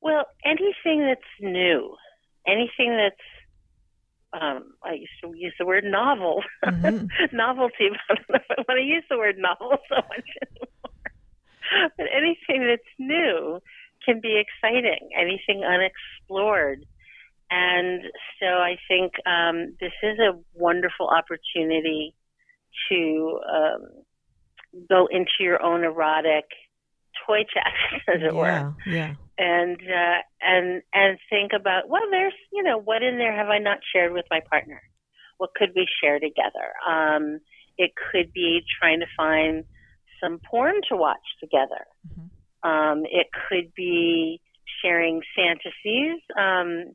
Well, 0.00 0.24
anything 0.44 1.06
that's 1.06 1.22
new 1.40 1.94
anything 2.46 2.96
that's 2.96 3.16
um, 4.32 4.74
I 4.82 4.94
used 4.94 5.12
to 5.22 5.32
use 5.36 5.54
the 5.58 5.66
word 5.66 5.84
novel, 5.84 6.42
mm-hmm. 6.64 7.06
novelty, 7.36 7.90
but 7.90 8.00
I 8.10 8.14
don't 8.14 8.28
know 8.28 8.36
if 8.36 8.44
I 8.50 8.64
want 8.68 8.78
to 8.78 8.84
use 8.84 9.04
the 9.08 9.18
word 9.18 9.36
novel 9.38 9.76
so 9.88 9.96
much 9.96 10.28
anymore. 10.42 11.90
But 11.96 12.06
anything 12.14 12.66
that's 12.66 12.82
new 12.98 13.60
can 14.04 14.20
be 14.20 14.40
exciting, 14.40 15.10
anything 15.18 15.64
unexplored. 15.64 16.84
And 17.50 18.02
so 18.40 18.46
I 18.46 18.76
think 18.88 19.12
um, 19.26 19.76
this 19.80 19.92
is 20.02 20.18
a 20.18 20.38
wonderful 20.54 21.08
opportunity 21.08 22.14
to 22.88 23.40
um, 23.48 24.84
go 24.88 25.06
into 25.10 25.30
your 25.40 25.62
own 25.62 25.84
erotic 25.84 26.44
toy 27.26 27.44
chest, 27.44 28.04
as 28.08 28.22
it 28.22 28.34
yeah, 28.34 28.64
were. 28.64 28.74
Yeah 28.86 29.14
and 29.38 29.76
uh, 29.76 30.20
and 30.40 30.82
and 30.94 31.18
think 31.30 31.52
about 31.58 31.88
well, 31.88 32.02
there's 32.10 32.34
you 32.52 32.62
know 32.62 32.78
what 32.78 33.02
in 33.02 33.18
there 33.18 33.36
have 33.36 33.48
I 33.48 33.58
not 33.58 33.78
shared 33.92 34.12
with 34.12 34.24
my 34.30 34.40
partner? 34.50 34.80
What 35.38 35.50
could 35.54 35.70
we 35.74 35.86
share 36.02 36.18
together? 36.18 36.72
Um, 36.88 37.40
it 37.76 37.92
could 38.10 38.32
be 38.32 38.62
trying 38.80 39.00
to 39.00 39.06
find 39.16 39.64
some 40.22 40.40
porn 40.50 40.76
to 40.88 40.96
watch 40.96 41.18
together. 41.40 41.84
Mm-hmm. 42.08 42.68
Um, 42.68 43.02
it 43.04 43.26
could 43.48 43.72
be 43.74 44.40
sharing 44.82 45.20
fantasies 45.36 46.20
um, 46.38 46.94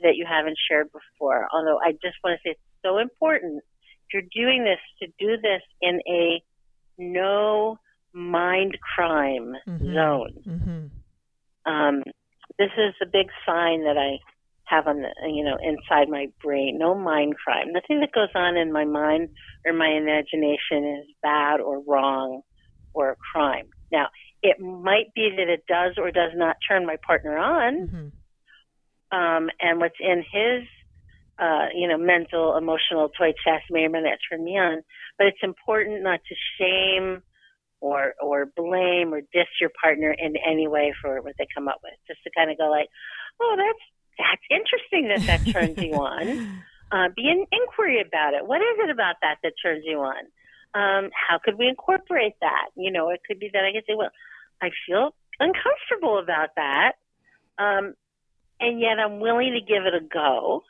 that 0.00 0.16
you 0.16 0.24
haven't 0.26 0.56
shared 0.70 0.88
before. 0.90 1.46
Although 1.52 1.78
I 1.84 1.92
just 1.92 2.16
want 2.24 2.38
to 2.38 2.48
say 2.48 2.52
it's 2.52 2.60
so 2.82 2.98
important 2.98 3.62
if 4.08 4.14
you're 4.14 4.46
doing 4.46 4.64
this 4.64 4.80
to 5.00 5.06
do 5.18 5.36
this 5.36 5.62
in 5.82 6.00
a 6.08 6.42
no 6.96 7.76
mind 8.14 8.78
crime 8.96 9.52
mm-hmm. 9.68 9.94
zone. 9.94 10.42
Mm-hmm 10.48 10.86
um, 11.66 12.02
this 12.58 12.70
is 12.76 12.94
a 13.02 13.06
big 13.06 13.28
sign 13.46 13.84
that 13.84 13.96
I 13.98 14.18
have 14.64 14.86
on 14.86 15.02
the, 15.02 15.08
you 15.28 15.44
know, 15.44 15.56
inside 15.62 16.08
my 16.08 16.26
brain. 16.42 16.78
No 16.78 16.94
mind 16.94 17.34
crime. 17.36 17.72
Nothing 17.72 18.00
that 18.00 18.12
goes 18.12 18.28
on 18.34 18.56
in 18.56 18.72
my 18.72 18.84
mind 18.84 19.28
or 19.66 19.72
my 19.72 19.88
imagination 19.88 21.00
is 21.00 21.14
bad 21.22 21.60
or 21.60 21.82
wrong 21.86 22.42
or 22.94 23.10
a 23.10 23.16
crime. 23.16 23.66
Now, 23.90 24.08
it 24.42 24.60
might 24.60 25.14
be 25.14 25.30
that 25.36 25.48
it 25.48 25.64
does 25.66 25.94
or 25.98 26.10
does 26.10 26.32
not 26.34 26.56
turn 26.68 26.86
my 26.86 26.96
partner 27.06 27.36
on, 27.38 27.88
Mm-hmm. 27.88 29.16
um, 29.18 29.50
and 29.60 29.78
what's 29.78 30.00
in 30.00 30.18
his, 30.18 30.66
uh, 31.38 31.66
you 31.74 31.88
know, 31.88 31.98
mental, 31.98 32.56
emotional 32.56 33.08
toy 33.08 33.32
chest 33.44 33.64
may 33.70 33.84
or 33.84 33.90
may 33.90 34.02
not 34.02 34.18
turn 34.30 34.44
me 34.44 34.52
on. 34.52 34.82
But 35.18 35.28
it's 35.28 35.42
important 35.42 36.02
not 36.02 36.20
to 36.28 36.34
shame 36.58 37.22
or 37.82 38.14
or 38.22 38.46
blame 38.56 39.12
or 39.12 39.20
diss 39.20 39.50
your 39.60 39.70
partner 39.82 40.14
in 40.16 40.34
any 40.48 40.68
way 40.68 40.94
for 41.02 41.20
what 41.20 41.34
they 41.38 41.46
come 41.54 41.68
up 41.68 41.80
with. 41.82 41.94
Just 42.06 42.22
to 42.24 42.30
kind 42.34 42.50
of 42.50 42.56
go 42.56 42.70
like, 42.70 42.88
oh, 43.40 43.56
that's 43.58 43.84
that's 44.18 44.46
interesting 44.48 45.08
that 45.08 45.26
that 45.26 45.52
turns 45.52 45.78
you 45.78 45.94
on. 45.94 46.62
Uh, 46.92 47.08
be 47.16 47.26
an 47.26 47.46
inquiry 47.50 48.04
about 48.06 48.34
it. 48.34 48.46
What 48.46 48.60
is 48.60 48.76
it 48.84 48.90
about 48.90 49.16
that 49.22 49.38
that 49.42 49.54
turns 49.62 49.82
you 49.86 49.96
on? 50.00 50.28
Um, 50.74 51.08
how 51.16 51.38
could 51.42 51.56
we 51.58 51.66
incorporate 51.66 52.34
that? 52.42 52.68
You 52.76 52.92
know, 52.92 53.08
it 53.08 53.20
could 53.26 53.40
be 53.40 53.48
that 53.50 53.64
I 53.64 53.72
could 53.72 53.84
say, 53.88 53.94
well, 53.96 54.10
I 54.60 54.68
feel 54.86 55.14
uncomfortable 55.40 56.18
about 56.18 56.50
that, 56.56 57.00
um, 57.56 57.94
and 58.60 58.78
yet 58.78 58.98
I'm 59.00 59.20
willing 59.20 59.54
to 59.54 59.60
give 59.62 59.86
it 59.86 59.94
a 59.94 60.04
go. 60.04 60.64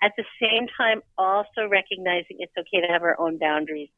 At 0.00 0.12
the 0.16 0.22
same 0.40 0.68
time, 0.78 1.02
also 1.18 1.66
recognizing 1.68 2.38
it's 2.38 2.54
okay 2.56 2.86
to 2.86 2.92
have 2.92 3.02
our 3.02 3.20
own 3.20 3.38
boundaries 3.38 3.90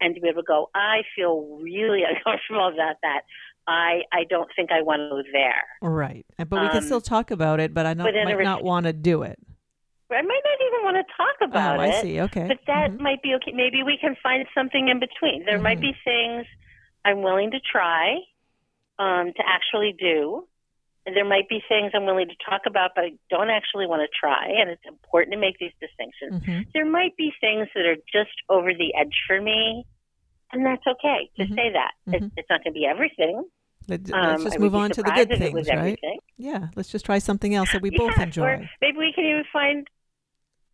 and 0.00 0.14
to 0.14 0.20
be 0.20 0.28
able 0.28 0.42
to 0.42 0.46
go, 0.46 0.70
I 0.74 1.02
feel 1.14 1.58
really 1.60 2.02
uncomfortable 2.08 2.68
about 2.68 2.96
that. 3.02 3.22
I, 3.68 4.02
I 4.12 4.24
don't 4.30 4.48
think 4.54 4.70
I 4.70 4.82
want 4.82 5.00
to 5.00 5.08
go 5.10 5.22
there. 5.32 5.64
Right. 5.82 6.24
But 6.38 6.52
we 6.52 6.68
can 6.68 6.76
Um, 6.76 6.82
still 6.82 7.00
talk 7.00 7.30
about 7.32 7.58
it, 7.58 7.74
but 7.74 7.84
I 7.84 7.94
not, 7.94 8.12
might 8.14 8.42
not 8.42 8.62
want 8.62 8.86
to 8.86 8.92
do 8.92 9.22
it. 9.22 9.38
I 10.08 10.22
might 10.22 10.22
not 10.22 10.66
even 10.66 10.84
want 10.84 10.96
to 11.04 11.12
talk 11.16 11.48
about 11.50 11.80
oh, 11.80 11.82
it. 11.82 11.88
I 11.88 12.00
see. 12.00 12.20
Okay. 12.20 12.46
But 12.46 12.58
that 12.68 12.92
Mhm. 12.92 13.00
might 13.00 13.22
be 13.22 13.34
okay. 13.34 13.50
Maybe 13.52 13.82
we 13.82 13.98
can 13.98 14.14
find 14.22 14.46
something 14.54 14.86
in 14.88 15.00
between. 15.00 15.44
There 15.44 15.58
might 15.58 15.78
Mhm. 15.78 15.80
be 15.80 15.96
things 16.04 16.46
I'm 17.04 17.22
willing 17.22 17.50
to 17.50 17.60
try 17.60 18.18
um, 18.98 19.32
to 19.32 19.42
actually 19.46 19.92
do. 19.98 20.46
There 21.14 21.24
might 21.24 21.48
be 21.48 21.62
things 21.68 21.92
I'm 21.94 22.04
willing 22.04 22.28
to 22.28 22.34
talk 22.48 22.62
about, 22.66 22.90
but 22.94 23.04
I 23.04 23.10
don't 23.30 23.50
actually 23.50 23.86
want 23.86 24.02
to 24.02 24.08
try. 24.18 24.46
And 24.58 24.70
it's 24.70 24.82
important 24.86 25.32
to 25.34 25.38
make 25.38 25.58
these 25.58 25.72
distinctions. 25.80 26.42
Mhm. 26.44 26.72
There 26.74 26.84
might 26.84 27.16
be 27.16 27.32
things 27.40 27.68
that 27.74 27.86
are 27.86 27.96
just 28.12 28.34
over 28.48 28.74
the 28.74 28.94
edge 28.94 29.14
for 29.26 29.40
me, 29.40 29.84
and 30.52 30.66
that's 30.66 30.86
okay 30.86 31.30
to 31.36 31.44
Mhm. 31.44 31.54
say 31.54 31.70
that. 31.70 31.92
It, 32.08 32.22
Mhm. 32.22 32.32
it's 32.36 32.50
not 32.50 32.64
going 32.64 32.74
to 32.74 32.78
be 32.78 32.86
everything. 32.86 33.44
Let, 33.88 34.00
us 34.00 34.12
Um, 34.12 34.42
just 34.44 34.58
move 34.58 34.74
on 34.74 34.90
to 34.90 35.02
the 35.02 35.12
good 35.12 35.28
things, 35.28 35.54
right? 35.68 35.78
everything. 35.78 36.18
Yeah. 36.38 36.68
Let's 36.74 36.90
just 36.90 37.06
try 37.06 37.18
something 37.18 37.54
else 37.54 37.70
that 37.72 37.82
we 37.82 37.90
both 37.90 38.18
enjoy. 38.18 38.42
Or 38.44 38.70
maybe 38.80 38.98
we 38.98 39.12
can 39.12 39.24
even 39.24 39.44
find, 39.52 39.86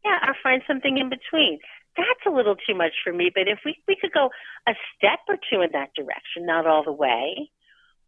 yeah, 0.02 0.30
or 0.30 0.34
find 0.42 0.62
something 0.66 0.96
in 0.96 1.10
between. 1.10 1.60
That's 1.94 2.24
a 2.24 2.30
little 2.30 2.56
too 2.56 2.74
much 2.74 2.94
for 3.04 3.12
me, 3.12 3.28
but 3.34 3.48
if 3.48 3.58
we 3.66 3.76
we 3.86 3.96
could 3.96 4.12
go 4.12 4.30
a 4.66 4.74
step 4.96 5.20
or 5.28 5.36
two 5.50 5.60
in 5.60 5.72
that 5.72 5.92
direction, 5.94 6.46
not 6.46 6.66
all 6.66 6.82
the 6.82 6.92
way, 6.92 7.50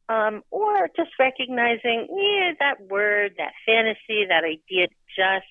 um, 0.09 0.43
or 0.51 0.89
just 0.97 1.11
recognizing, 1.19 2.07
yeah, 2.11 2.53
that 2.61 2.81
word, 2.89 3.35
that 3.39 3.53
fantasy, 3.65 4.27
that 4.29 4.45
idea, 4.45 4.89
just 5.17 5.47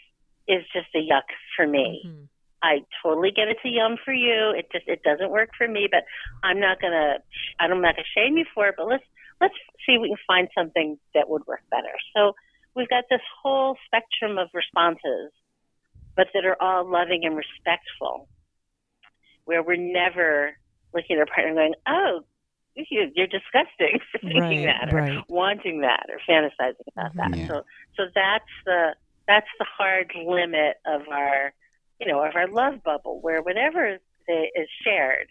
is 0.47 0.63
just 0.73 0.87
a 0.93 0.99
yuck 0.99 1.23
for 1.55 1.65
me. 1.65 2.03
Mhm. 2.05 2.27
I 2.61 2.85
totally 3.01 3.31
get 3.31 3.49
it's 3.49 3.63
a 3.65 3.69
yum 3.69 3.97
for 3.97 4.13
you. 4.13 4.51
It 4.51 4.71
just 4.71 4.87
it 4.87 5.03
doesn't 5.03 5.31
work 5.31 5.49
for 5.57 5.67
me, 5.67 5.87
but 5.91 6.05
I'm 6.43 6.59
not 6.59 6.79
gonna 6.79 7.19
I'm 7.59 7.81
not 7.81 7.95
gonna 7.95 8.07
shame 8.15 8.37
you 8.37 8.45
for 8.53 8.67
it. 8.69 8.75
But 8.77 8.87
let's 8.87 9.03
let's 9.41 9.53
see 9.85 9.95
if 9.95 10.01
we 10.01 10.09
can 10.09 10.17
find 10.25 10.47
something 10.55 10.97
that 11.13 11.29
would 11.29 11.45
work 11.45 11.61
better. 11.69 11.93
So 12.15 12.35
we've 12.73 12.89
got 12.89 13.03
this 13.09 13.21
whole 13.41 13.77
spectrum 13.85 14.37
of 14.37 14.49
responses, 14.53 15.31
but 16.15 16.27
that 16.33 16.45
are 16.45 16.61
all 16.61 16.85
loving 16.89 17.25
and 17.25 17.35
respectful, 17.35 18.29
where 19.43 19.61
we're 19.61 19.75
never 19.75 20.57
looking 20.93 21.17
at 21.17 21.19
our 21.19 21.25
partner 21.25 21.47
and 21.47 21.57
going, 21.57 21.75
"Oh, 21.85 22.23
you- 22.89 23.11
you're 23.15 23.27
disgusting 23.27 23.99
for 24.11 24.19
thinking 24.19 24.65
Right, 24.65 24.65
that, 24.65 24.93
or 24.93 24.97
right. 24.97 25.23
wanting 25.29 25.81
that, 25.81 26.07
or 26.09 26.19
fantasizing 26.29 26.87
about 26.95 27.15
mm-hmm. 27.15 27.31
that." 27.31 27.37
Yeah. 27.37 27.47
So 27.47 27.61
so 27.97 28.03
that's 28.15 28.45
the 28.65 28.95
that's 29.27 29.47
the 29.59 29.65
hard 29.77 30.11
limit 30.25 30.77
of 30.85 31.01
our 31.11 31.53
you 31.99 32.07
know 32.07 32.23
of 32.23 32.35
our 32.35 32.47
love 32.47 32.83
bubble 32.83 33.19
where 33.21 33.41
whatever 33.41 33.87
is 34.27 34.67
shared 34.83 35.27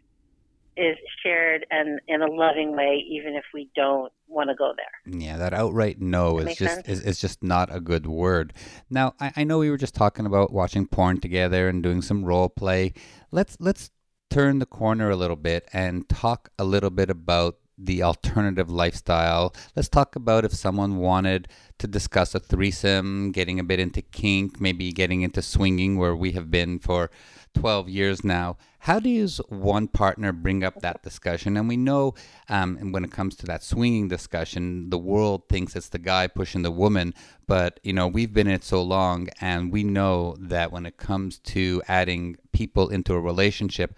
is 0.76 0.96
shared 1.22 1.66
and 1.70 2.00
in 2.08 2.22
a 2.22 2.26
loving 2.26 2.74
way 2.74 3.04
even 3.06 3.34
if 3.34 3.44
we 3.52 3.68
don't 3.76 4.10
want 4.26 4.48
to 4.48 4.54
go 4.54 4.72
there 4.74 5.18
Yeah, 5.20 5.36
that 5.36 5.52
outright 5.52 6.00
no 6.00 6.40
That 6.40 6.52
is 6.52 6.56
just 6.56 6.74
sense? 6.76 6.88
is, 6.88 7.00
is 7.02 7.20
just 7.20 7.42
not 7.42 7.74
a 7.74 7.80
good 7.80 8.06
word. 8.06 8.54
Now, 8.88 9.12
I, 9.20 9.32
I 9.36 9.44
know 9.44 9.58
we 9.58 9.68
were 9.68 9.76
just 9.76 9.94
talking 9.94 10.24
about 10.24 10.50
watching 10.52 10.86
porn 10.86 11.20
together 11.20 11.68
and 11.68 11.82
doing 11.82 12.00
some 12.00 12.24
role 12.24 12.48
play. 12.48 12.94
Let's 13.30 13.58
let's 13.60 13.90
turn 14.32 14.60
the 14.60 14.66
corner 14.66 15.10
a 15.10 15.16
little 15.16 15.36
bit 15.36 15.68
and 15.74 16.08
talk 16.08 16.48
a 16.58 16.64
little 16.64 16.88
bit 16.88 17.10
about 17.10 17.58
the 17.76 18.02
alternative 18.02 18.70
lifestyle. 18.70 19.54
Let's 19.76 19.90
talk 19.90 20.16
about 20.16 20.46
if 20.46 20.54
someone 20.54 20.96
wanted 20.96 21.48
to 21.78 21.86
discuss 21.86 22.34
a 22.34 22.40
threesome, 22.40 23.32
getting 23.32 23.60
a 23.60 23.64
bit 23.64 23.78
into 23.78 24.00
kink, 24.00 24.58
maybe 24.58 24.90
getting 24.90 25.20
into 25.20 25.42
swinging, 25.42 25.98
where 25.98 26.16
we 26.16 26.32
have 26.32 26.50
been 26.50 26.78
for 26.78 27.10
12 27.54 27.90
years 27.90 28.24
now. 28.24 28.56
How 28.78 28.98
does 28.98 29.38
one 29.48 29.86
partner 29.86 30.32
bring 30.32 30.64
up 30.64 30.80
that 30.80 31.02
discussion? 31.02 31.56
And 31.56 31.68
we 31.68 31.76
know, 31.76 32.14
um, 32.48 32.78
and 32.80 32.92
when 32.92 33.04
it 33.04 33.12
comes 33.12 33.36
to 33.36 33.46
that 33.46 33.62
swinging 33.62 34.08
discussion, 34.08 34.88
the 34.88 34.98
world 34.98 35.48
thinks 35.48 35.76
it's 35.76 35.90
the 35.90 35.98
guy 35.98 36.26
pushing 36.26 36.62
the 36.62 36.70
woman. 36.70 37.14
But, 37.46 37.80
you 37.82 37.92
know, 37.92 38.08
we've 38.08 38.32
been 38.32 38.46
in 38.46 38.54
it 38.54 38.64
so 38.64 38.82
long, 38.82 39.28
and 39.40 39.70
we 39.70 39.84
know 39.84 40.36
that 40.40 40.72
when 40.72 40.86
it 40.86 40.96
comes 40.96 41.38
to 41.38 41.82
adding 41.86 42.36
people 42.52 42.88
into 42.88 43.12
a 43.14 43.20
relationship, 43.20 43.94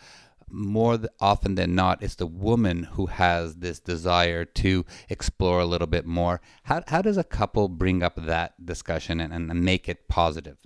more 0.50 0.98
often 1.20 1.54
than 1.54 1.74
not, 1.74 2.02
it's 2.02 2.16
the 2.16 2.26
woman 2.26 2.85
who 2.85 3.07
has 3.07 3.57
this 3.57 3.78
desire 3.80 4.44
to 4.44 4.85
explore 5.09 5.61
a 5.61 5.66
little 5.66 5.87
bit 5.87 6.07
more. 6.07 6.40
How, 6.64 6.83
how 6.88 7.02
does 7.02 7.16
a 7.16 7.24
couple 7.24 7.68
bring 7.68 8.02
up 8.02 8.14
that 8.16 8.64
discussion 8.64 9.20
and, 9.20 9.33
and 9.33 9.62
make 9.64 9.88
it 9.88 10.09
positive? 10.09 10.59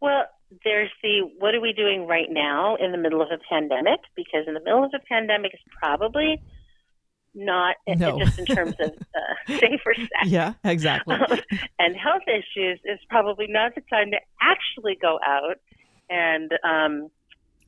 well 0.00 0.24
there's 0.62 0.90
the 1.02 1.20
what 1.38 1.54
are 1.54 1.60
we 1.60 1.72
doing 1.72 2.06
right 2.06 2.28
now 2.30 2.76
in 2.76 2.92
the 2.92 2.98
middle 2.98 3.22
of 3.22 3.28
a 3.32 3.38
pandemic 3.48 3.98
because 4.14 4.44
in 4.46 4.52
the 4.54 4.60
middle 4.60 4.84
of 4.84 4.92
a 4.94 4.98
pandemic 5.08 5.52
is 5.54 5.60
probably 5.80 6.40
not 7.34 7.76
No. 7.88 8.18
just 8.18 8.38
in 8.38 8.44
terms 8.46 8.74
of 8.78 8.90
uh, 8.90 9.34
safer 9.58 9.94
sex 9.94 10.10
Yeah, 10.26 10.52
exactly. 10.64 11.16
and 11.78 11.96
health 11.96 12.22
issues 12.28 12.78
is 12.84 12.98
probably 13.08 13.46
not 13.48 13.74
the 13.74 13.80
time 13.90 14.10
to 14.12 14.18
actually 14.40 14.96
go 15.00 15.18
out 15.26 15.56
and 16.10 16.52
um, 16.62 17.10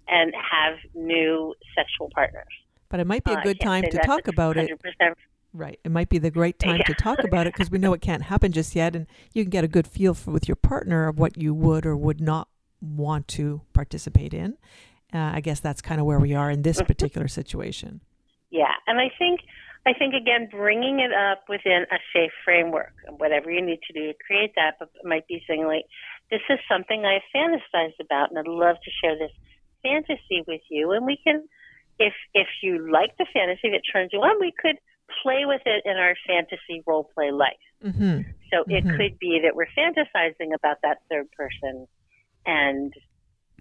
and 0.09 0.33
have 0.35 0.75
new 0.95 1.55
sexual 1.75 2.11
partners. 2.15 2.47
But 2.89 3.01
it 3.01 3.07
might 3.07 3.25
be 3.25 3.33
a 3.33 3.43
good 3.43 3.61
can't 3.61 3.85
time 3.85 3.91
to 3.91 3.99
talk 3.99 4.29
about 4.29 4.57
it. 4.57 4.71
100%. 5.01 5.15
Right. 5.53 5.79
It 5.83 5.91
might 5.91 6.09
be 6.09 6.19
the 6.19 6.31
great 6.31 6.59
time 6.59 6.81
to 6.87 6.95
talk 6.95 7.19
about 7.25 7.47
it 7.47 7.55
because 7.55 7.71
we 7.71 7.79
know 7.79 7.93
it 7.93 8.01
can't 8.01 8.25
happen 8.25 8.53
just 8.53 8.77
yet, 8.77 8.95
and 8.95 9.07
you 9.33 9.45
can 9.45 9.51
get 9.51 9.65
a 9.65 9.69
good 9.69 9.87
feel 9.87 10.15
for 10.15 10.31
with 10.31 10.47
your 10.47 10.57
partner 10.57 11.09
of 11.09 11.19
what 11.19 11.37
you 11.37 11.55
would 11.55 11.87
or 11.87 11.97
would 11.97 12.21
not 12.21 12.49
want 12.81 13.29
to 13.29 13.63
participate 13.73 14.35
in. 14.35 14.57
Uh, 15.13 15.33
I 15.35 15.41
guess 15.41 15.61
that's 15.61 15.81
kind 15.81 16.01
of 16.01 16.07
where 16.07 16.19
we 16.19 16.35
are 16.35 16.51
in 16.51 16.63
this 16.63 16.83
particular 16.83 17.29
situation. 17.29 18.03
Yeah, 18.51 18.73
and 18.87 18.99
I 18.99 19.11
think 19.19 19.41
I 19.87 19.95
think 19.95 20.15
again 20.15 20.49
bringing 20.51 21.01
it 21.01 21.13
up 21.13 21.45
within 21.49 21.87
a 21.91 21.97
safe 22.13 22.33
framework, 22.45 22.93
whatever 23.17 23.51
you 23.51 23.65
need 23.65 23.81
to 23.87 23.93
do 23.93 24.13
to 24.13 24.15
create 24.27 24.53
that, 24.57 24.77
but 24.79 24.91
it 24.95 25.07
might 25.07 25.27
be 25.27 25.43
saying 25.49 25.65
like, 25.67 25.87
"This 26.31 26.43
is 26.51 26.59
something 26.69 27.05
I 27.07 27.21
fantasized 27.35 28.01
about, 28.01 28.31
and 28.31 28.39
I'd 28.39 28.47
love 28.47 28.77
to 28.85 28.91
share 29.03 29.17
this 29.17 29.33
fantasy 29.83 30.45
with 30.47 30.63
you." 30.71 30.93
And 30.93 31.07
we 31.07 31.17
can, 31.17 31.49
if 31.99 32.15
if 32.35 32.49
you 32.63 32.91
like 32.91 33.17
the 33.19 33.27
fantasy 33.33 33.71
that 33.71 33.83
turns 33.93 34.11
you 34.13 34.21
on, 34.21 34.41
we 34.41 34.53
could 34.53 34.77
play 35.23 35.45
with 35.45 35.63
it 35.67 35.83
in 35.85 35.97
our 35.97 36.15
fantasy 36.27 36.83
role 36.87 37.11
play 37.15 37.31
life. 37.31 37.57
hmm 37.83 38.21
So 38.51 38.65
it 38.69 38.85
Mhm. 38.85 38.97
could 38.97 39.19
be 39.19 39.41
that 39.41 39.55
we're 39.55 39.67
fantasizing 39.77 40.55
about 40.55 40.79
that 40.83 40.99
third 41.11 41.31
person 41.33 41.87
and 42.47 42.95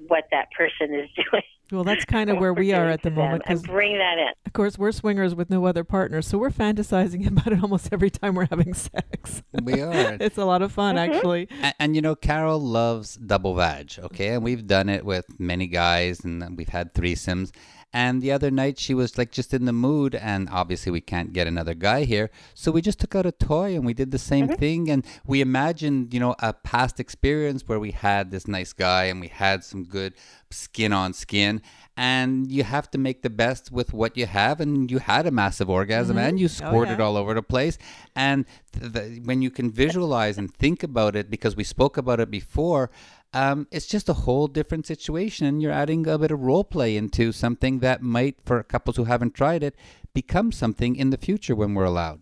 what 0.08 0.26
that 0.32 0.52
person 0.52 0.94
is 0.94 1.10
doing. 1.16 1.44
Well, 1.72 1.84
that's 1.84 2.06
kind 2.06 2.30
of 2.30 2.38
where 2.38 2.54
we're 2.54 2.60
we 2.62 2.74
are 2.74 2.84
doing 2.84 2.94
at 2.94 3.02
the 3.02 3.12
moment 3.12 3.44
and 3.46 3.60
because, 3.62 3.68
bring 3.68 3.98
that 3.98 4.18
in. 4.18 4.30
of 4.46 4.54
course, 4.54 4.78
we're 4.78 4.94
swingers 4.94 5.36
with 5.36 5.50
no 5.50 5.66
other 5.66 5.84
partners, 5.84 6.26
so 6.26 6.38
we're 6.38 6.50
fantasizing 6.50 7.28
about 7.32 7.48
it 7.52 7.62
almost 7.62 7.90
every 7.92 8.10
time 8.10 8.36
we're 8.36 8.48
having 8.50 8.74
sex. 8.74 9.44
We 9.63 9.82
are. 9.82 10.15
it's 10.21 10.38
a 10.38 10.46
lot 10.46 10.62
of 10.62 10.71
fun, 10.71 10.96
Mhm. 10.96 11.15
actually. 11.15 11.50
And, 11.62 11.76
and 11.80 11.96
you 11.96 12.02
know, 12.02 12.15
Carol 12.15 12.60
loves 12.60 13.15
double 13.15 13.54
vag, 13.54 13.92
okay? 14.00 14.30
And 14.30 14.44
we've 14.44 14.65
done 14.65 14.88
it 14.88 15.04
with 15.04 15.26
many 15.40 15.67
guys 15.67 16.24
and 16.24 16.58
we've 16.58 16.69
had 16.69 16.94
threesomes. 16.94 17.52
And 17.94 18.21
the 18.21 18.31
other 18.31 18.52
night 18.52 18.77
she 18.77 18.94
was 18.94 19.17
like 19.17 19.31
just 19.31 19.54
in 19.54 19.65
the 19.65 19.73
mood, 19.73 20.13
and 20.13 20.50
obviously 20.52 20.92
we 20.92 21.02
can't 21.02 21.31
get 21.31 21.48
another 21.48 21.73
guy 21.73 22.04
here. 22.04 22.29
So 22.54 22.71
we 22.71 22.81
just 22.81 23.00
took 23.00 23.15
out 23.15 23.25
a 23.25 23.31
toy 23.31 23.75
and 23.75 23.85
we 23.85 23.94
did 23.94 24.12
the 24.12 24.19
same 24.19 24.48
mm-hmm. 24.48 24.56
thing. 24.56 24.90
And 24.90 25.06
we 25.25 25.42
imagined, 25.42 26.13
you 26.13 26.19
know, 26.19 26.35
a 26.40 26.54
past 26.54 27.00
experience 27.00 27.63
where 27.67 27.79
we 27.79 27.92
had 27.92 28.29
this 28.29 28.48
nice 28.48 28.73
guy 28.73 29.06
and 29.06 29.21
we 29.21 29.29
had 29.29 29.63
some 29.63 29.85
good 29.85 30.13
skin 30.52 30.92
on 30.92 31.13
skin. 31.13 31.62
And 31.96 32.52
you 32.52 32.63
have 32.63 32.92
to 32.92 32.98
make 32.98 33.23
the 33.23 33.29
best 33.29 33.71
with 33.71 33.94
what 33.94 34.15
you 34.17 34.27
have. 34.27 34.60
And 34.60 34.92
you 34.92 35.00
had 35.00 35.25
a 35.25 35.31
massive 35.31 35.69
orgasm 35.69 36.17
mm-hmm. 36.17 36.27
and 36.27 36.40
you 36.40 36.46
oh, 36.46 36.50
squirted 36.50 37.00
yeah. 37.00 37.06
all 37.06 37.17
over 37.17 37.33
the 37.33 37.42
place. 37.42 37.77
And 38.15 38.46
th- 38.73 38.92
the, 38.92 39.21
when 39.23 39.42
you 39.42 39.50
can 39.50 39.71
visualize 39.71 40.38
and 40.38 40.54
think 40.54 40.83
about 40.83 41.15
it, 41.15 41.31
because 41.31 41.56
we 41.56 41.63
spoke 41.63 41.98
about 41.98 42.19
it 42.19 42.29
before, 42.29 42.92
um, 43.34 43.67
it's 43.71 43.88
just 43.88 44.10
a 44.10 44.13
whole 44.13 44.48
different 44.48 44.88
situation. 44.88 45.60
You're 45.60 45.71
adding 45.71 46.08
a 46.08 46.17
bit 46.17 46.32
of 46.32 46.40
role 46.40 46.63
play 46.63 46.96
into 46.96 47.32
something 47.32 47.80
that 47.80 48.02
might, 48.02 48.38
for 48.46 48.63
couples 48.63 48.98
who 48.98 49.06
haven't 49.06 49.34
tried 49.34 49.63
it, 49.63 49.75
become 50.13 50.52
something 50.52 50.96
in 50.96 51.10
the 51.10 51.17
future 51.17 51.56
when 51.56 51.73
we're 51.73 51.84
allowed. 51.84 52.21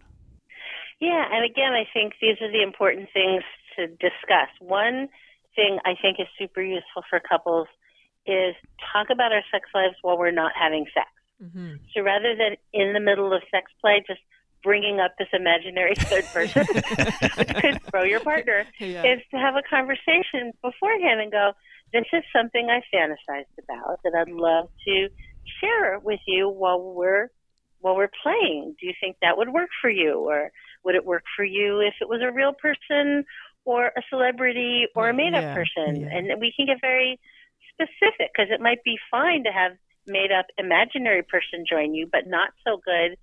Yeah, 0.99 1.25
and 1.31 1.43
again, 1.43 1.73
I 1.73 1.85
think 1.93 2.13
these 2.21 2.37
are 2.41 2.51
the 2.51 2.63
important 2.63 3.09
things 3.13 3.43
to 3.75 3.87
discuss. 3.87 4.49
One 4.59 5.09
thing 5.55 5.79
I 5.85 5.93
think 6.01 6.19
is 6.19 6.27
super 6.37 6.61
useful 6.61 7.03
for 7.09 7.19
couples 7.19 7.67
is 8.25 8.55
talk 8.91 9.07
about 9.11 9.31
our 9.31 9.43
sex 9.51 9.69
lives 9.73 9.95
while 10.01 10.17
we're 10.17 10.31
not 10.31 10.53
having 10.59 10.85
sex. 10.93 11.07
Mm-hmm. 11.43 11.75
So 11.93 12.01
rather 12.01 12.35
than 12.35 12.55
in 12.73 12.93
the 12.93 12.99
middle 12.99 13.33
of 13.33 13.41
sex 13.51 13.71
play, 13.81 14.03
just 14.07 14.21
bringing 14.65 14.99
up 14.99 15.13
this 15.17 15.29
imaginary 15.31 15.93
third 15.99 16.25
person 16.25 16.65
could 17.61 17.81
throw 17.89 18.03
your 18.03 18.19
partner 18.19 18.65
yeah. 18.79 19.03
is 19.03 19.21
to 19.31 19.37
have 19.37 19.55
a 19.55 19.61
conversation 19.69 20.51
beforehand 20.61 21.21
and 21.21 21.31
go, 21.31 21.51
this 21.93 22.05
is 22.11 22.23
something 22.35 22.67
I 22.69 22.81
fantasized 22.93 23.55
about 23.63 23.99
that 24.03 24.13
I'd 24.17 24.33
love 24.33 24.67
to 24.85 25.07
share 25.61 25.99
with 25.99 26.19
you 26.27 26.49
while 26.49 26.81
we're 26.81 27.29
while 27.79 27.95
we're 27.95 28.11
playing. 28.23 28.75
Do 28.81 28.87
you 28.87 28.93
think 28.99 29.17
that 29.21 29.37
would 29.37 29.49
work 29.49 29.69
for 29.79 29.91
you, 29.91 30.15
or 30.27 30.51
would 30.83 30.95
it 30.95 31.05
work 31.05 31.23
for 31.35 31.45
you 31.45 31.81
if 31.81 31.93
it 32.01 32.09
was 32.09 32.19
a 32.23 32.31
real 32.31 32.51
person, 32.51 33.23
or 33.63 33.87
a 33.95 34.01
celebrity, 34.09 34.87
or 34.95 35.09
a 35.09 35.13
mm, 35.13 35.17
made-up 35.17 35.43
yeah, 35.43 35.53
person? 35.53 36.01
Yeah. 36.01 36.17
And 36.17 36.41
we 36.41 36.51
can 36.55 36.65
get 36.65 36.77
very 36.81 37.19
specific 37.71 38.31
because 38.33 38.49
it 38.49 38.59
might 38.59 38.83
be 38.83 38.97
fine 39.11 39.43
to 39.43 39.51
have 39.51 39.73
made-up 40.07 40.47
imaginary 40.57 41.21
person 41.21 41.63
join 41.69 41.93
you, 41.93 42.09
but 42.11 42.25
not 42.25 42.49
so 42.65 42.81
good 42.83 43.17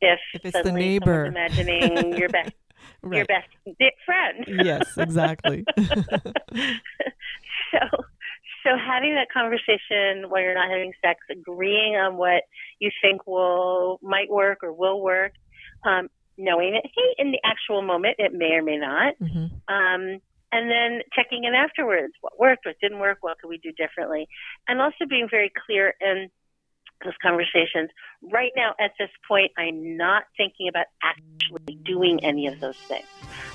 if, 0.00 0.20
if 0.34 0.44
it's 0.44 0.62
the 0.62 0.72
neighbor 0.72 1.26
imagining 1.26 2.16
your 2.16 2.28
best 2.28 2.52
right. 3.02 3.16
your 3.16 3.26
best 3.26 3.48
friend. 4.04 4.44
yes, 4.64 4.96
exactly. 4.96 5.64
so 7.70 7.80
so 8.66 8.76
having 8.76 9.14
that 9.14 9.28
conversation 9.32 10.28
while 10.28 10.42
you're 10.42 10.54
not 10.54 10.70
having 10.70 10.92
sex, 11.04 11.20
agreeing 11.30 11.94
on 11.94 12.16
what 12.16 12.42
you 12.80 12.90
think 13.00 13.26
will 13.26 13.98
might 14.02 14.28
work 14.28 14.58
or 14.62 14.72
will 14.72 15.00
work, 15.00 15.32
um, 15.84 16.08
knowing 16.36 16.72
that 16.72 16.82
hey, 16.84 17.14
in 17.18 17.30
the 17.30 17.40
actual 17.44 17.82
moment 17.82 18.16
it 18.18 18.32
may 18.32 18.52
or 18.52 18.62
may 18.62 18.76
not, 18.76 19.14
mm-hmm. 19.20 19.46
um, 19.72 20.20
and 20.52 20.70
then 20.70 21.00
checking 21.14 21.44
in 21.44 21.54
afterwards, 21.54 22.12
what 22.20 22.38
worked, 22.38 22.66
what 22.66 22.76
didn't 22.80 22.98
work, 22.98 23.18
what 23.20 23.38
could 23.38 23.48
we 23.48 23.58
do 23.58 23.72
differently, 23.72 24.26
and 24.68 24.80
also 24.80 25.04
being 25.08 25.28
very 25.30 25.52
clear 25.66 25.94
in 26.00 26.28
those 27.04 27.14
conversations. 27.22 27.90
Right 28.32 28.52
now, 28.56 28.74
at 28.80 28.92
this 28.98 29.10
point, 29.26 29.52
I'm 29.56 29.96
not 29.96 30.24
thinking 30.36 30.68
about 30.68 30.86
actually 31.02 31.76
doing 31.84 32.24
any 32.24 32.46
of 32.46 32.60
those 32.60 32.76
things. 32.76 33.06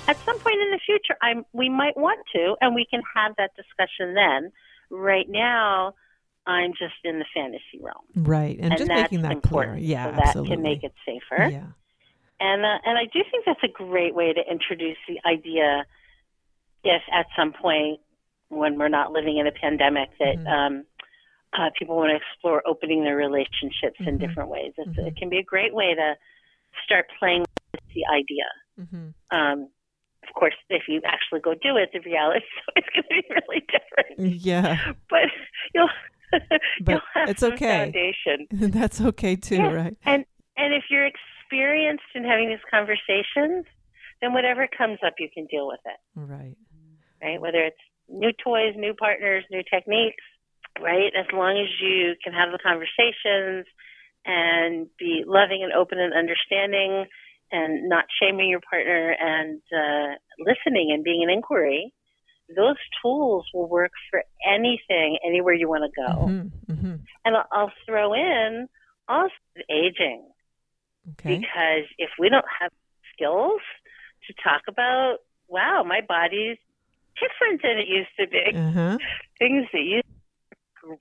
At 0.08 0.16
some 0.24 0.38
point 0.38 0.60
in 0.60 0.70
the 0.70 0.80
future, 0.84 1.16
I'm, 1.22 1.44
we 1.52 1.68
might 1.68 1.96
want 1.96 2.20
to, 2.34 2.56
and 2.60 2.74
we 2.74 2.86
can 2.90 3.02
have 3.14 3.34
that 3.36 3.50
discussion 3.56 4.14
then. 4.14 4.52
Right 4.90 5.28
now, 5.28 5.94
I'm 6.46 6.72
just 6.72 6.94
in 7.04 7.18
the 7.18 7.24
fantasy 7.34 7.80
realm. 7.80 8.04
Right, 8.16 8.56
and, 8.58 8.72
and 8.72 8.78
just 8.78 8.88
making 8.88 9.22
that 9.22 9.32
important 9.32 9.78
clear. 9.78 9.86
Yeah, 9.86 10.06
so 10.06 10.16
that 10.16 10.26
absolutely. 10.28 10.56
can 10.56 10.62
make 10.62 10.84
it 10.84 10.92
safer. 11.06 11.48
Yeah. 11.50 11.66
And 12.40 12.64
uh, 12.64 12.78
and 12.84 12.98
I 12.98 13.04
do 13.04 13.20
think 13.30 13.44
that's 13.46 13.62
a 13.62 13.68
great 13.68 14.14
way 14.14 14.32
to 14.32 14.40
introduce 14.50 14.96
the 15.06 15.20
idea. 15.28 15.84
If 16.82 17.02
at 17.12 17.26
some 17.36 17.52
point, 17.52 18.00
when 18.48 18.76
we're 18.76 18.88
not 18.88 19.12
living 19.12 19.38
in 19.38 19.46
a 19.46 19.52
pandemic, 19.52 20.10
that 20.18 20.36
mm-hmm. 20.36 20.46
um, 20.46 20.84
uh, 21.52 21.70
people 21.78 21.96
want 21.96 22.10
to 22.10 22.16
explore 22.16 22.62
opening 22.66 23.04
their 23.04 23.16
relationships 23.16 24.00
mm-hmm. 24.00 24.08
in 24.08 24.18
different 24.18 24.48
ways. 24.48 24.72
Mm-hmm. 24.78 25.06
It 25.06 25.16
can 25.16 25.28
be 25.28 25.38
a 25.38 25.42
great 25.42 25.74
way 25.74 25.94
to 25.94 26.14
start 26.84 27.06
playing 27.18 27.40
with 27.72 27.82
the 27.94 28.02
idea. 28.06 28.44
Mm-hmm. 28.80 29.36
Um, 29.36 29.68
of 30.26 30.34
course, 30.34 30.54
if 30.70 30.84
you 30.88 31.00
actually 31.04 31.40
go 31.40 31.54
do 31.54 31.76
it, 31.76 31.90
the 31.92 32.00
reality 32.00 32.44
is 32.76 32.84
going 32.94 33.02
to 33.02 33.08
be 33.08 33.34
really 33.34 33.66
different. 33.66 34.40
Yeah, 34.40 34.92
but 35.10 35.28
you'll. 35.74 35.88
but 36.32 36.60
you'll 36.88 37.00
have 37.12 37.28
it's 37.28 37.42
okay. 37.42 37.92
Foundation. 37.92 38.46
That's 38.72 39.00
okay 39.00 39.36
too, 39.36 39.56
yeah. 39.56 39.72
right? 39.72 39.96
And 40.04 40.24
and 40.56 40.72
if 40.72 40.84
you're 40.88 41.06
experienced 41.06 42.04
in 42.14 42.24
having 42.24 42.48
these 42.48 42.64
conversations, 42.70 43.66
then 44.22 44.32
whatever 44.32 44.66
comes 44.66 44.98
up, 45.04 45.14
you 45.18 45.28
can 45.32 45.46
deal 45.46 45.66
with 45.66 45.80
it. 45.84 45.98
Right. 46.14 46.56
Right. 47.22 47.40
Whether 47.40 47.64
it's 47.64 47.76
new 48.08 48.32
toys, 48.42 48.74
new 48.76 48.94
partners, 48.94 49.44
new 49.50 49.62
techniques, 49.70 50.24
right? 50.82 51.12
As 51.18 51.26
long 51.32 51.58
as 51.58 51.68
you 51.80 52.14
can 52.22 52.32
have 52.32 52.52
the 52.52 52.58
conversations 52.58 53.66
and 54.24 54.86
be 54.98 55.24
loving 55.26 55.62
and 55.62 55.72
open 55.72 55.98
and 55.98 56.12
understanding 56.14 57.06
and 57.50 57.88
not 57.88 58.04
shaming 58.20 58.48
your 58.48 58.60
partner 58.60 59.14
and 59.18 59.60
uh, 59.72 60.14
listening 60.38 60.90
and 60.92 61.04
being 61.04 61.22
an 61.22 61.30
inquiry, 61.30 61.92
those 62.54 62.76
tools 63.02 63.46
will 63.52 63.68
work 63.68 63.92
for 64.10 64.22
anything, 64.46 65.18
anywhere 65.26 65.54
you 65.54 65.68
want 65.68 65.84
to 65.84 66.00
go. 66.00 66.26
Mm-hmm, 66.26 66.72
mm-hmm. 66.72 66.94
And 67.24 67.36
I'll, 67.36 67.46
I'll 67.52 67.72
throw 67.86 68.14
in 68.14 68.68
also 69.08 69.32
aging. 69.70 70.24
Okay. 71.12 71.38
Because 71.38 71.84
if 71.98 72.10
we 72.18 72.28
don't 72.28 72.44
have 72.60 72.70
skills 73.14 73.60
to 74.26 74.34
talk 74.42 74.62
about, 74.68 75.18
wow, 75.48 75.84
my 75.86 76.00
body's 76.06 76.58
different 77.16 77.62
than 77.62 77.78
it 77.78 77.88
used 77.88 78.10
to 78.18 78.26
be. 78.26 78.56
Uh-huh. 78.56 78.98
Things 79.38 79.66
that 79.72 79.82
used 79.82 80.06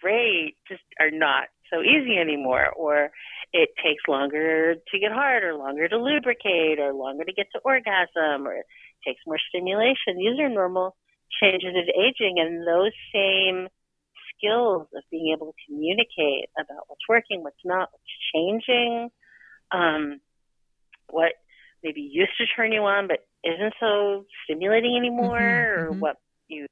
great 0.02 0.56
just 0.68 0.84
are 1.00 1.12
not 1.12 1.46
so 1.72 1.82
easy 1.82 2.18
anymore, 2.18 2.70
or 2.76 3.12
it 3.54 3.70
takes 3.84 4.04
longer 4.08 4.76
to 4.76 5.00
get 5.00 5.12
hard, 5.12 5.44
or 5.44 5.56
longer 5.56 5.88
to 5.88 5.98
lubricate, 5.98 6.80
or 6.80 6.94
longer 6.94 7.24
to 7.24 7.34
get 7.34 7.48
to 7.54 7.62
orgasm, 7.64 8.48
or 8.48 8.56
it 8.56 8.66
takes 9.06 9.22
more 9.26 9.40
stimulation. 9.50 10.18
These 10.18 10.40
are 10.40 10.50
normal 10.50 10.96
changes 11.42 11.74
of 11.76 11.88
aging, 11.96 12.36
and 12.40 12.68
those 12.68 12.92
same 13.14 13.68
skills 14.36 14.88
of 14.96 15.04
being 15.10 15.34
able 15.36 15.48
to 15.48 15.54
communicate 15.68 16.50
about 16.58 16.86
what's 16.88 17.08
working, 17.08 17.44
what's 17.44 17.64
not, 17.64 17.90
what's 17.92 18.04
changing, 18.34 19.10
um, 19.72 20.20
what 21.10 21.34
maybe 21.84 22.02
used 22.02 22.38
to 22.38 22.46
turn 22.56 22.72
you 22.72 22.82
on 22.82 23.08
but 23.08 23.26
isn't 23.44 23.74
so 23.80 24.26
stimulating 24.44 24.96
anymore, 24.98 25.40
mm-hmm, 25.40 25.82
or 25.82 25.92
mm-hmm. 25.92 26.00
what 26.00 26.18
you 26.48 26.68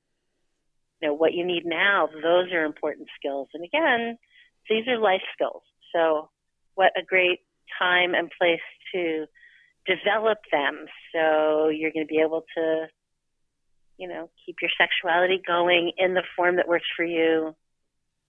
you 1.02 1.08
know 1.08 1.14
what 1.14 1.34
you 1.34 1.45
need 1.45 1.66
now 1.66 2.08
those 2.22 2.52
are 2.52 2.66
important 2.66 3.08
skills 3.18 3.47
and 3.54 3.64
again 3.64 4.18
these 4.70 4.88
are 4.88 4.97
life 4.97 5.22
skills 5.34 5.64
so 5.93 6.30
what 6.76 6.91
a 6.97 7.04
great 7.04 7.39
time 7.78 8.14
and 8.14 8.32
place 8.39 8.60
to 8.93 9.26
develop 9.86 10.39
them 10.52 10.86
so 11.14 11.70
you're 11.70 11.91
going 11.91 12.06
to 12.06 12.14
be 12.14 12.22
able 12.24 12.43
to 12.56 12.86
you 13.97 14.08
know 14.08 14.30
keep 14.45 14.56
your 14.62 14.72
sexuality 14.78 15.41
going 15.45 15.91
in 15.97 16.14
the 16.14 16.24
form 16.36 16.56
that 16.58 16.68
works 16.68 16.88
for 16.95 17.06
you 17.06 17.56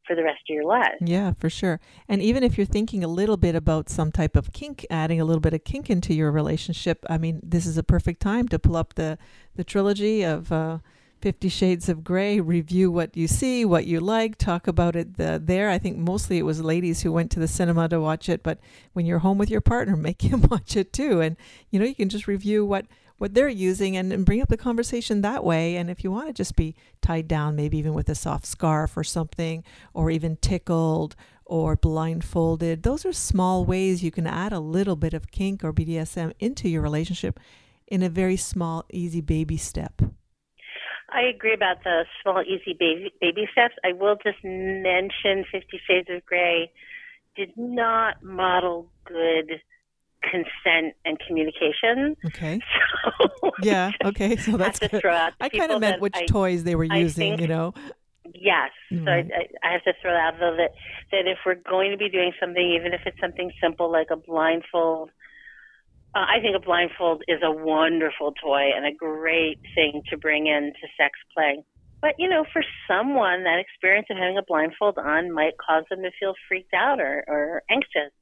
for 0.07 0.17
the 0.17 0.25
rest 0.25 0.41
of 0.49 0.55
your 0.55 0.65
life. 0.65 0.97
Yeah, 1.01 1.35
for 1.39 1.49
sure. 1.49 1.79
And 2.09 2.21
even 2.21 2.43
if 2.43 2.57
you're 2.57 2.67
thinking 2.67 3.05
a 3.05 3.09
little 3.09 3.37
bit 3.37 3.55
about 3.55 3.89
some 3.89 4.11
type 4.11 4.35
of 4.35 4.53
kink, 4.53 4.85
adding 4.91 5.21
a 5.21 5.25
little 5.25 5.41
bit 5.41 5.55
of 5.55 5.63
kink 5.63 5.89
into 5.89 6.15
your 6.15 6.33
relationship, 6.33 7.05
I 7.09 7.17
mean, 7.17 7.39
this 7.45 7.65
is 7.65 7.79
a 7.79 7.85
perfect 7.85 8.21
time 8.21 8.49
to 8.49 8.59
pull 8.59 8.77
up 8.77 8.95
the 8.95 9.19
the 9.55 9.63
trilogy 9.63 10.25
of 10.25 10.51
uh, 10.51 10.79
Fifty 11.21 11.51
Shades 11.51 11.91
of 11.91 12.03
Grey, 12.03 12.41
review 12.41 12.91
what 12.91 13.15
you 13.15 13.29
see, 13.29 13.65
what 13.65 13.87
you 13.87 14.01
like, 14.01 14.39
talk 14.39 14.67
about 14.67 14.97
it 14.97 15.19
the, 15.19 15.41
there. 15.43 15.69
I 15.69 15.79
think 15.79 15.99
mostly 15.99 16.39
it 16.39 16.45
was 16.45 16.63
ladies 16.63 17.03
who 17.03 17.13
went 17.13 17.31
to 17.33 17.39
the 17.39 17.47
cinema 17.47 17.91
to 17.91 18.01
watch 18.01 18.31
it, 18.31 18.43
but 18.43 18.59
when 18.95 19.05
you're 19.05 19.19
home 19.19 19.37
with 19.37 19.51
your 19.51 19.61
partner, 19.61 19.97
make 19.99 20.23
him 20.23 20.43
watch 20.51 20.77
it 20.77 20.95
too. 20.95 21.21
And, 21.21 21.37
you 21.71 21.79
know, 21.79 21.85
you 21.85 21.95
can 21.95 22.09
just 22.09 22.27
review 22.27 22.65
what, 22.65 22.87
what 23.19 23.35
they're 23.35 23.51
using 23.51 23.99
and, 23.99 24.11
and 24.15 24.25
bring 24.25 24.41
up 24.41 24.49
the 24.49 24.57
conversation 24.57 25.21
that 25.21 25.45
way. 25.45 25.77
And 25.77 25.91
if 25.91 26.03
you 26.03 26.11
want 26.11 26.29
to 26.29 26.33
just 26.33 26.57
be 26.57 26.75
tied 27.03 27.29
down, 27.29 27.55
maybe 27.55 27.77
even 27.77 27.93
with 27.93 28.09
a 28.09 28.15
soft 28.15 28.47
scarf 28.47 28.97
or 28.97 29.05
something, 29.05 29.63
or 29.93 30.11
even 30.11 30.37
tickled 30.37 31.17
or 31.45 31.77
blindfolded, 31.77 32.83
those 32.83 33.05
are 33.05 33.13
small 33.13 33.67
ways 33.67 34.03
you 34.03 34.11
can 34.11 34.27
add 34.27 34.55
a 34.55 34.61
little 34.61 34.97
bit 34.97 35.13
of 35.13 35.31
kink 35.31 35.63
or 35.63 35.73
BDSM 35.75 36.33
into 36.39 36.67
your 36.67 36.81
relationship 36.81 37.39
in 37.87 38.03
a 38.03 38.09
very 38.09 38.39
small, 38.39 38.87
easy 38.91 39.21
baby 39.21 39.59
step. 39.59 40.01
I 41.13 41.23
agree 41.23 41.55
about 41.55 41.83
the 41.85 42.05
small, 42.23 42.43
easy 42.43 42.77
baby, 42.79 43.13
baby 43.21 43.49
steps. 43.53 43.75
I 43.85 43.93
will 43.93 44.17
just 44.23 44.43
mention 44.45 45.45
Fifty 45.51 45.81
Shades 45.87 46.09
of 46.11 46.25
Grey 46.27 46.71
did 47.37 47.53
not 47.57 48.23
model 48.23 48.91
good 49.05 49.61
consent 50.23 50.95
and 51.05 51.19
communication. 51.27 52.17
Okay. 52.27 52.61
So 53.43 53.53
yeah. 53.63 53.93
Okay. 54.05 54.37
So 54.37 54.57
that's 54.59 54.79
good. 54.79 55.03
I 55.41 55.49
kind 55.49 55.73
of 55.73 55.81
meant 55.81 56.03
which 56.03 56.15
I, 56.15 56.27
toys 56.27 56.65
they 56.65 56.75
were 56.75 56.85
using. 56.85 57.31
Think, 57.31 57.41
you 57.41 57.47
know. 57.47 57.73
Yes. 58.35 58.71
So 58.91 59.11
I, 59.11 59.29
I 59.63 59.73
have 59.73 59.83
to 59.85 59.93
throw 60.03 60.15
out 60.15 60.35
though 60.39 60.55
that 60.57 60.73
that 61.13 61.27
if 61.27 61.39
we're 61.47 61.55
going 61.55 61.91
to 61.91 61.97
be 61.97 62.09
doing 62.11 62.33
something, 62.39 62.63
even 62.79 62.93
if 62.93 63.01
it's 63.07 63.19
something 63.21 63.51
simple 63.61 63.91
like 63.91 64.09
a 64.11 64.17
blindfold 64.17 65.11
uh, 66.15 66.27
I 66.27 66.41
think 66.41 66.57
a 66.57 66.65
blindfold 66.65 67.23
is 67.29 67.39
a 67.43 67.51
wonderful 67.51 68.33
toy 68.43 68.71
and 68.75 68.85
a 68.85 68.97
great 68.97 69.59
thing 69.75 70.03
to 70.11 70.19
bring 70.19 70.47
into 70.47 70.87
sex 70.99 71.19
play. 71.35 71.63
But, 72.03 72.15
you 72.19 72.29
know, 72.29 72.45
for 72.53 72.63
someone, 72.89 73.45
that 73.45 73.61
experience 73.61 74.07
of 74.11 74.17
having 74.17 74.39
a 74.39 74.43
blindfold 74.47 74.97
on 74.99 75.33
might 75.33 75.53
cause 75.59 75.85
them 75.91 76.03
to 76.03 76.11
feel 76.19 76.35
freaked 76.49 76.75
out 76.75 76.99
or, 76.99 77.25
or 77.29 77.63
anxious. 77.71 78.13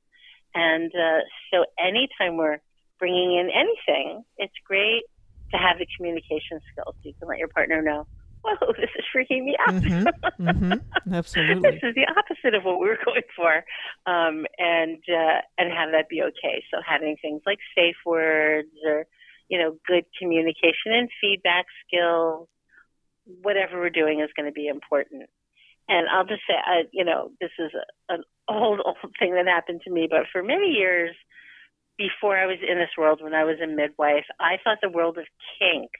And 0.55 0.91
uh, 0.95 1.23
so 1.53 1.65
anytime 1.79 2.37
we're 2.37 2.59
bringing 2.99 3.39
in 3.39 3.49
anything, 3.55 4.25
it's 4.37 4.55
great 4.67 5.05
to 5.53 5.57
have 5.57 5.79
the 5.79 5.87
communication 5.97 6.61
skills. 6.73 6.97
You 7.03 7.15
can 7.19 7.29
let 7.29 7.39
your 7.39 7.49
partner 7.49 7.81
know 7.81 8.07
whoa, 8.43 8.73
this 8.77 8.91
is 8.97 9.05
freaking 9.15 9.45
me 9.45 9.57
out. 9.67 9.75
Mm-hmm. 9.75 10.49
Mm-hmm. 10.49 10.73
Absolutely. 11.15 11.71
this 11.71 11.81
is 11.83 11.95
the 11.95 12.07
opposite 12.17 12.55
of 12.55 12.65
what 12.65 12.81
we 12.81 12.87
were 12.87 12.99
going 13.05 13.23
for, 13.35 13.65
um, 14.07 14.47
and 14.59 15.03
uh, 15.09 15.41
and 15.57 15.73
have 15.73 15.91
that 15.93 16.09
be 16.09 16.23
okay. 16.23 16.63
So 16.73 16.81
having 16.87 17.17
things 17.21 17.43
like 17.47 17.59
safe 17.77 17.97
words 18.05 18.69
or 18.87 19.07
you 19.49 19.59
know 19.59 19.77
good 19.87 20.05
communication 20.19 20.93
and 20.93 21.09
feedback 21.21 21.67
skills, 21.87 22.49
whatever 23.43 23.79
we're 23.79 23.91
doing 23.91 24.21
is 24.21 24.31
going 24.37 24.47
to 24.47 24.53
be 24.53 24.69
important. 24.69 25.29
And 25.91 26.07
I'll 26.09 26.27
just 26.27 26.43
say, 26.47 26.55
I, 26.55 26.83
you 26.93 27.05
know, 27.05 27.31
this 27.41 27.51
is 27.59 27.71
a, 27.75 28.15
an 28.15 28.23
old 28.49 28.81
old 28.85 28.97
thing 29.19 29.35
that 29.35 29.47
happened 29.47 29.83
to 29.85 29.91
me, 29.91 30.07
but 30.11 30.27
for 30.33 30.43
many 30.43 30.69
years 30.69 31.15
before 31.97 32.39
I 32.39 32.47
was 32.47 32.59
in 32.63 32.79
this 32.79 32.95
world, 32.97 33.21
when 33.23 33.35
I 33.35 33.45
was 33.45 33.57
a 33.63 33.67
midwife, 33.67 34.27
I 34.39 34.59
thought 34.63 34.79
the 34.81 34.89
world 34.89 35.19
of 35.19 35.25
kink 35.59 35.91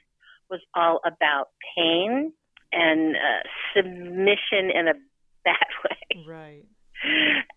was 0.49 0.61
all 0.75 0.99
about 1.05 1.47
pain 1.77 2.33
and 2.71 3.15
uh, 3.15 3.43
submission 3.75 4.71
in 4.73 4.87
a 4.87 4.93
bad 5.45 5.67
way. 5.85 6.23
Right. 6.27 6.63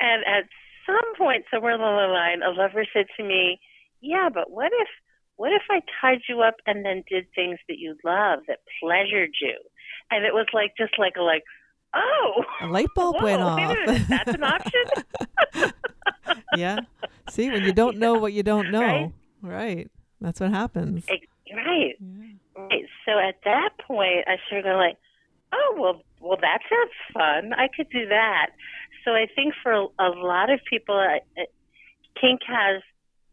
And 0.00 0.24
at 0.24 0.44
some 0.86 1.14
point, 1.18 1.44
somewhere 1.52 1.74
along 1.74 1.96
the 1.96 2.12
line, 2.12 2.42
a 2.42 2.50
lover 2.56 2.84
said 2.92 3.06
to 3.16 3.22
me, 3.24 3.58
"Yeah, 4.00 4.28
but 4.32 4.50
what 4.50 4.70
if, 4.72 4.88
what 5.36 5.52
if 5.52 5.62
I 5.70 5.80
tied 6.00 6.20
you 6.28 6.42
up 6.42 6.54
and 6.66 6.84
then 6.84 7.02
did 7.10 7.26
things 7.34 7.58
that 7.68 7.78
you 7.78 7.96
love 8.04 8.40
that 8.48 8.58
pleasured 8.80 9.30
you?" 9.40 9.56
And 10.10 10.24
it 10.24 10.32
was 10.32 10.46
like 10.52 10.72
just 10.78 10.98
like 10.98 11.14
a 11.18 11.22
like, 11.22 11.42
oh, 11.94 12.44
A 12.60 12.66
light 12.66 12.88
bulb 12.94 13.16
whoa, 13.16 13.24
went 13.24 13.42
off. 13.42 13.56
minute, 13.86 14.02
That's 14.08 14.34
an 14.34 14.44
option. 14.44 15.72
yeah. 16.56 16.78
See, 17.30 17.50
when 17.50 17.64
you 17.64 17.72
don't 17.72 17.98
know 17.98 18.14
what 18.14 18.32
you 18.32 18.42
don't 18.42 18.70
know, 18.76 19.12
Right? 19.42 19.52
right? 19.66 19.90
That's 20.20 20.40
what 20.40 20.50
happens. 20.50 21.04
Right. 21.08 21.28
Yeah. 22.00 22.21
So 23.06 23.18
at 23.18 23.36
that 23.44 23.70
point, 23.86 24.26
I 24.26 24.36
started 24.46 24.64
going 24.64 24.76
like, 24.76 24.98
oh 25.52 25.76
well, 25.78 26.02
well 26.20 26.38
that 26.40 26.58
sounds 26.68 26.92
fun. 27.12 27.52
I 27.52 27.68
could 27.74 27.90
do 27.90 28.08
that. 28.08 28.50
So 29.04 29.12
I 29.12 29.26
think 29.34 29.54
for 29.62 29.72
a, 29.72 29.86
a 29.98 30.10
lot 30.14 30.50
of 30.50 30.60
people, 30.68 30.96
kink 32.20 32.40
has 32.46 32.82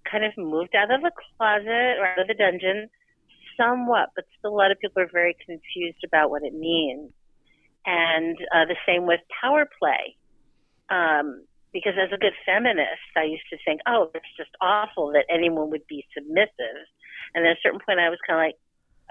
kind 0.09 0.25
of 0.25 0.33
moved 0.37 0.75
out 0.75 0.91
of 0.91 1.01
the 1.01 1.11
closet 1.37 1.99
or 1.99 2.07
out 2.07 2.19
of 2.19 2.27
the 2.27 2.33
dungeon 2.33 2.89
somewhat, 3.57 4.09
but 4.15 4.25
still 4.37 4.51
a 4.51 4.55
lot 4.55 4.71
of 4.71 4.79
people 4.79 5.03
are 5.03 5.11
very 5.11 5.35
confused 5.45 6.03
about 6.05 6.29
what 6.29 6.43
it 6.43 6.53
means. 6.53 7.11
And 7.85 8.37
uh, 8.53 8.65
the 8.65 8.75
same 8.87 9.05
with 9.05 9.19
power 9.41 9.67
play. 9.79 10.15
Um, 10.89 11.45
because 11.71 11.93
as 12.01 12.09
a 12.11 12.17
good 12.17 12.33
feminist, 12.45 13.13
I 13.15 13.23
used 13.23 13.45
to 13.51 13.57
think, 13.63 13.81
oh, 13.85 14.09
it's 14.15 14.25
just 14.37 14.49
awful 14.59 15.13
that 15.13 15.25
anyone 15.29 15.69
would 15.69 15.85
be 15.87 16.05
submissive. 16.17 16.81
And 17.35 17.45
at 17.45 17.57
a 17.57 17.61
certain 17.61 17.79
point, 17.85 17.99
I 17.99 18.09
was 18.09 18.17
kind 18.25 18.39
of 18.39 18.43
like, 18.43 18.57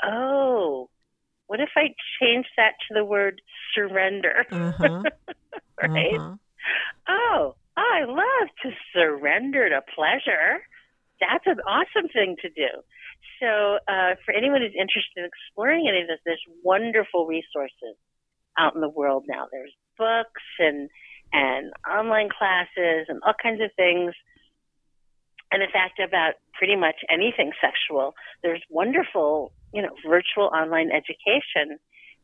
oh, 0.05 0.88
what 1.46 1.61
if 1.61 1.70
I 1.76 1.94
change 2.20 2.46
that 2.57 2.72
to 2.88 2.94
the 2.94 3.05
word 3.05 3.40
surrender? 3.74 4.44
Uh-huh. 4.51 5.03
right? 5.82 6.18
Uh-huh. 6.18 6.36
Oh, 7.09 7.55
I 7.76 8.05
love 8.05 8.49
to 8.62 8.70
surrender 8.92 9.68
to 9.68 9.80
pleasure. 9.94 10.61
That's 11.20 11.46
an 11.46 11.61
awesome 11.66 12.09
thing 12.12 12.36
to 12.42 12.49
do. 12.51 12.68
So, 13.40 13.78
uh, 13.88 14.14
for 14.24 14.34
anyone 14.34 14.61
who's 14.61 14.74
interested 14.78 15.18
in 15.18 15.24
exploring 15.24 15.86
any 15.88 16.03
of 16.03 16.09
this, 16.09 16.18
there's 16.24 16.42
wonderful 16.62 17.26
resources 17.26 17.96
out 18.59 18.74
in 18.74 18.80
the 18.80 18.88
world 18.88 19.24
now. 19.28 19.46
There's 19.51 19.74
books 19.96 20.42
and 20.59 20.90
and 21.32 21.72
online 21.88 22.28
classes 22.30 23.07
and 23.09 23.20
all 23.26 23.34
kinds 23.40 23.61
of 23.61 23.70
things. 23.76 24.12
And 25.51 25.62
in 25.62 25.70
fact, 25.70 25.99
about 25.99 26.34
pretty 26.55 26.76
much 26.76 26.96
anything 27.11 27.53
sexual, 27.61 28.14
there's 28.42 28.62
wonderful, 28.68 29.53
you 29.72 29.82
know, 29.82 29.94
virtual 30.07 30.46
online 30.53 30.90
education. 30.90 31.78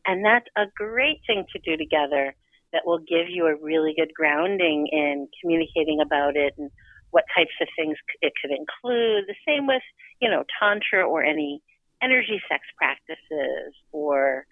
And 0.05 0.23
that's 0.23 0.45
a 0.55 0.65
great 0.75 1.21
thing 1.25 1.45
to 1.53 1.59
do 1.59 1.77
together 1.77 2.35
that 2.73 2.83
will 2.85 2.99
give 2.99 3.29
you 3.29 3.47
a 3.47 3.55
really 3.55 3.93
good 3.97 4.13
grounding 4.13 4.87
in 4.91 5.27
communicating 5.41 6.01
about 6.01 6.35
it 6.35 6.53
and 6.57 6.69
what 7.11 7.23
types 7.35 7.55
of 7.61 7.67
things 7.77 7.97
it 8.21 8.33
could 8.41 8.51
include. 8.51 9.25
The 9.27 9.35
same 9.47 9.65
with, 9.65 9.81
you 10.21 10.29
know, 10.29 10.43
Tantra 10.59 11.07
or 11.07 11.23
any 11.23 11.63
energy 12.01 12.41
sex 12.49 12.63
practices 12.77 13.73
or 13.91 14.45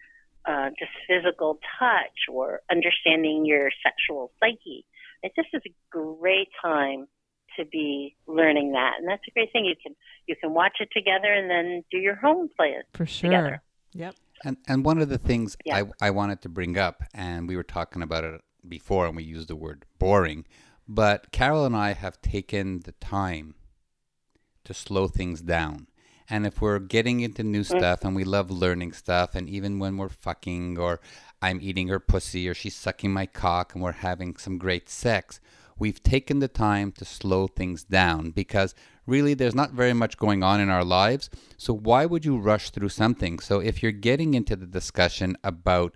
uh, 0.46 0.70
just 0.80 0.92
physical 1.08 1.60
touch 1.80 2.32
or 2.32 2.62
understanding 2.72 3.46
your 3.46 3.70
sexual 3.84 4.32
psyche. 4.40 4.86
It 5.22 5.34
just 5.36 5.50
is 5.54 5.62
a 5.68 5.74
great 5.92 6.50
time 6.62 7.08
to 7.58 7.66
be 7.66 8.16
learning 8.28 8.72
that, 8.74 8.94
and 9.00 9.08
that's 9.08 9.24
a 9.28 9.32
great 9.32 9.52
thing. 9.52 9.66
You 9.66 9.76
can 9.82 9.96
you 10.28 10.36
can 10.36 10.54
watch 10.54 10.78
it 10.80 10.90
together 10.94 11.32
and 11.32 11.50
then 11.50 11.84
do 11.92 11.98
your 11.98 12.16
home 12.16 12.50
play 12.58 12.70
it. 12.70 12.86
For 12.94 13.06
sure. 13.06 13.30
together. 13.30 13.62
Yep. 13.94 14.16
And 14.46 14.58
and 14.68 14.86
one 14.86 15.00
of 15.00 15.10
the 15.10 15.18
things 15.18 15.58
Yeah. 15.66 15.84
I 16.02 16.08
I 16.08 16.10
wanted 16.12 16.42
to 16.42 16.50
bring 16.50 16.78
up, 16.78 17.04
and 17.14 17.48
we 17.48 17.56
were 17.56 17.64
talking 17.64 18.02
about 18.02 18.24
it 18.24 18.42
before, 18.68 19.08
and 19.08 19.16
we 19.16 19.24
used 19.24 19.48
the 19.48 19.56
word 19.56 19.86
boring, 20.00 20.46
but 20.88 21.32
Carol 21.32 21.66
and 21.66 21.76
I 21.76 21.94
have 21.94 22.22
taken 22.22 22.80
the 22.82 22.94
time 22.94 23.56
to 24.64 24.74
slow 24.74 25.08
things 25.08 25.42
down. 25.42 25.88
And 26.30 26.46
if 26.46 26.62
we're 26.62 26.80
getting 26.80 27.20
into 27.20 27.44
new 27.44 27.62
mm. 27.62 27.78
stuff 27.78 28.04
and 28.04 28.16
we 28.16 28.24
love 28.24 28.50
learning 28.50 28.94
stuff, 28.94 29.36
and 29.36 29.50
even 29.50 29.80
when 29.80 29.98
we're 29.98 30.10
fucking 30.10 30.78
or 30.78 31.00
I'm 31.42 31.60
eating 31.62 31.90
her 31.90 32.00
pussy 32.00 32.48
or 32.48 32.54
she's 32.54 32.76
sucking 32.76 33.12
my 33.12 33.26
cock 33.26 33.74
and 33.74 33.84
we're 33.84 33.92
having 33.92 34.38
some 34.38 34.58
great 34.58 34.90
sex, 34.90 35.40
we've 35.80 36.02
taken 36.04 36.40
the 36.40 36.48
time 36.48 36.92
to 36.94 37.06
slow 37.06 37.48
things 37.48 37.84
down 37.84 38.32
because 38.32 38.76
really 39.06 39.34
there's 39.34 39.56
not 39.56 39.72
very 39.72 39.94
much 39.94 40.18
going 40.18 40.44
on 40.44 40.60
in 40.60 40.70
our 40.70 40.84
lives. 40.84 41.30
So 41.58 41.74
why 41.74 42.06
would 42.06 42.26
you 42.26 42.38
rush 42.38 42.70
through 42.70 42.90
something? 42.90 43.40
So 43.40 43.60
if 43.60 43.82
you're 43.82 43.92
getting 43.92 44.34
into 44.34 44.56
the 44.56 44.66
discussion 44.66 45.38
about 45.44 45.96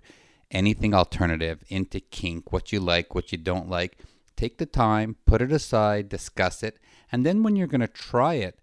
anything 0.50 0.94
alternative, 0.94 1.62
into 1.68 2.00
kink, 2.00 2.52
what 2.52 2.72
you 2.72 2.80
like, 2.80 3.14
what 3.14 3.32
you 3.32 3.38
don't 3.38 3.68
like, 3.68 3.98
take 4.36 4.58
the 4.58 4.66
time, 4.66 5.16
put 5.26 5.42
it 5.42 5.52
aside, 5.52 6.08
discuss 6.08 6.62
it, 6.62 6.78
and 7.10 7.24
then 7.24 7.42
when 7.42 7.56
you're 7.56 7.66
going 7.66 7.80
to 7.80 7.88
try 7.88 8.34
it, 8.34 8.60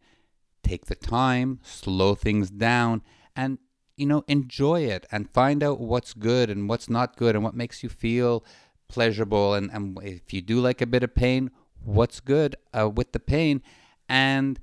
take 0.63 0.85
the 0.85 0.95
time, 0.95 1.59
slow 1.63 2.15
things 2.15 2.49
down, 2.49 3.01
and 3.35 3.59
you 3.97 4.05
know 4.05 4.23
enjoy 4.27 4.81
it 4.81 5.05
and 5.11 5.29
find 5.29 5.63
out 5.63 5.79
what's 5.79 6.13
good 6.13 6.49
and 6.49 6.67
what's 6.67 6.89
not 6.89 7.15
good 7.15 7.35
and 7.35 7.43
what 7.43 7.55
makes 7.55 7.81
you 7.81 7.89
feel 7.89 8.43
pleasurable 8.87 9.53
and, 9.53 9.71
and 9.71 9.97
if 10.03 10.33
you 10.33 10.41
do 10.41 10.59
like 10.59 10.81
a 10.81 10.85
bit 10.85 11.03
of 11.03 11.13
pain 11.15 11.51
what's 11.83 12.19
good 12.19 12.55
uh, 12.73 12.89
with 12.89 13.11
the 13.11 13.19
pain 13.19 13.61
and 14.07 14.59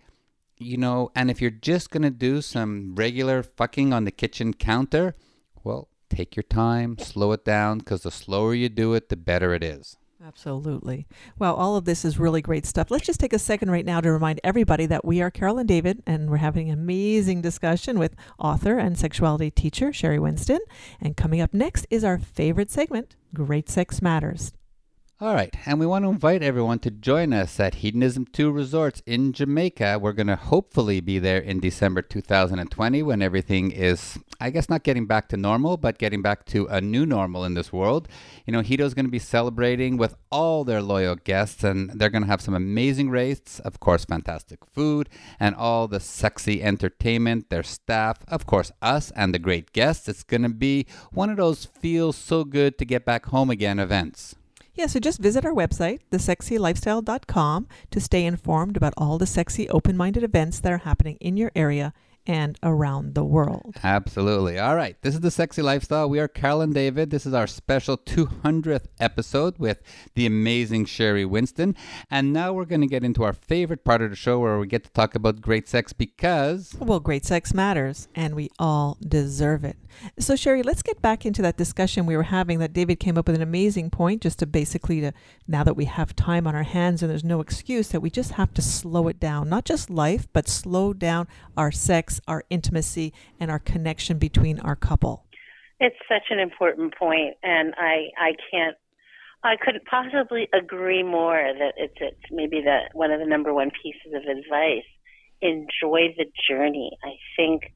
you 0.59 0.77
know 0.77 1.11
and 1.15 1.31
if 1.31 1.41
you're 1.41 1.51
just 1.51 1.91
to 1.91 2.11
do 2.11 2.41
some 2.41 2.95
regular 2.95 3.43
fucking 3.43 3.93
on 3.93 4.05
the 4.05 4.11
kitchen 4.11 4.55
counter 4.55 5.15
well 5.63 5.89
take 6.09 6.37
your 6.37 6.43
time 6.45 6.99
slow 6.99 7.33
it 7.33 7.45
down 7.45 7.79
because 7.79 8.03
the 8.03 8.11
slower 8.11 8.55
you 8.55 8.69
do 8.69 8.95
it 8.95 9.09
the 9.09 9.17
better 9.17 9.55
it 9.55 9.63
is 9.63 9.97
Absolutely. 10.25 11.07
Well, 11.37 11.55
all 11.55 11.77
of 11.77 11.85
this 11.85 12.05
is 12.05 12.19
really 12.19 12.41
great 12.41 12.65
stuff. 12.65 12.93
Let's 12.93 13.07
just 13.07 13.19
take 13.19 13.33
a 13.33 13.41
second 13.41 13.73
right 13.73 13.85
now 13.85 14.01
to 14.01 14.13
remind 14.13 14.41
everybody 14.45 14.87
that 14.87 15.05
we 15.05 15.21
are 15.21 15.33
Carol 15.33 15.59
and 15.59 15.67
David, 15.67 16.01
and 16.07 16.31
we're 16.31 16.37
having 16.37 16.71
an 16.71 16.79
amazing 16.79 17.43
discussion 17.43 17.99
with 17.99 18.15
author 18.39 18.79
and 18.79 18.97
sexuality 18.97 19.51
teacher 19.51 19.89
Sheri 19.89 20.21
Winston. 20.21 20.61
And 21.01 21.17
coming 21.17 21.41
up 21.41 21.53
next 21.53 21.89
is 21.91 22.05
our 22.05 22.19
favorite 22.19 22.71
segment, 22.71 23.17
Great 23.35 23.71
Sex 23.71 24.03
Matters. 24.03 24.53
All 25.23 25.35
right, 25.35 25.55
and 25.67 25.79
we 25.79 25.87
want 25.87 26.05
to 26.05 26.11
invite 26.11 26.43
everyone 26.43 26.81
to 26.81 26.91
join 26.91 27.33
us 27.33 27.61
at 27.61 27.77
Hedonism 27.77 28.27
2 28.33 28.51
Resorts 28.51 29.05
in 29.07 29.33
Jamaica. 29.33 30.01
We're 30.03 30.15
going 30.15 30.27
to 30.27 30.35
hopefully 30.35 31.01
be 31.01 31.21
there 31.21 31.39
in 31.39 31.61
December 31.61 32.03
2020 32.03 33.05
when 33.05 33.23
everything 33.23 33.71
is, 33.71 34.19
I 34.41 34.51
guess, 34.51 34.69
not 34.69 34.83
getting 34.83 35.07
back 35.07 35.29
to 35.29 35.37
normal, 35.37 35.77
but 35.77 35.99
getting 35.99 36.23
back 36.23 36.45
to 36.47 36.67
a 36.67 36.81
new 36.81 37.07
normal 37.07 37.45
in 37.45 37.55
this 37.55 37.73
world. 37.73 38.09
You 38.47 38.53
know, 38.53 38.63
Hedo's 38.63 38.95
going 38.95 39.05
to 39.05 39.13
be 39.13 39.21
celebrating 39.21 39.97
with 39.97 40.17
all 40.33 40.65
their 40.65 40.83
loyal 40.83 41.15
guests, 41.15 41.63
and 41.63 41.91
they're 41.91 42.11
going 42.11 42.25
to 42.25 42.29
have 42.29 42.41
some 42.41 42.55
amazing 42.55 43.09
rates, 43.09 43.61
of 43.61 43.79
course, 43.79 44.05
fantastic 44.05 44.65
food, 44.65 45.09
and 45.39 45.55
all 45.55 45.87
the 45.87 46.01
sexy 46.01 46.65
entertainment, 46.65 47.49
their 47.49 47.63
staff, 47.63 48.25
of 48.27 48.45
course, 48.45 48.73
us 48.83 49.13
and 49.13 49.33
the 49.33 49.39
great 49.39 49.73
guests. 49.73 50.09
It's 50.09 50.25
going 50.25 50.43
to 50.43 50.49
be 50.49 50.85
one 51.13 51.31
of 51.31 51.37
those 51.37 51.65
feels 51.65 52.17
so 52.17 52.43
good 52.43 52.77
to 52.79 52.85
get 52.85 53.05
back 53.05 53.27
home 53.27 53.51
again 53.51 53.79
events. 53.79 54.35
Yeah, 54.75 54.87
so 54.87 54.99
just 54.99 55.21
visit 55.21 55.45
our 55.45 55.53
website, 55.53 56.01
thesexylifestyle.com, 56.11 57.69
to 57.91 58.01
stay 58.01 58.25
informed 58.25 58.77
about 58.77 58.95
all 58.97 59.19
the 59.19 59.27
sexy, 59.27 59.69
open 59.69 59.99
minded 59.99 60.25
events 60.25 60.61
that 60.61 60.73
are 60.73 60.79
happening 60.79 61.19
in 61.21 61.37
your 61.37 61.53
area 61.55 61.93
and 62.27 62.59
around 62.63 63.15
the 63.15 63.25
world. 63.25 63.77
Absolutely. 63.83 64.59
All 64.59 64.77
right. 64.77 64.97
This 65.03 65.15
is 65.15 65.21
the 65.21 65.31
Sexy 65.31 65.63
Lifestyle. 65.63 66.09
We 66.09 66.21
are 66.21 66.29
Carol 66.29 66.61
and 66.61 66.75
David. 66.75 67.11
This 67.11 67.27
is 67.27 67.35
our 67.35 67.47
special 67.47 67.97
200th 67.97 68.87
episode 69.01 69.59
with 69.59 69.83
the 70.15 70.27
amazing 70.27 70.87
Sheri 70.87 71.29
Winston. 71.29 71.75
And 72.11 72.33
now 72.33 72.53
we're 72.53 72.65
going 72.65 72.81
to 72.81 72.87
get 72.87 73.05
into 73.05 73.25
our 73.25 73.33
favorite 73.33 73.85
part 73.85 74.03
of 74.03 74.11
the 74.11 74.17
show 74.17 74.39
where 74.39 74.59
we 74.59 74.67
get 74.67 74.85
to 74.85 74.91
talk 74.91 75.15
about 75.15 75.41
great 75.41 75.69
sex 75.69 75.93
because. 75.93 76.77
Well, 76.79 77.01
great 77.01 77.25
sex 77.25 77.53
matters, 77.53 78.09
and 78.15 78.35
we 78.35 78.51
all 78.59 78.99
deserve 79.07 79.65
it. 79.65 79.77
So, 80.19 80.35
Sheri, 80.35 80.65
let's 80.65 80.83
get 80.83 81.03
back 81.03 81.27
into 81.27 81.43
that 81.43 81.57
discussion 81.57 82.07
we 82.07 82.17
were 82.17 82.23
having. 82.25 82.59
That 82.59 82.73
David 82.73 82.99
came 82.99 83.19
up 83.19 83.27
with 83.27 83.37
an 83.37 83.43
amazing 83.43 83.91
point, 83.91 84.23
just 84.23 84.39
to 84.39 84.47
basically 84.47 85.01
to 85.01 85.13
now 85.47 85.65
that 85.65 85.77
we 85.77 85.85
have 85.85 86.17
time 86.17 86.47
on 86.47 86.55
our 86.55 86.63
hands 86.63 87.03
and 87.03 87.11
there's 87.11 87.25
no 87.25 87.41
excuse 87.41 87.89
that 87.89 88.01
we 88.01 88.11
just 88.11 88.33
have 88.33 88.55
to 88.55 88.63
slow 88.63 89.09
it 89.09 89.21
down, 89.21 89.49
not 89.49 89.65
just 89.65 89.91
life, 89.91 90.27
but 90.33 90.49
slow 90.49 90.93
down 90.93 91.29
our 91.57 91.71
sex, 91.71 92.12
our 92.27 92.45
intimacy, 92.51 93.13
and 93.41 93.51
our 93.51 93.59
connection 93.59 94.19
between 94.19 94.61
our 94.61 94.77
couple. 94.77 95.25
It's 95.81 95.97
such 96.09 96.31
an 96.31 96.39
important 96.39 96.95
point, 96.97 97.37
and 97.43 97.75
I 97.77 98.09
I 98.19 98.33
can't 98.51 98.77
I 99.45 99.57
couldn't 99.61 99.85
possibly 99.87 100.49
agree 100.55 101.03
more 101.03 101.53
that 101.59 101.75
it's 101.77 101.97
it's 102.01 102.31
maybe 102.31 102.61
the 102.61 102.91
one 102.93 103.11
of 103.11 103.21
the 103.21 103.27
number 103.27 103.53
one 103.53 103.71
pieces 103.83 104.15
of 104.15 104.23
advice. 104.23 104.87
Enjoy 105.41 106.15
the 106.17 106.27
journey. 106.49 106.93
I 107.03 107.15
think 107.37 107.73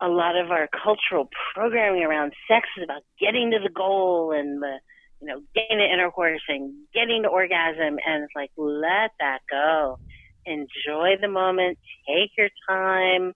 a 0.00 0.08
lot 0.08 0.36
of 0.36 0.50
our 0.50 0.68
cultural 0.68 1.28
programming 1.54 2.02
around 2.02 2.32
sex 2.48 2.68
is 2.76 2.84
about 2.84 3.02
getting 3.20 3.50
to 3.50 3.58
the 3.62 3.72
goal 3.72 4.32
and 4.32 4.62
the 4.62 4.78
you 5.20 5.28
know 5.28 5.40
getting 5.54 5.78
to 5.78 5.84
intercourse 5.84 6.42
and 6.48 6.74
getting 6.92 7.22
to 7.22 7.28
orgasm 7.28 7.98
and 8.04 8.24
it's 8.24 8.34
like 8.34 8.50
let 8.56 9.12
that 9.20 9.40
go 9.50 9.98
enjoy 10.46 11.14
the 11.20 11.28
moment 11.28 11.78
take 12.06 12.30
your 12.36 12.48
time 12.68 13.32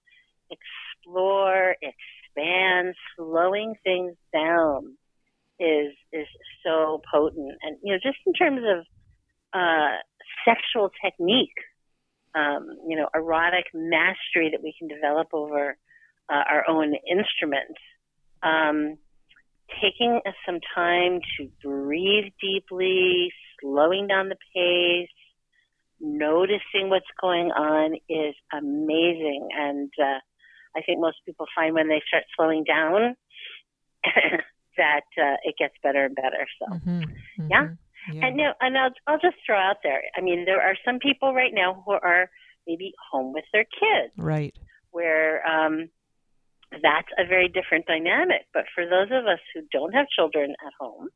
explore 0.50 1.76
expand 1.82 2.94
slowing 3.16 3.74
things 3.84 4.14
down 4.32 4.96
is 5.58 5.92
is 6.12 6.26
so 6.64 7.00
potent 7.12 7.52
and 7.62 7.76
you 7.82 7.92
know 7.92 7.98
just 8.02 8.18
in 8.26 8.32
terms 8.32 8.60
of 8.64 8.84
uh 9.52 9.96
sexual 10.44 10.90
technique 11.04 11.58
um 12.34 12.68
you 12.86 12.96
know 12.96 13.08
erotic 13.14 13.64
mastery 13.74 14.50
that 14.52 14.62
we 14.62 14.74
can 14.78 14.88
develop 14.88 15.28
over 15.32 15.76
uh, 16.28 16.42
our 16.50 16.68
own 16.68 16.94
instruments. 17.10 17.80
Um, 18.42 18.98
taking 19.82 20.20
some 20.46 20.60
time 20.74 21.20
to 21.36 21.48
breathe 21.62 22.32
deeply, 22.40 23.32
slowing 23.60 24.06
down 24.06 24.28
the 24.28 24.36
pace, 24.54 25.08
noticing 26.00 26.88
what's 26.90 27.06
going 27.20 27.50
on 27.50 27.94
is 28.08 28.34
amazing. 28.52 29.48
And 29.56 29.90
uh, 30.00 30.18
I 30.76 30.82
think 30.82 31.00
most 31.00 31.16
people 31.26 31.46
find 31.54 31.74
when 31.74 31.88
they 31.88 32.02
start 32.06 32.24
slowing 32.36 32.64
down 32.64 33.16
that 34.76 35.06
uh, 35.20 35.36
it 35.42 35.56
gets 35.58 35.74
better 35.82 36.04
and 36.04 36.14
better. 36.14 36.46
So, 36.58 36.74
mm-hmm, 36.74 37.00
mm-hmm, 37.00 37.48
yeah. 37.50 37.68
yeah. 38.12 38.26
And, 38.26 38.36
no, 38.36 38.52
and 38.60 38.78
I'll, 38.78 38.92
I'll 39.06 39.20
just 39.20 39.36
throw 39.44 39.58
out 39.58 39.78
there. 39.82 40.02
I 40.16 40.20
mean, 40.20 40.44
there 40.44 40.60
are 40.60 40.76
some 40.84 40.98
people 40.98 41.34
right 41.34 41.52
now 41.52 41.82
who 41.84 41.92
are 41.92 42.30
maybe 42.66 42.92
home 43.10 43.32
with 43.32 43.44
their 43.52 43.64
kids. 43.64 44.12
Right. 44.16 44.56
Where 44.90 45.46
um, 45.46 45.90
that's 46.70 47.08
a 47.18 47.26
very 47.26 47.48
different 47.48 47.86
dynamic. 47.86 48.46
But 48.52 48.64
for 48.74 48.84
those 48.84 49.08
of 49.10 49.26
us 49.26 49.40
who 49.54 49.62
don't 49.72 49.92
have 49.94 50.06
children 50.14 50.54
at 50.64 50.72
home, 50.78 51.08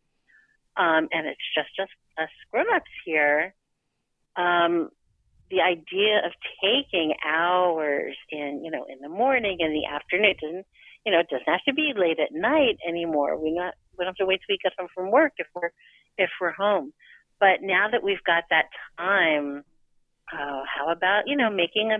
um, 0.77 1.09
and 1.13 1.27
it's 1.27 1.47
just 1.55 1.69
us, 1.81 1.89
us 2.19 2.31
grown-ups 2.51 2.91
here, 3.05 3.55
um, 4.37 4.91
the 5.51 5.61
idea 5.61 6.25
of 6.25 6.33
taking 6.63 7.15
hours 7.27 8.17
in, 8.31 8.63
you 8.65 8.71
know, 8.71 8.87
in 8.89 9.01
the 9.01 9.09
morning, 9.09 9.59
in 9.61 9.73
the 9.73 9.87
afternoon, 9.87 10.35
doesn't, 10.41 10.67
you 11.05 11.13
know, 11.13 11.21
it 11.21 11.29
doesn't 11.29 11.49
have 11.49 11.65
to 11.69 11.75
be 11.75 11.93
late 11.95 12.19
at 12.19 12.33
night 12.33 12.79
anymore. 12.87 13.39
We 13.39 13.53
not 13.53 13.75
we 13.99 14.05
don't 14.05 14.11
have 14.11 14.17
to 14.17 14.27
wait 14.27 14.41
till 14.47 14.55
we 14.55 14.59
get 14.63 14.73
home 14.79 14.89
from 14.95 15.11
work 15.11 15.33
if 15.37 15.47
we're 15.55 15.71
if 16.17 16.31
we're 16.41 16.53
home. 16.53 16.93
But 17.39 17.61
now 17.61 17.89
that 17.91 18.03
we've 18.03 18.23
got 18.25 18.45
that 18.51 18.67
time, 18.97 19.65
uh, 20.33 20.63
how 20.65 20.91
about 20.91 21.25
you 21.27 21.37
know 21.37 21.51
making 21.51 21.93
a 21.93 21.99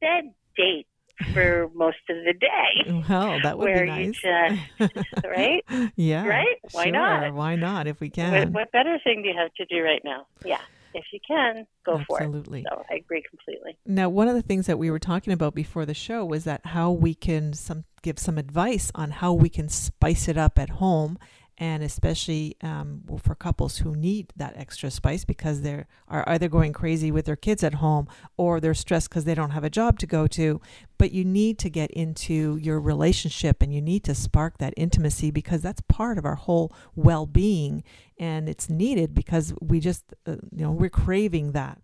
bed 0.00 0.32
date 0.56 0.86
for 1.32 1.68
most 1.74 1.98
of 2.08 2.16
the 2.24 2.32
day. 2.32 3.02
Well, 3.08 3.40
that 3.42 3.58
would 3.58 3.64
where 3.64 3.84
be 3.84 3.90
nice. 3.90 4.22
You 4.22 4.88
just, 4.88 5.24
right? 5.24 5.64
yeah. 5.96 6.26
Right? 6.26 6.56
Why 6.72 6.84
sure. 6.84 6.92
not? 6.92 7.34
Why 7.34 7.56
not 7.56 7.86
if 7.86 8.00
we 8.00 8.10
can? 8.10 8.32
What, 8.32 8.52
what, 8.52 8.72
better 8.72 8.98
thing 9.02 9.22
do 9.22 9.28
you 9.28 9.34
have 9.36 9.52
to 9.54 9.64
do 9.66 9.82
right 9.82 10.02
now? 10.04 10.26
Yeah. 10.44 10.60
If 10.94 11.04
you 11.12 11.20
can, 11.26 11.66
go 11.84 11.98
Absolutely. 11.98 12.04
for 12.06 12.18
it. 12.18 12.24
Absolutely. 12.24 12.66
So 12.68 12.84
I 12.90 12.94
agree 12.96 13.22
completely. 13.28 13.78
Now, 13.86 14.08
one 14.08 14.28
of 14.28 14.34
the 14.34 14.42
things 14.42 14.66
that 14.66 14.78
we 14.78 14.90
were 14.90 14.98
talking 14.98 15.32
about 15.32 15.54
before 15.54 15.86
the 15.86 15.94
show 15.94 16.24
was 16.24 16.44
that 16.44 16.64
how 16.66 16.90
we 16.90 17.14
can 17.14 17.52
some 17.52 17.84
give 18.02 18.18
some 18.18 18.38
advice 18.38 18.90
on 18.94 19.10
how 19.10 19.32
we 19.32 19.48
can 19.48 19.68
spice 19.68 20.28
it 20.28 20.38
up 20.38 20.58
at 20.58 20.70
home 20.70 21.18
and 21.58 21.82
especially 21.82 22.56
um, 22.62 23.02
for 23.20 23.34
couples 23.34 23.78
who 23.78 23.94
need 23.94 24.32
that 24.36 24.56
extra 24.56 24.90
spice 24.90 25.24
because 25.24 25.62
they 25.62 25.84
are 26.06 26.24
either 26.28 26.48
going 26.48 26.72
crazy 26.72 27.10
with 27.10 27.24
their 27.26 27.36
kids 27.36 27.64
at 27.64 27.74
home 27.74 28.08
or 28.36 28.60
they're 28.60 28.74
stressed 28.74 29.10
because 29.10 29.24
they 29.24 29.34
don't 29.34 29.50
have 29.50 29.64
a 29.64 29.70
job 29.70 29.98
to 29.98 30.06
go 30.06 30.28
to. 30.28 30.60
But 30.98 31.12
you 31.12 31.24
need 31.24 31.58
to 31.60 31.70
get 31.70 31.90
into 31.90 32.56
your 32.56 32.80
relationship 32.80 33.60
and 33.60 33.74
you 33.74 33.82
need 33.82 34.04
to 34.04 34.14
spark 34.14 34.58
that 34.58 34.72
intimacy 34.76 35.32
because 35.32 35.60
that's 35.60 35.80
part 35.82 36.16
of 36.16 36.24
our 36.24 36.36
whole 36.36 36.72
well 36.94 37.26
being 37.26 37.82
and 38.18 38.48
it's 38.48 38.70
needed 38.70 39.14
because 39.14 39.52
we 39.60 39.80
just, 39.80 40.04
uh, 40.26 40.36
you 40.52 40.64
know, 40.64 40.72
we're 40.72 40.90
craving 40.90 41.52
that. 41.52 41.80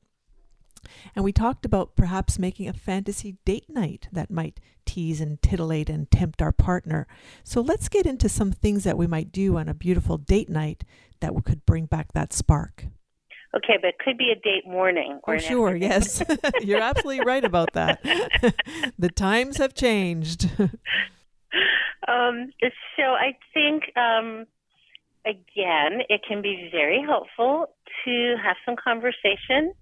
And 1.14 1.24
we 1.24 1.32
talked 1.32 1.64
about 1.64 1.96
perhaps 1.96 2.38
making 2.38 2.68
a 2.68 2.72
fantasy 2.72 3.36
date 3.44 3.68
night 3.68 4.08
that 4.12 4.30
might 4.30 4.60
tease 4.84 5.20
and 5.20 5.40
titillate 5.42 5.90
and 5.90 6.10
tempt 6.10 6.42
our 6.42 6.52
partner. 6.52 7.06
So 7.42 7.60
let's 7.60 7.88
get 7.88 8.06
into 8.06 8.28
some 8.28 8.52
things 8.52 8.84
that 8.84 8.98
we 8.98 9.06
might 9.06 9.32
do 9.32 9.56
on 9.56 9.68
a 9.68 9.74
beautiful 9.74 10.18
date 10.18 10.48
night 10.48 10.84
that 11.20 11.32
could 11.44 11.64
bring 11.66 11.86
back 11.86 12.12
that 12.12 12.32
spark. 12.32 12.86
Okay, 13.56 13.78
but 13.80 13.88
it 13.88 13.98
could 14.04 14.18
be 14.18 14.32
a 14.32 14.34
date 14.34 14.66
morning. 14.66 15.20
oh, 15.28 15.38
sure, 15.38 15.76
yes. 15.76 16.22
You're 16.62 16.80
absolutely 16.80 17.24
right 17.24 17.44
about 17.44 17.72
that. 17.74 18.02
the 18.98 19.10
times 19.10 19.58
have 19.58 19.74
changed. 19.74 20.50
um, 22.08 22.50
so 22.96 23.02
I 23.02 23.36
think, 23.52 23.84
um, 23.96 24.46
again, 25.24 26.02
it 26.08 26.22
can 26.26 26.42
be 26.42 26.68
very 26.72 27.00
helpful 27.00 27.68
to 28.04 28.36
have 28.42 28.56
some 28.66 28.74
conversation 28.82 29.72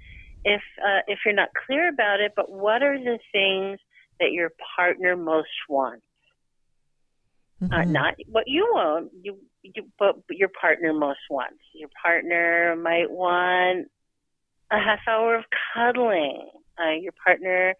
if 0.44 0.62
uh, 0.84 1.00
if 1.06 1.20
you're 1.24 1.34
not 1.34 1.48
clear 1.66 1.88
about 1.88 2.20
it. 2.20 2.32
But 2.34 2.50
what 2.50 2.82
are 2.82 2.98
the 2.98 3.18
things 3.32 3.78
that 4.20 4.32
your 4.32 4.50
partner 4.76 5.16
most 5.16 5.48
wants? 5.68 6.04
Uh, 7.62 7.66
mm-hmm. 7.66 7.74
Uh, 7.74 7.84
not 7.84 8.14
what 8.26 8.44
you 8.46 8.68
want, 8.72 9.10
you, 9.22 9.38
you, 9.62 9.84
but 9.98 10.16
your 10.30 10.48
partner 10.48 10.92
most 10.92 11.20
wants. 11.30 11.62
Your 11.74 11.90
partner 12.02 12.74
might 12.76 13.10
want 13.10 13.88
a 14.70 14.78
half 14.78 14.98
hour 15.06 15.36
of 15.36 15.44
cuddling. 15.74 16.48
Uh, 16.78 16.94
your 17.00 17.12
partner 17.24 17.74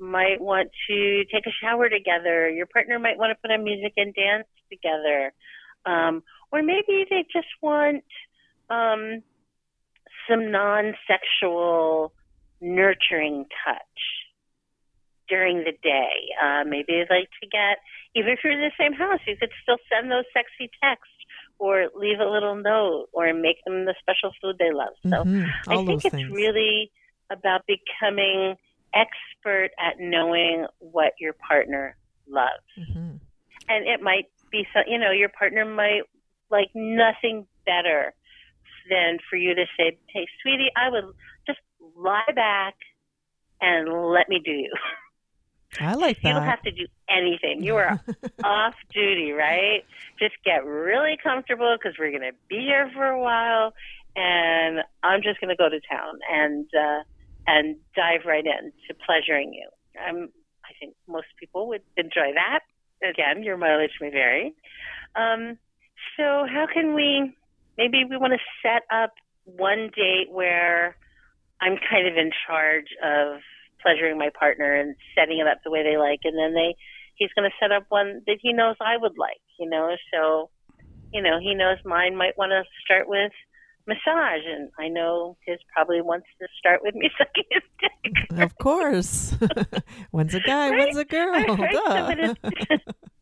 might 0.00 0.40
want 0.40 0.70
to 0.88 1.24
take 1.32 1.46
a 1.46 1.54
shower 1.62 1.88
together. 1.88 2.48
Your 2.48 2.66
partner 2.66 2.98
might 2.98 3.18
want 3.18 3.30
to 3.30 3.40
put 3.40 3.52
on 3.52 3.64
music 3.64 3.92
and 3.96 4.14
dance 4.14 4.46
together. 4.70 5.32
Um, 5.86 6.22
or 6.50 6.62
maybe 6.62 7.04
they 7.08 7.24
just 7.32 7.48
want 7.62 8.04
um, 8.70 9.22
some 10.28 10.50
non 10.50 10.94
sexual 11.06 12.12
nurturing 12.60 13.46
touch 13.64 14.00
during 15.28 15.58
the 15.58 15.72
day. 15.82 16.32
Uh, 16.42 16.64
maybe 16.64 16.86
they'd 16.88 17.14
like 17.14 17.28
to 17.42 17.48
get, 17.50 17.78
even 18.14 18.32
if 18.32 18.40
you're 18.42 18.52
in 18.52 18.60
the 18.60 18.72
same 18.78 18.92
house, 18.92 19.20
you 19.26 19.36
could 19.38 19.52
still 19.62 19.76
send 19.92 20.10
those 20.10 20.24
sexy 20.32 20.70
texts 20.82 21.12
or 21.58 21.88
leave 21.94 22.20
a 22.20 22.30
little 22.30 22.54
note 22.54 23.06
or 23.12 23.32
make 23.34 23.56
them 23.64 23.84
the 23.84 23.94
special 24.00 24.32
food 24.40 24.56
they 24.58 24.72
love. 24.72 24.94
So 25.02 25.24
mm-hmm. 25.24 25.70
I 25.70 25.84
think 25.84 26.04
it's 26.04 26.14
things. 26.14 26.30
really 26.30 26.90
about 27.30 27.62
becoming 27.66 28.56
expert 28.94 29.70
at 29.78 29.96
knowing 29.98 30.66
what 30.78 31.12
your 31.20 31.34
partner 31.34 31.96
loves. 32.28 32.64
Mm-hmm. 32.78 33.16
And 33.68 33.86
it 33.86 34.00
might 34.00 34.26
be, 34.50 34.66
so, 34.72 34.80
you 34.86 34.98
know, 34.98 35.10
your 35.10 35.28
partner 35.28 35.64
might 35.64 36.02
like 36.50 36.70
nothing 36.74 37.46
better 37.66 38.14
than 38.88 39.18
for 39.28 39.36
you 39.36 39.54
to 39.54 39.66
say, 39.76 39.98
"Hey, 40.08 40.26
sweetie, 40.42 40.70
I 40.76 40.90
would 40.90 41.04
just 41.46 41.60
lie 41.96 42.32
back 42.34 42.74
and 43.60 44.12
let 44.12 44.28
me 44.28 44.40
do 44.44 44.52
you." 44.52 44.72
I 45.80 45.94
like 45.94 46.20
that. 46.22 46.28
You 46.28 46.34
don't 46.34 46.44
have 46.44 46.62
to 46.62 46.70
do 46.70 46.86
anything. 47.10 47.62
You 47.62 47.76
are 47.76 48.00
off 48.44 48.74
duty, 48.92 49.32
right? 49.32 49.84
Just 50.18 50.34
get 50.44 50.64
really 50.64 51.16
comfortable 51.22 51.76
because 51.78 51.98
we're 51.98 52.10
going 52.10 52.22
to 52.22 52.36
be 52.48 52.60
here 52.60 52.90
for 52.94 53.06
a 53.06 53.20
while, 53.20 53.74
and 54.16 54.80
I'm 55.02 55.22
just 55.22 55.40
going 55.40 55.50
to 55.50 55.56
go 55.56 55.68
to 55.68 55.80
town 55.80 56.18
and 56.30 56.66
uh, 56.74 57.02
and 57.46 57.76
dive 57.94 58.26
right 58.26 58.44
in 58.44 58.72
to 58.88 58.94
pleasuring 59.06 59.52
you. 59.52 59.68
Um, 60.06 60.28
I 60.64 60.72
think 60.80 60.94
most 61.06 61.26
people 61.38 61.68
would 61.68 61.82
enjoy 61.96 62.32
that. 62.34 62.60
Again, 63.02 63.42
your 63.42 63.56
mileage 63.56 63.92
may 64.00 64.10
vary. 64.10 64.54
Um, 65.14 65.58
so, 66.16 66.46
how 66.52 66.66
can 66.72 66.94
we 66.94 67.34
maybe 67.78 68.04
we 68.04 68.18
want 68.18 68.34
to 68.34 68.40
set 68.60 68.82
up 68.92 69.14
one 69.44 69.90
date 69.96 70.28
where 70.30 70.96
I'm 71.60 71.78
kind 71.90 72.06
of 72.06 72.16
in 72.16 72.30
charge 72.46 72.92
of 73.02 73.40
pleasuring 73.80 74.18
my 74.18 74.30
partner 74.38 74.74
and 74.74 74.96
setting 75.14 75.38
it 75.38 75.46
up 75.46 75.58
the 75.64 75.70
way 75.70 75.82
they 75.82 75.96
like, 75.96 76.20
and 76.24 76.36
then 76.36 76.52
they 76.52 76.76
he's 77.14 77.30
going 77.34 77.48
to 77.48 77.56
set 77.60 77.72
up 77.72 77.84
one 77.88 78.22
that 78.26 78.38
he 78.42 78.52
knows 78.52 78.76
I 78.80 78.96
would 78.96 79.16
like, 79.18 79.40
you 79.58 79.68
know. 79.68 79.94
So, 80.12 80.50
you 81.12 81.22
know, 81.22 81.38
he 81.40 81.54
knows 81.54 81.78
mine 81.84 82.16
might 82.16 82.36
want 82.36 82.50
to 82.50 82.62
start 82.84 83.08
with 83.08 83.32
massage, 83.86 84.44
and 84.46 84.70
I 84.78 84.88
know 84.88 85.36
his 85.46 85.58
probably 85.72 86.00
wants 86.00 86.26
to 86.40 86.46
start 86.58 86.80
with 86.82 86.94
me 86.94 87.10
sucking 87.18 87.44
his 87.50 87.62
dick. 87.80 88.40
Of 88.42 88.56
course, 88.58 89.34
one's 90.12 90.34
a 90.34 90.40
guy, 90.40 90.70
right? 90.70 90.86
one's 90.86 90.96
a 90.96 91.04
girl. 91.04 91.56
Right? 91.56 92.36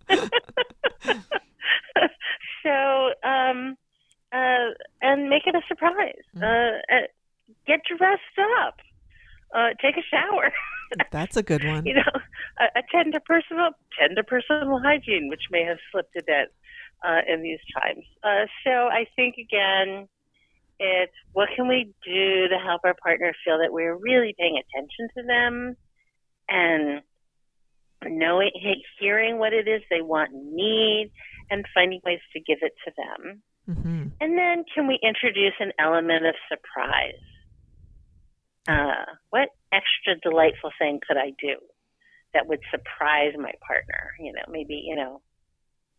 so, 2.63 3.11
um, 3.29 3.77
uh, 4.37 4.75
and 5.03 5.29
make 5.29 5.47
it 5.47 5.55
a 5.55 5.63
surprise. 5.69 6.25
Mm. 6.37 6.43
Uh, 6.43 6.95
uh, 6.95 7.07
get 7.67 7.81
dressed 7.89 8.39
up. 8.63 8.77
Uh, 9.55 9.71
take 9.81 9.97
a 9.97 10.05
shower. 10.11 10.53
That's 11.11 11.37
a 11.37 11.43
good 11.43 11.65
one. 11.65 11.87
you 11.87 11.95
know, 11.95 12.13
a, 12.61 12.79
a 12.79 12.83
tender 12.93 13.21
personal 13.21 13.71
tender 13.99 14.23
personal 14.23 14.81
hygiene, 14.81 15.29
which 15.29 15.43
may 15.51 15.65
have 15.65 15.79
slipped 15.91 16.15
a 16.17 16.23
bit 16.27 16.53
uh, 17.05 17.21
in 17.27 17.43
these 17.43 17.61
times. 17.81 18.05
Uh, 18.23 18.47
so 18.65 18.71
I 18.71 19.07
think 19.17 19.37
again, 19.37 20.09
it's 20.79 21.13
what 21.33 21.49
can 21.57 21.69
we 21.69 21.93
do 22.05 22.49
to 22.49 22.59
help 22.65 22.83
our 22.85 22.95
partner 22.95 23.33
feel 23.45 23.59
that 23.59 23.73
we're 23.73 23.97
really 23.97 24.35
paying 24.39 24.61
attention 24.61 25.09
to 25.17 25.23
them 25.27 25.77
and 26.49 27.03
knowing, 28.05 28.51
hearing 29.01 29.39
what 29.39 29.53
it 29.53 29.67
is 29.67 29.83
they 29.91 30.03
want 30.03 30.33
and 30.33 30.53
need, 30.53 31.11
and 31.51 31.65
finding 31.75 32.01
ways 32.05 32.21
to 32.33 32.41
give 32.41 32.59
it 32.63 32.75
to 32.85 32.93
them. 32.97 33.43
Mm-hmm. 33.69 34.06
And 34.21 34.39
then 34.39 34.65
can 34.75 34.87
we 34.87 34.99
introduce 35.03 35.55
an 35.61 35.73
element 35.79 36.27
of 36.27 36.35
surprise? 36.49 37.21
Uh, 38.69 39.13
what 39.31 39.51
extra 39.73 40.17
delightful 40.23 40.71
thing 40.79 41.01
could 41.07 41.17
I 41.17 41.31
do 41.41 41.57
that 42.35 42.47
would 42.49 42.61
surprise 42.71 43.33
my 43.39 43.53
partner? 43.67 44.13
You 44.19 44.33
know, 44.33 44.43
maybe, 44.49 44.83
you 44.87 44.97
know, 44.97 45.21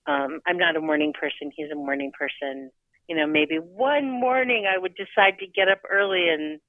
um, 0.08 0.40
I'm 0.46 0.58
not 0.58 0.76
a 0.76 0.82
morning 0.82 1.14
person, 1.14 1.52
he's 1.56 1.72
a 1.72 1.76
morning 1.76 2.12
person. 2.18 2.72
You 3.08 3.16
know, 3.16 3.26
maybe 3.28 3.56
one 3.56 4.12
morning 4.12 4.66
I 4.68 4.78
would 4.78 4.96
decide 4.96 5.40
to 5.40 5.48
get 5.48 5.70
up 5.70 5.80
early 5.90 6.28
and 6.30 6.60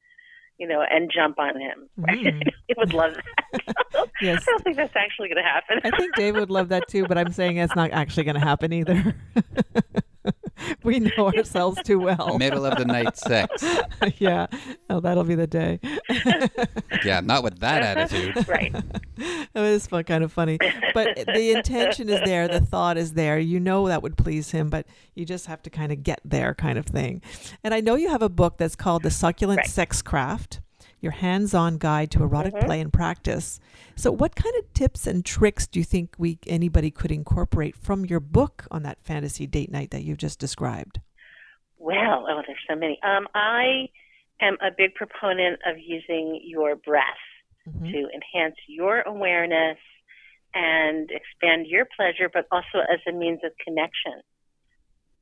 you 0.59 0.67
know, 0.67 0.85
and 0.89 1.11
jump 1.15 1.39
on 1.39 1.61
him. 1.61 1.89
Mm. 1.99 2.43
he 2.67 2.75
would 2.77 2.93
love 2.93 3.15
that. 3.15 4.09
Yes. 4.21 4.43
I 4.43 4.51
don't 4.51 4.65
think 4.65 4.77
that's 4.77 4.97
actually 4.97 5.29
going 5.29 5.43
to 5.43 5.49
happen. 5.49 5.79
I 5.85 5.97
think 5.97 6.15
Dave 6.17 6.35
would 6.35 6.51
love 6.51 6.71
that 6.71 6.89
too, 6.89 7.07
but 7.07 7.17
I'm 7.17 7.31
saying 7.33 7.59
it's 7.59 7.77
not 7.77 7.93
actually 7.93 8.25
going 8.25 8.35
to 8.35 8.41
happen 8.41 8.73
either. 8.73 9.15
we 10.83 11.01
know 11.01 11.33
ourselves 11.37 11.79
too 11.85 11.99
well. 11.99 12.39
Middle 12.39 12.65
of 12.65 12.79
the 12.79 12.85
night 12.85 13.17
sex. 13.17 13.65
yeah. 14.19 14.47
Oh, 14.91 15.01
that'll 15.01 15.25
be 15.25 15.35
the 15.35 15.47
day. 15.47 15.81
Yeah, 17.05 17.21
not 17.21 17.45
with 17.45 17.61
that 17.61 17.83
uh-huh. 17.83 18.17
attitude. 18.17 18.49
right. 18.49 18.75
It 19.17 19.49
is 19.55 19.87
fun, 19.87 20.03
kind 20.03 20.25
of 20.25 20.33
funny. 20.33 20.59
But 20.93 21.15
the 21.15 21.53
intention 21.53 22.09
is 22.09 22.21
there, 22.25 22.49
the 22.49 22.61
thought 22.61 22.99
is 22.99 23.13
there. 23.13 23.39
You 23.39 23.61
know 23.61 23.87
that 23.87 24.03
would 24.03 24.17
please 24.17 24.51
him, 24.51 24.69
but 24.69 24.85
you 25.15 25.25
just 25.25 25.47
have 25.47 25.63
to 25.63 25.71
kind 25.71 25.93
of 25.93 26.03
get 26.03 26.21
there, 26.25 26.55
kind 26.55 26.77
of 26.77 26.87
thing. 26.87 27.23
And 27.63 27.73
I 27.73 27.81
know 27.81 27.95
you 27.95 28.09
have 28.09 28.23
a 28.23 28.29
book 28.29 28.59
that's 28.59 28.75
called 28.75 29.05
The 29.05 29.13
Succulent 29.13 29.59
Right. 29.59 29.69
Sex 29.69 30.03
Craft 30.03 30.61
Your 31.01 31.13
Hands 31.13 31.53
On 31.55 31.79
Guide 31.79 32.11
to 32.13 32.23
Erotic 32.23 32.55
Mhm. 32.55 32.67
Play 32.67 32.81
and 32.81 32.93
Practice. 32.93 33.61
So, 33.95 34.11
what 34.11 34.35
kind 34.35 34.55
of 34.57 34.73
tips 34.73 35.07
and 35.07 35.25
tricks 35.25 35.67
do 35.67 35.79
you 35.79 35.85
think 35.85 36.15
we 36.19 36.39
anybody 36.47 36.91
could 36.91 37.13
incorporate 37.13 37.77
from 37.77 38.05
your 38.05 38.21
book 38.21 38.67
on 38.71 38.83
that 38.83 39.01
fantasy 39.03 39.47
date 39.47 39.71
night 39.71 39.91
that 39.91 40.03
you've 40.03 40.19
just 40.19 40.41
described? 40.41 41.01
Well, 41.79 42.27
oh, 42.29 42.43
there's 42.47 42.59
so 42.69 42.75
many. 42.75 43.01
Um, 43.03 43.29
I 43.35 43.89
am 44.41 44.57
a 44.61 44.71
big 44.77 44.95
proponent 44.95 45.61
of 45.65 45.79
using 45.79 46.41
your 46.43 46.75
breath 46.77 47.05
Mhm. 47.69 47.93
to 47.93 48.11
enhance 48.11 48.57
your 48.67 49.03
awareness 49.03 49.79
and 50.55 51.11
expand 51.11 51.67
your 51.67 51.85
pleasure, 51.97 52.29
but 52.29 52.47
also 52.51 52.81
as 52.81 53.01
a 53.07 53.13
means 53.13 53.45
of 53.45 53.53
connection. 53.59 54.21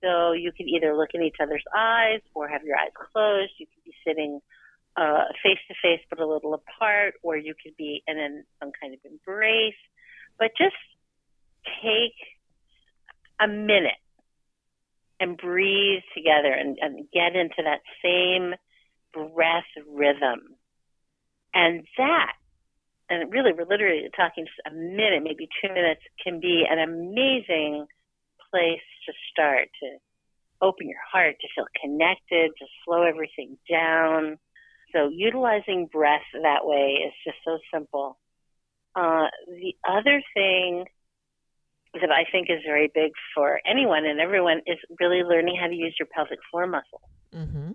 So 0.02 0.32
you 0.32 0.52
can 0.52 0.68
either 0.68 0.96
look 0.96 1.10
in 1.14 1.22
each 1.22 1.36
other's 1.40 1.64
eyes 1.74 2.20
or 2.34 2.48
have 2.48 2.62
your 2.62 2.78
eyes 2.78 2.92
closed. 2.94 3.52
You 3.58 3.66
could 3.66 3.84
be 3.84 3.94
sitting 4.06 4.40
face 5.42 5.58
to 5.68 5.74
face 5.82 6.00
but 6.08 6.20
a 6.20 6.26
little 6.26 6.54
apart, 6.54 7.14
or 7.22 7.36
you 7.36 7.54
could 7.62 7.76
be 7.76 8.02
in 8.06 8.18
an, 8.18 8.44
some 8.60 8.72
kind 8.80 8.94
of 8.94 9.00
embrace. 9.04 9.74
But 10.38 10.50
just 10.56 10.76
take 11.82 12.16
a 13.40 13.48
minute 13.48 14.00
and 15.20 15.36
breathe 15.36 16.02
together 16.14 16.52
and, 16.52 16.78
and 16.80 17.06
get 17.12 17.36
into 17.36 17.62
that 17.64 17.80
same 18.02 18.54
breath 19.12 19.64
rhythm. 19.88 20.56
And 21.54 21.86
that, 21.96 22.32
and 23.08 23.32
really, 23.32 23.52
we're 23.52 23.66
literally 23.66 24.08
talking 24.14 24.44
just 24.44 24.60
a 24.66 24.74
minute, 24.74 25.22
maybe 25.22 25.48
two 25.62 25.72
minutes, 25.72 26.02
can 26.22 26.40
be 26.40 26.64
an 26.68 26.78
amazing 26.78 27.86
place 28.50 28.84
to 29.06 29.12
start 29.30 29.68
to 29.80 29.98
open 30.60 30.88
your 30.88 31.00
heart, 31.10 31.36
to 31.40 31.48
feel 31.54 31.66
connected, 31.80 32.50
to 32.58 32.66
slow 32.84 33.02
everything 33.02 33.56
down. 33.70 34.38
So 34.96 35.10
utilizing 35.12 35.88
breath 35.92 36.22
that 36.32 36.64
way 36.64 37.04
is 37.06 37.12
just 37.24 37.36
so 37.44 37.58
simple. 37.72 38.18
Uh, 38.94 39.26
the 39.46 39.74
other 39.86 40.22
thing 40.32 40.86
that 42.00 42.10
I 42.10 42.24
think 42.30 42.48
is 42.48 42.60
very 42.66 42.90
big 42.92 43.12
for 43.34 43.60
anyone 43.68 44.06
and 44.06 44.20
everyone 44.20 44.62
is 44.66 44.78
really 44.98 45.22
learning 45.22 45.56
how 45.60 45.66
to 45.66 45.74
use 45.74 45.94
your 45.98 46.08
pelvic 46.14 46.38
floor 46.50 46.66
muscles. 46.66 47.02
Mm-hmm. 47.34 47.72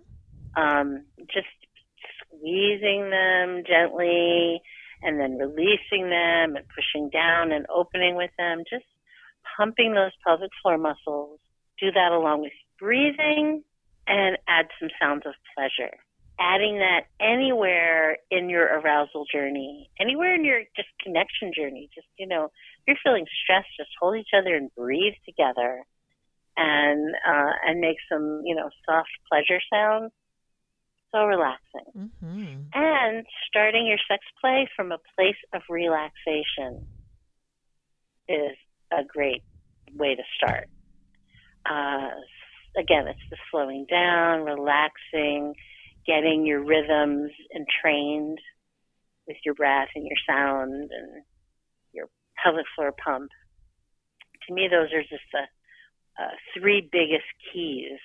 Um, 0.62 1.06
just 1.32 1.48
squeezing 2.26 3.10
them 3.12 3.64
gently 3.68 4.62
and 5.04 5.20
then 5.20 5.38
releasing 5.38 6.10
them 6.10 6.56
and 6.56 6.66
pushing 6.76 7.10
down 7.12 7.52
and 7.52 7.66
opening 7.74 8.16
with 8.16 8.32
them. 8.38 8.64
Just 8.70 8.86
pumping 9.58 9.94
those 9.94 10.12
pelvic 10.26 10.50
floor 10.62 10.78
muscles. 10.78 11.40
Do 11.80 11.92
that 11.92 12.12
along 12.12 12.42
with 12.42 12.54
breathing 12.80 13.64
and 14.08 14.38
add 14.48 14.68
some 14.80 14.90
sounds 15.00 15.24
of 15.26 15.34
pleasure. 15.56 15.98
Adding 16.44 16.80
that 16.80 17.02
anywhere 17.20 18.18
in 18.32 18.50
your 18.50 18.66
arousal 18.66 19.26
journey, 19.32 19.92
anywhere 20.00 20.34
in 20.34 20.44
your 20.44 20.62
just 20.76 20.90
connection 21.00 21.52
journey. 21.56 21.88
Just, 21.94 22.08
you 22.18 22.26
know, 22.28 22.46
if 22.46 22.52
you're 22.88 22.98
feeling 23.04 23.28
stressed, 23.44 23.70
just 23.78 23.92
hold 24.00 24.18
each 24.18 24.34
other 24.36 24.56
and 24.56 24.74
breathe 24.76 25.14
together 25.24 25.84
and, 26.58 27.14
uh, 27.28 27.52
and 27.68 27.80
make 27.80 27.98
some, 28.12 28.42
you 28.44 28.56
know, 28.56 28.70
soft 28.90 29.12
pleasure 29.32 29.62
sounds. 29.72 30.12
So 31.14 31.26
relaxing. 31.26 31.92
Mm-hmm. 31.96 32.54
And 32.74 33.26
starting 33.48 33.86
your 33.86 34.00
sex 34.10 34.24
play 34.40 34.68
from 34.76 34.92
a 34.92 34.98
place 35.16 35.36
of 35.54 35.62
relaxation 35.70 36.88
is 38.28 38.58
a 38.92 39.04
great 39.04 39.44
way 39.94 40.16
to 40.16 40.24
start. 40.38 40.70
Uh, 41.70 42.12
again, 42.78 43.08
it's 43.08 43.20
the 43.30 43.38
slowing 43.52 43.86
down, 43.90 44.42
relaxing, 44.42 45.54
getting 46.06 46.46
your 46.46 46.64
rhythms 46.64 47.32
entrained 47.56 48.40
with 49.28 49.38
your 49.46 49.56
breath 49.56 49.90
and 49.96 50.06
your 50.06 50.18
sound 50.28 50.74
and 50.74 51.24
your 51.94 52.08
pelvic 52.44 52.66
floor 52.76 52.92
pump. 52.92 53.30
To 54.48 54.54
me, 54.54 54.68
those 54.70 54.92
are 54.94 55.02
just 55.02 55.24
the 55.32 55.44
uh, 56.22 56.32
three 56.58 56.82
biggest 56.92 57.26
keys 57.54 58.00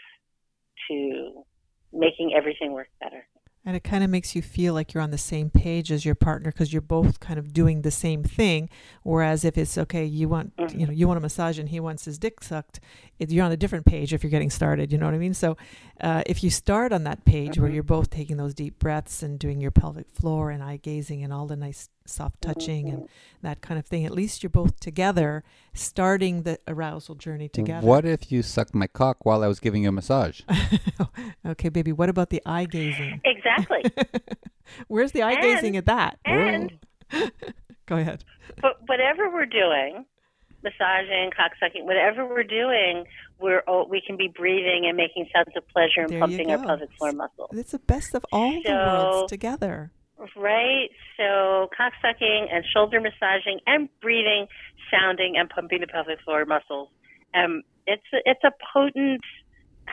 to 0.89 1.45
making 1.93 2.33
everything 2.37 2.73
work 2.73 2.89
better. 3.01 3.27
And 3.67 3.75
it 3.75 3.83
kind 3.83 4.05
of 4.05 4.11
makes 4.11 4.37
you 4.37 4.43
feel 4.43 4.75
like 4.75 4.95
you're 4.95 5.03
on 5.03 5.11
the 5.11 5.19
same 5.19 5.51
page 5.51 5.91
as 5.91 6.05
your 6.05 6.15
partner 6.15 6.53
because 6.53 6.73
you're 6.73 6.81
both 6.81 7.19
kind 7.19 7.37
of 7.37 7.53
doing 7.53 7.83
the 7.83 7.91
same 7.91 8.23
thing. 8.23 8.71
Whereas 9.03 9.45
if 9.45 9.59
it's 9.59 9.77
okay, 9.77 10.05
you 10.05 10.29
want 10.29 10.57
Mhm. 10.57 10.79
you 10.81 10.87
know 10.87 10.93
you 10.93 11.09
want 11.09 11.19
a 11.19 11.21
massage 11.21 11.59
and 11.59 11.69
he 11.69 11.81
wants 11.81 12.05
his 12.05 12.17
dick 12.17 12.45
sucked, 12.45 12.79
it, 13.19 13.31
you're 13.33 13.45
on 13.45 13.51
a 13.51 13.57
different 13.57 13.85
page 13.85 14.15
if 14.15 14.23
you're 14.23 14.31
getting 14.31 14.51
started. 14.51 14.93
You 14.93 14.99
know 14.99 15.07
what 15.07 15.15
I 15.15 15.19
mean? 15.19 15.35
So 15.35 15.57
uh, 16.01 16.23
if 16.27 16.45
you 16.45 16.51
start 16.51 16.93
on 16.93 17.03
that 17.05 17.25
page 17.25 17.59
where 17.59 17.69
Mhm. 17.69 17.75
you're 17.75 17.83
both 17.83 18.09
taking 18.09 18.37
those 18.37 18.55
deep 18.55 18.79
breaths 18.79 19.21
and 19.23 19.37
doing 19.37 19.61
your 19.61 19.73
pelvic 19.73 20.07
floor 20.13 20.51
and 20.53 20.63
eye 20.63 20.77
gazing 20.81 21.25
and 21.25 21.33
all 21.33 21.47
the 21.49 21.57
nice 21.57 21.89
soft 22.09 22.41
touching 22.41 22.89
and 22.91 23.09
that 23.43 23.61
kind 23.61 23.79
of 23.79 23.87
thing, 23.87 24.05
at 24.05 24.13
least 24.13 24.43
you're 24.43 24.51
both 24.51 24.79
together, 24.81 25.45
starting 25.75 26.43
the 26.43 26.59
arousal 26.67 27.15
journey 27.15 27.49
together. 27.49 27.87
What 27.87 28.05
if 28.05 28.31
you 28.33 28.43
sucked 28.43 28.75
my 28.75 28.87
cock 28.87 29.25
while 29.25 29.43
I 29.45 29.47
was 29.49 29.61
giving 29.61 29.83
you 29.85 29.91
a 29.91 29.93
massage? 29.93 30.41
okay, 31.47 31.69
baby. 31.69 31.93
What 31.93 32.09
about 32.09 32.31
the 32.31 32.43
eye 32.47 32.65
gazing? 32.67 33.21
Exactly. 33.25 33.83
Where's 34.89 35.13
the 35.13 35.23
eye 35.23 35.33
And- 35.33 35.43
gazing 35.43 35.77
at 35.77 35.87
that? 35.87 36.19
and 36.25 36.79
Go 37.87 37.97
ahead. 37.97 38.25
but 38.61 38.81
whatever 38.87 39.31
we're 39.31 39.47
doing, 39.47 40.05
massaging, 40.65 41.31
cocksucking, 41.31 41.85
whatever 41.85 42.27
we're 42.27 42.43
doing, 42.43 43.05
we're 43.39 43.63
oh, 43.69 43.87
we 43.89 44.01
can 44.05 44.17
be 44.17 44.27
breathing 44.29 44.87
and 44.89 44.97
making 44.97 45.29
sounds 45.33 45.57
of 45.57 45.67
pleasure 45.69 46.01
and 46.01 46.11
There 46.11 46.19
pumping 46.21 46.51
our 46.51 46.59
pelvic 46.59 46.91
floor 46.99 47.13
muscles. 47.13 47.51
It's 47.53 47.73
the 47.73 47.79
best 47.79 48.15
of 48.15 48.25
all 48.33 48.51
the 48.63 48.71
worlds 48.73 49.31
together. 49.31 49.93
Right? 50.37 50.89
So 51.17 51.69
cock 51.77 51.93
sucking 52.01 52.49
and 52.53 52.65
shoulder 52.75 53.01
massaging 53.01 53.61
and 53.67 53.89
breathing, 54.01 54.47
sounding 54.91 55.37
and 55.37 55.49
pumping 55.49 55.81
the 55.81 55.87
pelvic 55.87 56.21
floor 56.25 56.45
muscles. 56.45 56.89
Um, 57.35 57.63
it's 57.87 58.03
a, 58.15 58.19
it's 58.25 58.45
a 58.45 58.53
potent 58.73 59.21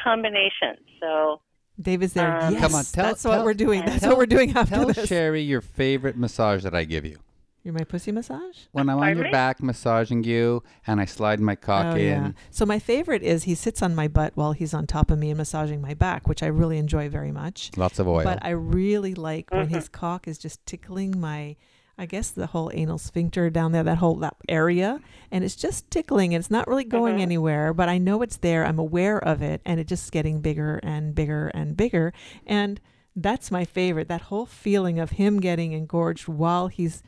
combination. 0.01 0.78
So 1.01 1.41
Dave 1.80 2.03
is 2.03 2.13
there. 2.13 2.39
Um, 2.39 2.53
yes, 2.53 2.61
Come 2.61 2.76
on, 2.76 2.84
tell- 2.86 3.05
that's 3.05 3.24
what 3.24 3.43
we're 3.43 3.53
doing. 3.53 3.84
That's 3.86 4.01
tell- 4.01 4.11
what 4.11 4.17
we're 4.19 4.26
doing 4.26 4.55
after 4.55 4.76
Tell 4.76 4.88
this. 4.88 5.09
Sheri 5.09 5.45
your 5.45 5.61
favorite 5.61 6.17
massage 6.17 6.63
that 6.63 6.76
I 6.76 6.84
give 6.84 7.05
you. 7.05 7.19
You're 7.64 7.74
my 7.74 7.86
pussy 7.86 8.11
massage. 8.11 8.57
When 8.74 8.89
I'm 8.89 8.99
on 8.99 9.16
your 9.16 9.24
me? 9.26 9.32
back 9.32 9.64
massaging 9.64 10.26
you 10.26 10.64
and 10.86 10.99
I 10.99 11.05
slide 11.05 11.39
my 11.39 11.55
cock 11.55 11.93
oh 11.93 11.95
in. 11.95 12.05
yeah. 12.05 12.32
So 12.51 12.66
my 12.66 12.78
favorite 12.78 13.24
is 13.24 13.43
he 13.43 13.55
sits 13.55 13.82
on 13.82 13.95
my 13.95 14.09
butt 14.09 14.34
while 14.36 14.51
he's 14.51 14.74
on 14.74 14.86
top 14.86 15.09
of 15.09 15.18
me 15.18 15.30
and 15.30 15.38
massaging 15.38 15.82
my 15.82 15.93
back, 15.93 16.28
which 16.28 16.43
I 16.43 16.47
really 16.47 16.78
enjoy 16.78 17.07
very 17.07 17.32
much. 17.32 17.72
Lots 17.78 17.99
of 17.99 18.07
oil. 18.07 18.26
But 18.26 18.39
I 18.41 18.49
really 18.49 19.14
like 19.14 19.49
when 19.51 19.68
Mhm. 19.68 19.76
his 19.76 19.88
cock 19.88 20.28
is 20.28 20.38
just 20.38 20.66
tickling 20.66 21.18
my, 21.22 21.55
I 21.97 22.05
guess 22.05 22.32
the 22.32 22.47
whole 22.47 22.70
anal 22.74 22.97
sphincter 22.97 23.49
down 23.49 23.72
there, 23.72 23.84
that 23.84 23.99
whole 23.99 24.16
that 24.16 24.36
area, 24.49 24.99
and 25.32 25.45
it's 25.45 25.55
just 25.55 25.89
tickling. 25.89 26.34
And 26.34 26.41
it's 26.41 26.51
not 26.51 26.68
really 26.68 26.84
going 26.84 27.18
Mhm. 27.20 27.22
anywhere, 27.22 27.74
but 27.74 27.88
I 27.88 27.97
know 27.97 28.22
it's 28.24 28.38
there. 28.38 28.66
I'm 28.66 28.80
aware 28.80 29.24
of 29.24 29.41
it, 29.41 29.61
and 29.64 29.80
it 29.80 29.88
just 29.88 30.11
getting 30.11 30.41
bigger 30.41 30.82
and 30.84 31.16
bigger 31.16 31.47
and 31.53 31.78
bigger. 31.78 32.11
And 32.45 32.82
that's 33.16 33.51
my 33.51 33.64
favorite. 33.64 34.09
That 34.09 34.24
whole 34.24 34.47
feeling 34.47 34.99
of 34.99 35.11
him 35.11 35.39
getting 35.39 35.72
engorged 35.72 36.28
while 36.28 36.68
he's 36.68 37.03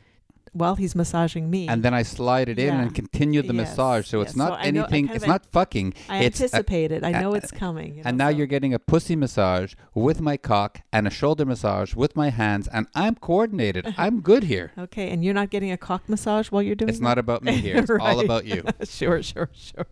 while 0.56 0.76
he's 0.76 0.94
massaging 0.94 1.50
me. 1.50 1.68
and 1.68 1.82
then 1.82 1.94
I 1.94 2.02
slide 2.02 2.48
it 2.48 2.58
in 2.58 2.66
Yeah. 2.74 2.80
and 2.82 2.94
continue 2.94 3.42
the 3.42 3.54
Yes, 3.54 3.68
massage. 3.70 4.06
So 4.08 4.18
yes. 4.18 4.28
it's 4.28 4.36
not 4.36 4.52
I 4.52 4.70
know- 4.70 4.82
I 4.82 4.84
anything. 4.84 5.06
kind 5.06 5.16
it's 5.16 5.24
of 5.24 5.28
not 5.28 5.46
fucking. 5.46 5.94
I 6.08 6.24
it's 6.24 6.40
a- 6.40 6.44
anticipate 6.44 6.90
it. 6.92 7.04
I 7.04 7.12
know 7.12 7.32
a- 7.34 7.38
it's 7.38 7.50
coming. 7.50 7.96
you 7.96 8.02
and 8.04 8.16
now 8.18 8.30
so- 8.30 8.36
you're 8.36 8.46
getting 8.46 8.72
a 8.74 8.78
pussy 8.78 9.16
massage 9.16 9.74
with 9.94 10.20
my 10.20 10.36
cock 10.36 10.80
and 10.92 11.06
a 11.06 11.10
shoulder 11.10 11.44
massage 11.44 11.94
with 11.94 12.16
my 12.16 12.30
hands, 12.30 12.68
and 12.68 12.86
I'm 12.94 13.14
coordinated. 13.16 13.94
I'm 13.98 14.20
good 14.20 14.44
here. 14.44 14.72
Okay, 14.78 15.10
and 15.10 15.24
you're 15.24 15.34
not 15.34 15.50
getting 15.50 15.70
a 15.70 15.76
cock 15.76 16.08
massage 16.08 16.50
while 16.50 16.62
you're 16.62 16.74
doing 16.74 16.88
It's 16.88 17.00
not 17.00 17.18
about 17.18 17.42
me 17.42 17.56
here. 17.66 17.76
It's 17.78 17.90
all 17.90 18.20
about 18.20 18.44
you. 18.46 18.62
sure, 18.84 19.22
sure, 19.22 19.50
sure. 19.54 19.86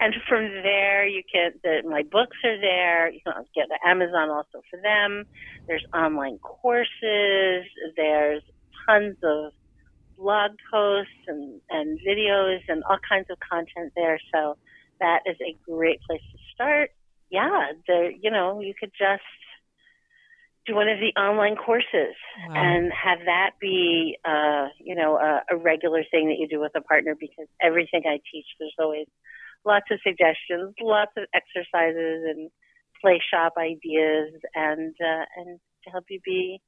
and 0.00 0.14
from 0.28 0.44
there 0.62 1.06
you 1.06 1.22
can 1.30 1.52
the, 1.62 1.88
my 1.88 2.02
books 2.02 2.36
are 2.44 2.60
there. 2.60 3.10
You 3.10 3.20
can 3.24 3.44
get 3.54 3.66
amazon 3.86 4.30
also 4.30 4.62
for 4.70 4.80
them. 4.82 5.24
There's 5.66 5.84
online 5.94 6.38
courses. 6.38 7.66
There's 7.96 8.42
tons 8.86 9.16
of 9.22 9.52
blog 10.16 10.52
posts 10.72 11.12
and 11.28 11.60
and 11.70 11.98
videos 12.06 12.60
and 12.68 12.82
all 12.84 12.98
kinds 13.08 13.26
of 13.30 13.38
content 13.40 13.92
there. 13.94 14.18
So 14.34 14.56
that 15.00 15.20
is 15.26 15.36
a 15.40 15.56
great 15.70 16.00
place 16.02 16.22
to 16.32 16.38
start. 16.54 16.90
Yeah 17.30 17.72
there 17.86 18.10
you 18.10 18.30
know 18.30 18.60
you 18.60 18.74
could 18.78 18.92
just 18.98 19.22
do 20.68 20.74
one 20.74 20.88
of 20.88 20.98
the 21.00 21.12
online 21.20 21.56
courses 21.56 22.14
Wow. 22.48 22.54
and 22.54 22.92
have 22.92 23.20
that 23.26 23.50
be 23.60 24.16
uh, 24.24 24.68
you 24.78 24.94
know 24.94 25.16
a, 25.16 25.42
a 25.50 25.56
regular 25.56 26.02
thing 26.10 26.28
that 26.28 26.36
you 26.38 26.46
do 26.48 26.60
with 26.60 26.72
a 26.76 26.80
partner 26.80 27.14
because 27.18 27.48
everything 27.60 28.02
I 28.06 28.18
teach 28.30 28.46
there's 28.60 28.74
always 28.78 29.06
lots 29.64 29.86
of 29.90 29.98
suggestions, 30.06 30.74
lots 30.80 31.12
of 31.16 31.24
exercises 31.34 32.24
and 32.30 32.50
play 33.00 33.20
shop 33.32 33.54
ideas 33.58 34.32
and 34.54 34.94
uh, 35.00 35.24
and 35.36 35.58
to 35.84 35.90
help 35.90 36.04
you 36.10 36.20
be 36.24 36.60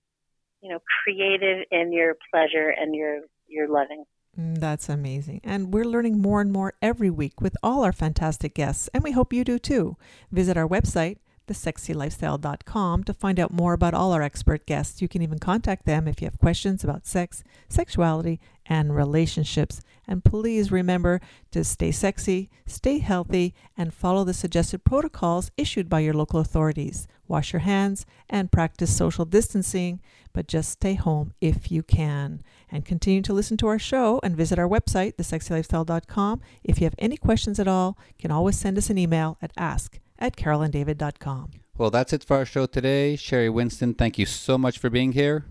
you 0.62 0.70
know 0.70 0.80
creative 1.04 1.64
in 1.70 1.92
your 1.92 2.14
pleasure 2.32 2.68
and 2.80 2.94
your 2.94 3.20
your 3.48 3.68
loving. 3.68 4.04
Mm, 4.38 4.58
That's 4.60 4.88
amazing. 4.88 5.40
And 5.44 5.72
we're 5.74 5.84
learning 5.84 6.20
more 6.20 6.40
and 6.40 6.52
more 6.52 6.74
every 6.80 7.10
week 7.10 7.40
with 7.40 7.56
all 7.62 7.82
our 7.84 7.92
fantastic 7.92 8.54
guests, 8.54 8.88
and 8.94 9.02
we 9.02 9.12
hope 9.12 9.32
you 9.32 9.44
do 9.44 9.58
too. 9.58 9.96
Visit 10.30 10.56
our 10.56 10.68
website, 10.68 11.18
thesexylifestyle.com, 11.50 13.04
to 13.04 13.12
find 13.12 13.40
out 13.40 13.52
more 13.52 13.72
about 13.72 13.92
all 13.92 14.12
our 14.12 14.22
expert 14.22 14.64
guests. 14.66 15.02
You 15.02 15.08
can 15.08 15.20
even 15.20 15.38
contact 15.38 15.84
them 15.84 16.06
if 16.06 16.22
you 16.22 16.26
have 16.26 16.38
questions 16.38 16.84
about 16.84 17.06
sex, 17.06 17.42
sexuality, 17.68 18.40
and 18.66 18.94
relationships. 18.94 19.82
And 20.06 20.24
please 20.24 20.70
remember 20.70 21.20
to 21.50 21.64
stay 21.64 21.90
sexy, 21.90 22.48
stay 22.66 22.98
healthy, 22.98 23.54
and 23.76 23.92
follow 23.92 24.24
the 24.24 24.32
suggested 24.32 24.84
protocols 24.84 25.50
issued 25.56 25.88
by 25.88 26.00
your 26.00 26.14
local 26.14 26.40
authorities. 26.40 27.08
Wash 27.26 27.52
your 27.52 27.60
hands 27.60 28.06
and 28.28 28.50
practice 28.50 28.96
social 28.96 29.24
distancing, 29.24 30.00
but 30.32 30.48
just 30.48 30.70
stay 30.70 30.94
home 30.94 31.32
if 31.40 31.70
you 31.70 31.82
can. 31.82 32.42
And 32.70 32.84
continue 32.84 33.22
to 33.22 33.32
listen 33.32 33.56
to 33.58 33.68
our 33.68 33.78
show 33.78 34.20
and 34.22 34.36
visit 34.36 34.58
our 34.58 34.68
website, 34.68 35.16
thesexylifestyle.com. 35.16 36.40
If 36.64 36.80
you 36.80 36.84
have 36.84 36.94
any 36.98 37.16
questions 37.16 37.58
at 37.58 37.68
all, 37.68 37.98
you 38.08 38.22
can 38.22 38.30
always 38.30 38.58
send 38.58 38.78
us 38.78 38.90
an 38.90 38.98
email 38.98 39.38
at 39.42 39.52
ask 39.56 39.98
at 40.20 40.36
carolanddavid.com. 40.36 41.50
Well, 41.76 41.90
that's 41.90 42.12
it 42.12 42.24
for 42.24 42.36
our 42.36 42.44
show 42.44 42.66
today. 42.66 43.16
Sheri 43.16 43.52
Winston, 43.52 43.94
thank 43.94 44.18
you 44.18 44.26
so 44.26 44.58
much 44.58 44.78
for 44.78 44.90
being 44.90 45.12
here. 45.12 45.46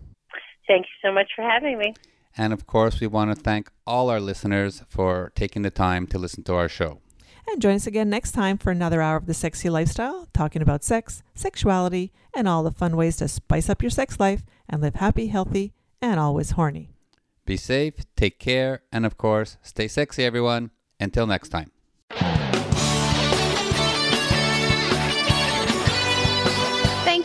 Thank 0.67 0.85
you 0.85 1.09
so 1.09 1.11
much 1.11 1.31
for 1.35 1.41
having 1.41 1.79
me. 1.79 1.95
And 2.37 2.53
of 2.53 2.67
course, 2.67 2.99
we 2.99 3.07
want 3.07 3.35
to 3.35 3.41
thank 3.41 3.71
all 3.87 4.09
our 4.09 4.19
listeners 4.19 4.83
for 4.87 5.31
taking 5.35 5.63
the 5.63 5.71
time 5.71 6.05
to 6.07 6.19
listen 6.19 6.43
to 6.43 6.53
our 6.53 6.69
show. 6.69 7.01
And 7.51 7.61
join 7.61 7.75
us 7.75 7.87
again 7.87 8.11
next 8.11 8.33
time 8.33 8.59
for 8.59 8.69
another 8.69 9.01
hour 9.01 9.17
of 9.17 9.25
the 9.25 9.33
sexy 9.33 9.71
lifestyle, 9.71 10.27
talking 10.33 10.61
about 10.61 10.83
sex, 10.83 11.23
sexuality, 11.33 12.13
and 12.35 12.47
all 12.47 12.61
the 12.61 12.71
fun 12.71 12.95
ways 12.95 13.17
to 13.17 13.27
spice 13.27 13.69
up 13.69 13.81
your 13.81 13.89
sex 13.89 14.19
life 14.19 14.43
and 14.69 14.81
live 14.81 14.95
happy, 14.95 15.27
healthy, 15.27 15.73
and 15.99 16.19
always 16.19 16.51
horny. 16.51 16.89
Be 17.45 17.57
safe, 17.57 17.95
take 18.15 18.37
care, 18.37 18.83
and 18.91 19.03
of 19.03 19.17
course, 19.17 19.57
stay 19.63 19.87
sexy, 19.87 20.23
everyone. 20.23 20.69
Until 20.99 21.25
next 21.25 21.49
time. 21.49 21.71